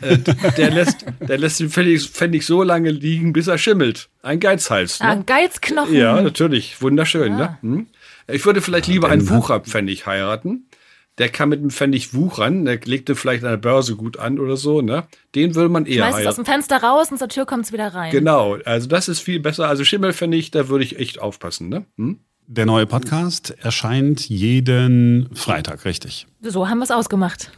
Äh, 0.00 0.18
der 0.56 0.70
lässt, 0.70 1.04
der 1.20 1.38
lässt 1.38 1.60
den 1.60 1.70
Pfennig, 1.70 2.08
Pfennig 2.08 2.44
so 2.44 2.62
lange 2.62 2.90
liegen, 2.90 3.32
bis 3.32 3.46
er 3.46 3.58
schimmelt. 3.58 4.08
Ein 4.22 4.40
Geizhals. 4.40 5.00
Ne? 5.00 5.06
Ein 5.06 5.26
Geizknochen. 5.26 5.94
Ja, 5.94 6.20
natürlich. 6.20 6.80
Wunderschön. 6.80 7.32
Ja. 7.32 7.58
Ne? 7.62 7.76
Hm? 7.76 7.86
Ich 8.28 8.44
würde 8.46 8.62
vielleicht 8.62 8.86
lieber 8.86 9.08
einen 9.08 9.28
Wucherpfennig 9.28 10.06
heiraten. 10.06 10.66
Der 11.22 11.28
kann 11.28 11.50
mit 11.50 11.62
dem 11.62 11.70
Pfennig 11.70 12.14
wuchern, 12.14 12.64
der 12.64 12.80
legte 12.84 13.14
vielleicht 13.14 13.44
an 13.44 13.50
der 13.50 13.56
Börse 13.56 13.94
gut 13.94 14.18
an 14.18 14.40
oder 14.40 14.56
so, 14.56 14.82
ne? 14.82 15.04
Den 15.36 15.54
würde 15.54 15.68
man 15.68 15.86
eher 15.86 16.08
Schmeißt 16.08 16.18
es 16.18 16.26
aus 16.26 16.34
dem 16.34 16.44
Fenster 16.44 16.82
raus 16.82 17.12
und 17.12 17.18
zur 17.18 17.28
Tür 17.28 17.46
kommt 17.46 17.64
es 17.66 17.72
wieder 17.72 17.94
rein. 17.94 18.10
Genau, 18.10 18.56
also 18.64 18.88
das 18.88 19.08
ist 19.08 19.20
viel 19.20 19.38
besser. 19.38 19.68
Also 19.68 19.84
Schimmelpfennig, 19.84 20.50
da 20.50 20.68
würde 20.68 20.82
ich 20.82 20.98
echt 20.98 21.20
aufpassen, 21.20 21.68
ne? 21.68 21.86
Hm? 21.96 22.18
Der 22.48 22.66
neue 22.66 22.86
Podcast 22.86 23.54
erscheint 23.60 24.28
jeden 24.28 25.28
Freitag, 25.32 25.84
richtig? 25.84 26.26
So 26.40 26.68
haben 26.68 26.78
wir 26.78 26.84
es 26.84 26.90
ausgemacht. 26.90 27.52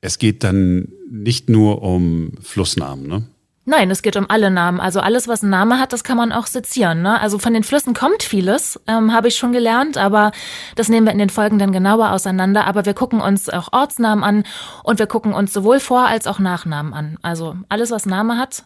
Es 0.00 0.16
geht 0.16 0.42
dann 0.42 0.88
nicht 1.10 1.50
nur 1.50 1.82
um 1.82 2.32
Flussnamen, 2.40 3.06
ne? 3.06 3.26
Nein, 3.66 3.90
es 3.90 4.02
geht 4.02 4.16
um 4.16 4.26
alle 4.28 4.50
Namen. 4.50 4.80
Also 4.80 5.00
alles, 5.00 5.28
was 5.28 5.42
einen 5.42 5.50
Namen 5.50 5.78
hat, 5.78 5.92
das 5.92 6.02
kann 6.02 6.16
man 6.16 6.32
auch 6.32 6.46
sezieren. 6.46 7.02
Ne? 7.02 7.20
Also 7.20 7.38
von 7.38 7.52
den 7.52 7.62
Flüssen 7.62 7.92
kommt 7.94 8.22
vieles, 8.22 8.80
ähm, 8.86 9.12
habe 9.12 9.28
ich 9.28 9.36
schon 9.36 9.52
gelernt, 9.52 9.98
aber 9.98 10.32
das 10.76 10.88
nehmen 10.88 11.06
wir 11.06 11.12
in 11.12 11.18
den 11.18 11.28
Folgen 11.30 11.58
dann 11.58 11.70
genauer 11.70 12.10
auseinander. 12.12 12.66
Aber 12.66 12.86
wir 12.86 12.94
gucken 12.94 13.20
uns 13.20 13.48
auch 13.50 13.72
Ortsnamen 13.72 14.24
an 14.24 14.44
und 14.82 14.98
wir 14.98 15.06
gucken 15.06 15.34
uns 15.34 15.52
sowohl 15.52 15.78
Vor- 15.78 16.06
als 16.06 16.26
auch 16.26 16.38
Nachnamen 16.38 16.94
an. 16.94 17.18
Also 17.22 17.54
alles, 17.68 17.90
was 17.90 18.06
Name 18.06 18.38
hat, 18.38 18.64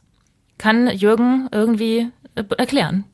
kann 0.58 0.88
Jürgen 0.88 1.48
irgendwie 1.50 2.08
äh, 2.36 2.44
erklären. 2.56 3.04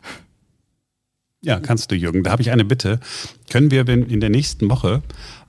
Ja, 1.42 1.58
kannst 1.58 1.90
du, 1.90 1.94
Jürgen. 1.94 2.22
Da 2.22 2.32
habe 2.32 2.42
ich 2.42 2.50
eine 2.50 2.66
Bitte. 2.66 3.00
Können 3.50 3.70
wir 3.70 3.88
in 3.88 4.20
der 4.20 4.28
nächsten 4.28 4.68
Woche, 4.68 5.02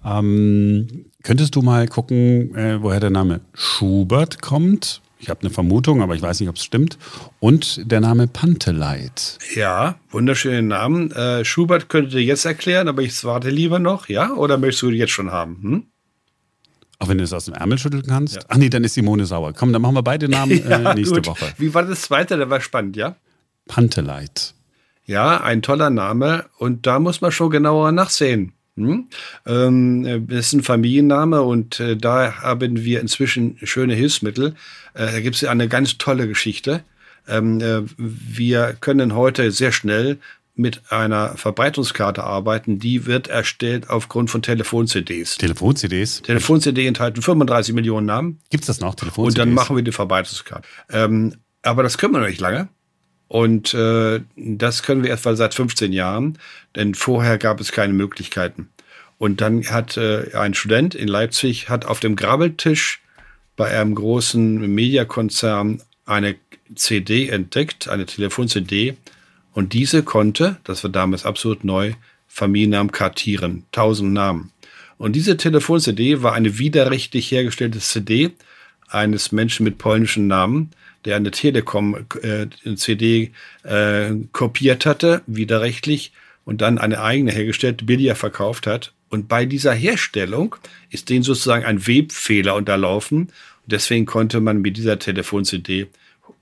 ähm, 0.06 1.06
könntest 1.24 1.56
du 1.58 1.62
mal 1.62 1.90
gucken, 1.90 2.56
äh, 2.56 2.82
woher 2.82 3.02
der 3.02 3.10
Name 3.10 3.42
Schubert 3.54 4.42
kommt? 4.42 5.02
Ich 5.22 5.30
habe 5.30 5.42
eine 5.42 5.52
Vermutung, 5.52 6.02
aber 6.02 6.16
ich 6.16 6.22
weiß 6.22 6.40
nicht, 6.40 6.50
ob 6.50 6.56
es 6.56 6.64
stimmt. 6.64 6.98
Und 7.40 7.92
der 7.92 8.02
Name 8.02 8.28
Panteleit. 8.28 9.38
Ja, 9.54 10.00
wunderschönen 10.10 10.68
Namen. 10.68 11.12
Äh, 11.12 11.46
Schubert 11.46 11.90
könnte 11.90 12.18
dir 12.18 12.24
jetzt 12.24 12.44
erklären, 12.44 12.88
aber 12.88 13.04
ich 13.04 13.24
warte 13.24 13.52
lieber 13.52 13.78
noch, 13.78 14.10
ja? 14.10 14.34
Oder 14.34 14.58
möchtest 14.58 14.82
du 14.82 14.90
jetzt 14.90 15.12
schon 15.12 15.32
haben? 15.32 15.60
Hm? 15.62 15.84
Auch 16.98 17.08
wenn 17.08 17.20
du 17.20 17.24
es 17.24 17.34
aus 17.34 17.46
dem 17.46 17.54
Ärmel 17.54 17.78
schütteln 17.78 18.04
kannst? 18.08 18.36
Ja. 18.36 18.42
Ach 18.48 18.58
nee, 18.58 18.70
dann 18.70 18.84
ist 18.84 18.96
Simone 18.96 19.28
sauer. 19.28 19.54
Komm, 19.54 19.74
dann 19.74 19.82
machen 19.84 19.96
wir 19.96 20.04
beide 20.04 20.28
Namen 20.28 20.52
äh, 20.68 20.94
nächste 20.96 21.16
gut. 21.16 21.28
Woche. 21.28 21.54
Wie 21.58 21.74
war 21.74 21.84
das 21.84 22.02
zweite? 22.02 22.38
Der 22.38 22.50
war 22.50 22.60
spannend, 22.60 22.96
ja? 22.96 23.16
Panteleit. 23.68 24.56
Ja, 25.06 25.42
ein 25.42 25.62
toller 25.62 25.92
Name. 25.92 26.46
Und 26.58 26.88
da 26.88 27.00
muss 27.00 27.22
man 27.22 27.32
schon 27.32 27.52
genauer 27.52 27.92
nachsehen. 27.92 28.54
Hm? 28.78 29.08
Ähm, 29.46 30.28
das 30.28 30.48
ist 30.48 30.54
ein 30.54 30.64
Familienname 30.64 31.42
und 31.42 31.80
äh, 31.80 31.98
da 31.98 32.42
haben 32.42 32.84
wir 32.84 33.02
inzwischen 33.02 33.58
schöne 33.64 33.94
Hilfsmittel. 33.94 34.56
Äh, 34.94 35.12
da 35.12 35.20
gibt 35.20 35.36
es 35.36 35.44
eine 35.44 35.68
ganz 35.68 35.98
tolle 35.98 36.28
Geschichte. 36.28 36.84
Ähm, 37.28 37.60
äh, 37.62 37.82
wir 37.98 38.76
können 38.80 39.14
heute 39.14 39.52
sehr 39.52 39.72
schnell 39.72 40.18
mit 40.56 40.82
einer 40.92 41.38
Verbreitungskarte 41.38 42.24
arbeiten. 42.24 42.80
Die 42.80 43.06
wird 43.06 43.28
erstellt 43.28 43.90
aufgrund 43.90 44.30
von 44.30 44.42
Telefon-CDs. 44.42 45.38
Telefon-CDs? 45.38 46.22
Telefon-CD 46.22 46.88
enthalten 46.88 47.22
35 47.22 47.74
Millionen 47.74 48.06
Namen. 48.06 48.40
Gibt 48.50 48.64
es 48.64 48.68
das 48.68 48.80
noch, 48.80 48.96
Telefon-CDs? 48.96 49.34
Und 49.34 49.38
dann 49.38 49.54
machen 49.54 49.76
wir 49.76 49.84
die 49.84 49.92
Verbreitungskarte. 49.92 50.68
Ähm, 50.90 51.36
aber 51.62 51.84
das 51.84 51.98
können 51.98 52.14
wir 52.14 52.20
noch 52.20 52.28
nicht 52.28 52.42
lange. 52.42 52.70
Und 53.32 53.74
äh, 53.74 54.20
das 54.36 54.84
können 54.84 55.06
wir 55.06 55.14
etwa 55.14 55.38
seit 55.38 55.54
15 55.54 55.94
Jahren, 55.94 56.38
denn 56.76 56.96
vorher 56.96 57.38
gab 57.38 57.62
es 57.62 57.72
keine 57.72 57.94
Möglichkeiten. 57.94 58.68
Und 59.20 59.40
dann 59.40 59.64
hat 59.68 59.96
äh, 59.96 60.34
ein 60.34 60.54
Student 60.54 60.96
in 60.96 61.08
Leipzig 61.08 61.70
hat 61.70 61.86
auf 61.86 62.02
dem 62.02 62.18
Grabbeltisch 62.18 63.00
bei 63.56 63.70
einem 63.70 63.96
großen 63.96 64.60
Mediakonzern 64.76 65.82
eine 66.06 66.36
CD 66.76 67.30
entdeckt, 67.30 67.88
eine 67.88 68.06
Telefon-CD. 68.06 68.98
Und 69.54 69.72
diese 69.72 70.04
konnte, 70.04 70.58
das 70.66 70.84
war 70.84 70.92
damals 70.92 71.24
absolut 71.24 71.64
neu, 71.64 71.94
Familiennamen 72.28 72.92
kartieren, 72.92 73.64
tausend 73.72 74.12
Namen. 74.12 74.52
Und 74.98 75.16
diese 75.16 75.38
Telefon-CD 75.38 76.22
war 76.22 76.34
eine 76.34 76.58
widerrechtlich 76.58 77.32
hergestellte 77.32 77.80
CD 77.80 78.32
eines 78.90 79.32
Menschen 79.32 79.64
mit 79.64 79.78
polnischen 79.78 80.28
Namen, 80.28 80.72
der 81.06 81.16
eine 81.16 81.32
Telekom-CD 81.32 83.32
äh, 83.64 84.10
äh, 84.10 84.16
kopiert 84.32 84.86
hatte, 84.86 85.22
widerrechtlich, 85.28 86.12
und 86.44 86.62
dann 86.62 86.78
eine 86.78 87.02
eigene 87.02 87.32
hergestellte, 87.32 87.86
billiger 87.86 88.16
verkauft 88.16 88.68
hat. 88.68 88.94
Und 89.10 89.28
bei 89.28 89.46
dieser 89.46 89.74
Herstellung 89.74 90.56
ist 90.90 91.10
denen 91.10 91.24
sozusagen 91.24 91.66
ein 91.66 91.86
Webfehler 91.86 92.56
unterlaufen. 92.56 93.20
Und 93.20 93.32
deswegen 93.68 94.06
konnte 94.06 94.40
man 94.40 94.62
mit 94.62 94.78
dieser 94.78 94.98
Telefon-CD 94.98 95.88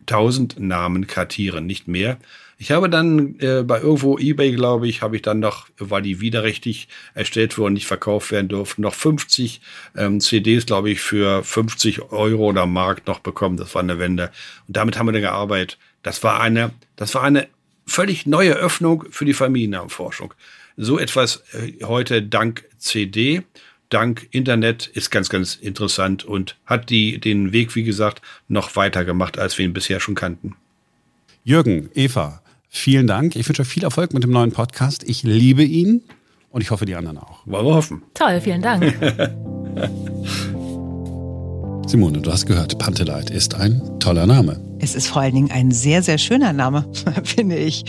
tausend 0.06 0.60
Namen 0.60 1.08
kartieren, 1.08 1.66
nicht 1.66 1.88
mehr. 1.88 2.18
Ich 2.62 2.72
habe 2.72 2.90
dann 2.90 3.40
äh, 3.40 3.64
bei 3.64 3.80
irgendwo 3.80 4.18
eBay, 4.20 4.52
glaube 4.52 4.90
ich, 4.90 5.02
habe 5.02 5.16
ich 5.16 5.22
dann 5.22 5.40
noch, 5.40 5.68
weil 5.78 6.02
die 6.02 6.20
widerrechtlich 6.20 6.90
erstellt 7.14 7.58
wurden, 7.58 7.74
nicht 7.74 7.88
verkauft 7.88 8.34
werden 8.34 8.50
durften, 8.50 8.82
noch 8.82 8.94
50 8.94 9.62
ähm, 9.96 10.20
CDs, 10.20 10.66
glaube 10.66 10.90
ich, 10.90 11.00
für 11.00 11.42
50 11.42 12.12
Euro 12.12 12.50
oder 12.50 12.66
Mark 12.66 13.08
noch 13.08 13.20
bekommen. 13.20 13.56
Das 13.56 13.74
war 13.76 13.82
eine 13.82 13.98
Wende. 13.98 14.30
Und 14.68 14.76
damit 14.76 15.00
haben 15.00 15.08
wir 15.08 15.14
dann 15.14 15.22
gearbeitet. 15.22 15.78
Das 16.04 16.22
war 16.22 16.42
eine, 16.42 16.72
das 16.98 17.16
war 17.16 17.24
eine 17.24 17.48
völlig 17.88 18.26
neue 18.26 18.56
Öffnung 18.56 19.06
für 19.10 19.24
die 19.24 19.34
Familiennamenforschung. 19.34 20.34
So 20.76 21.00
etwas 21.00 21.44
äh, 21.54 21.86
heute 21.86 22.22
dank 22.22 22.66
CD 22.78 23.44
dank 23.88 24.28
Internet 24.32 24.86
ist 24.86 25.12
ganz, 25.12 25.30
ganz 25.30 25.56
interessant 25.56 26.26
und 26.26 26.58
hat 26.66 26.90
die, 26.90 27.20
den 27.20 27.54
Weg, 27.54 27.74
wie 27.76 27.84
gesagt, 27.84 28.22
noch 28.50 28.76
weiter 28.76 29.06
gemacht, 29.06 29.40
als 29.40 29.58
wir 29.58 29.66
ihn 29.66 29.74
bisher 29.74 30.00
schon 30.02 30.16
kannten. 30.16 30.56
Jürgen, 31.44 31.90
Eva, 31.96 32.42
Vielen 32.70 33.08
Dank. 33.08 33.36
Ich 33.36 33.48
wünsche 33.50 33.64
euch 33.64 33.68
viel 33.68 33.84
Erfolg 33.84 34.14
mit 34.14 34.24
dem 34.24 34.32
neuen 34.32 34.52
Podcast. 34.52 35.04
Ich 35.04 35.24
liebe 35.24 35.64
ihn 35.64 36.04
und 36.52 36.62
ich 36.62 36.72
hoffe, 36.72 36.86
die 36.86 36.96
anderen 36.96 37.18
auch. 37.18 37.46
Wollen 37.46 37.66
wir 37.66 37.74
hoffen. 37.74 38.04
Toll, 38.14 38.40
vielen 38.42 38.62
Dank. 38.62 38.96
Simone, 41.90 42.20
du 42.22 42.32
hast 42.32 42.46
gehört, 42.46 42.78
Panteleit 42.78 43.32
ist 43.32 43.56
ein 43.56 43.82
toller 44.00 44.28
Name. 44.28 44.62
Es 44.80 44.94
ist 44.94 45.08
vor 45.08 45.24
allen 45.24 45.34
Dingen 45.34 45.50
ein 45.50 45.72
sehr, 45.72 46.04
sehr 46.04 46.20
schöner 46.20 46.54
Name, 46.54 46.86
finde 47.24 47.58
ich. 47.58 47.84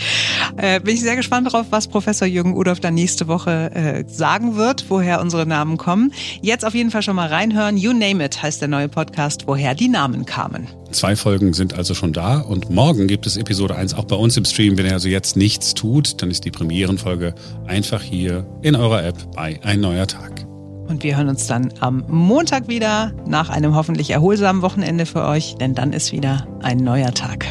Äh, 0.57 0.79
bin 0.79 0.95
ich 0.95 1.01
sehr 1.01 1.15
gespannt 1.15 1.45
darauf, 1.45 1.67
was 1.69 1.87
Professor 1.87 2.27
Jürgen 2.27 2.57
Udorf 2.57 2.79
dann 2.79 2.95
nächste 2.95 3.27
Woche 3.27 3.69
äh, 3.75 4.03
sagen 4.07 4.55
wird, 4.55 4.85
woher 4.89 5.21
unsere 5.21 5.45
Namen 5.45 5.77
kommen. 5.77 6.13
Jetzt 6.41 6.65
auf 6.65 6.73
jeden 6.73 6.89
Fall 6.89 7.03
schon 7.03 7.15
mal 7.15 7.27
reinhören. 7.27 7.77
You 7.77 7.93
Name 7.93 8.25
It 8.25 8.41
heißt 8.41 8.59
der 8.59 8.69
neue 8.69 8.89
Podcast, 8.89 9.43
woher 9.45 9.75
die 9.75 9.87
Namen 9.87 10.25
kamen. 10.25 10.67
Zwei 10.89 11.15
Folgen 11.15 11.53
sind 11.53 11.75
also 11.75 11.93
schon 11.93 12.11
da 12.11 12.39
und 12.39 12.71
morgen 12.71 13.05
gibt 13.05 13.27
es 13.27 13.37
Episode 13.37 13.75
1 13.75 13.93
auch 13.93 14.05
bei 14.05 14.15
uns 14.15 14.35
im 14.35 14.45
Stream. 14.45 14.79
Wenn 14.79 14.87
ihr 14.87 14.93
also 14.93 15.09
jetzt 15.09 15.37
nichts 15.37 15.75
tut, 15.75 16.23
dann 16.23 16.31
ist 16.31 16.43
die 16.43 16.51
Premierenfolge 16.51 17.35
einfach 17.67 18.01
hier 18.01 18.47
in 18.63 18.75
eurer 18.75 19.05
App 19.05 19.31
bei 19.35 19.59
Ein 19.61 19.79
neuer 19.81 20.07
Tag. 20.07 20.50
Und 20.87 21.03
wir 21.03 21.17
hören 21.17 21.29
uns 21.29 21.47
dann 21.47 21.73
am 21.79 22.03
Montag 22.07 22.67
wieder 22.67 23.13
nach 23.25 23.49
einem 23.49 23.75
hoffentlich 23.75 24.09
erholsamen 24.09 24.61
Wochenende 24.61 25.05
für 25.05 25.25
euch, 25.25 25.55
denn 25.55 25.73
dann 25.73 25.93
ist 25.93 26.11
wieder 26.11 26.47
ein 26.61 26.77
neuer 26.77 27.13
Tag. 27.13 27.45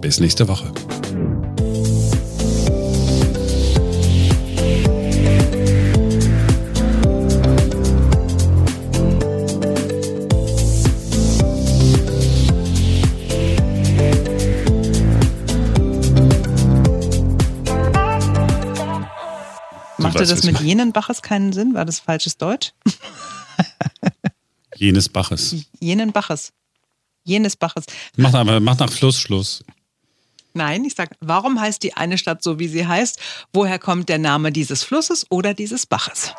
Bis 0.00 0.20
nächste 0.20 0.46
Woche. 0.48 0.72
Machte 20.18 20.34
das 20.34 20.44
mit 20.44 20.60
jenen 20.60 20.92
Baches 20.92 21.22
keinen 21.22 21.52
Sinn? 21.52 21.74
War 21.74 21.84
das 21.84 22.00
falsches 22.00 22.36
Deutsch? 22.36 22.72
Jenes 24.76 25.08
Baches. 25.08 25.54
Jenen 25.80 26.12
Baches. 26.12 26.52
jenes 27.24 27.56
Baches. 27.56 27.86
Mach, 28.16 28.34
aber, 28.34 28.60
mach 28.60 28.78
nach 28.78 28.90
Fluss 28.90 29.18
Schluss. 29.18 29.64
Nein, 30.52 30.84
ich 30.84 30.94
sage, 30.94 31.16
warum 31.20 31.60
heißt 31.60 31.82
die 31.82 31.94
eine 31.94 32.18
Stadt 32.18 32.42
so, 32.42 32.58
wie 32.58 32.68
sie 32.68 32.86
heißt? 32.86 33.18
Woher 33.52 33.78
kommt 33.78 34.08
der 34.08 34.18
Name 34.18 34.52
dieses 34.52 34.84
Flusses 34.84 35.26
oder 35.30 35.54
dieses 35.54 35.86
Baches? 35.86 36.34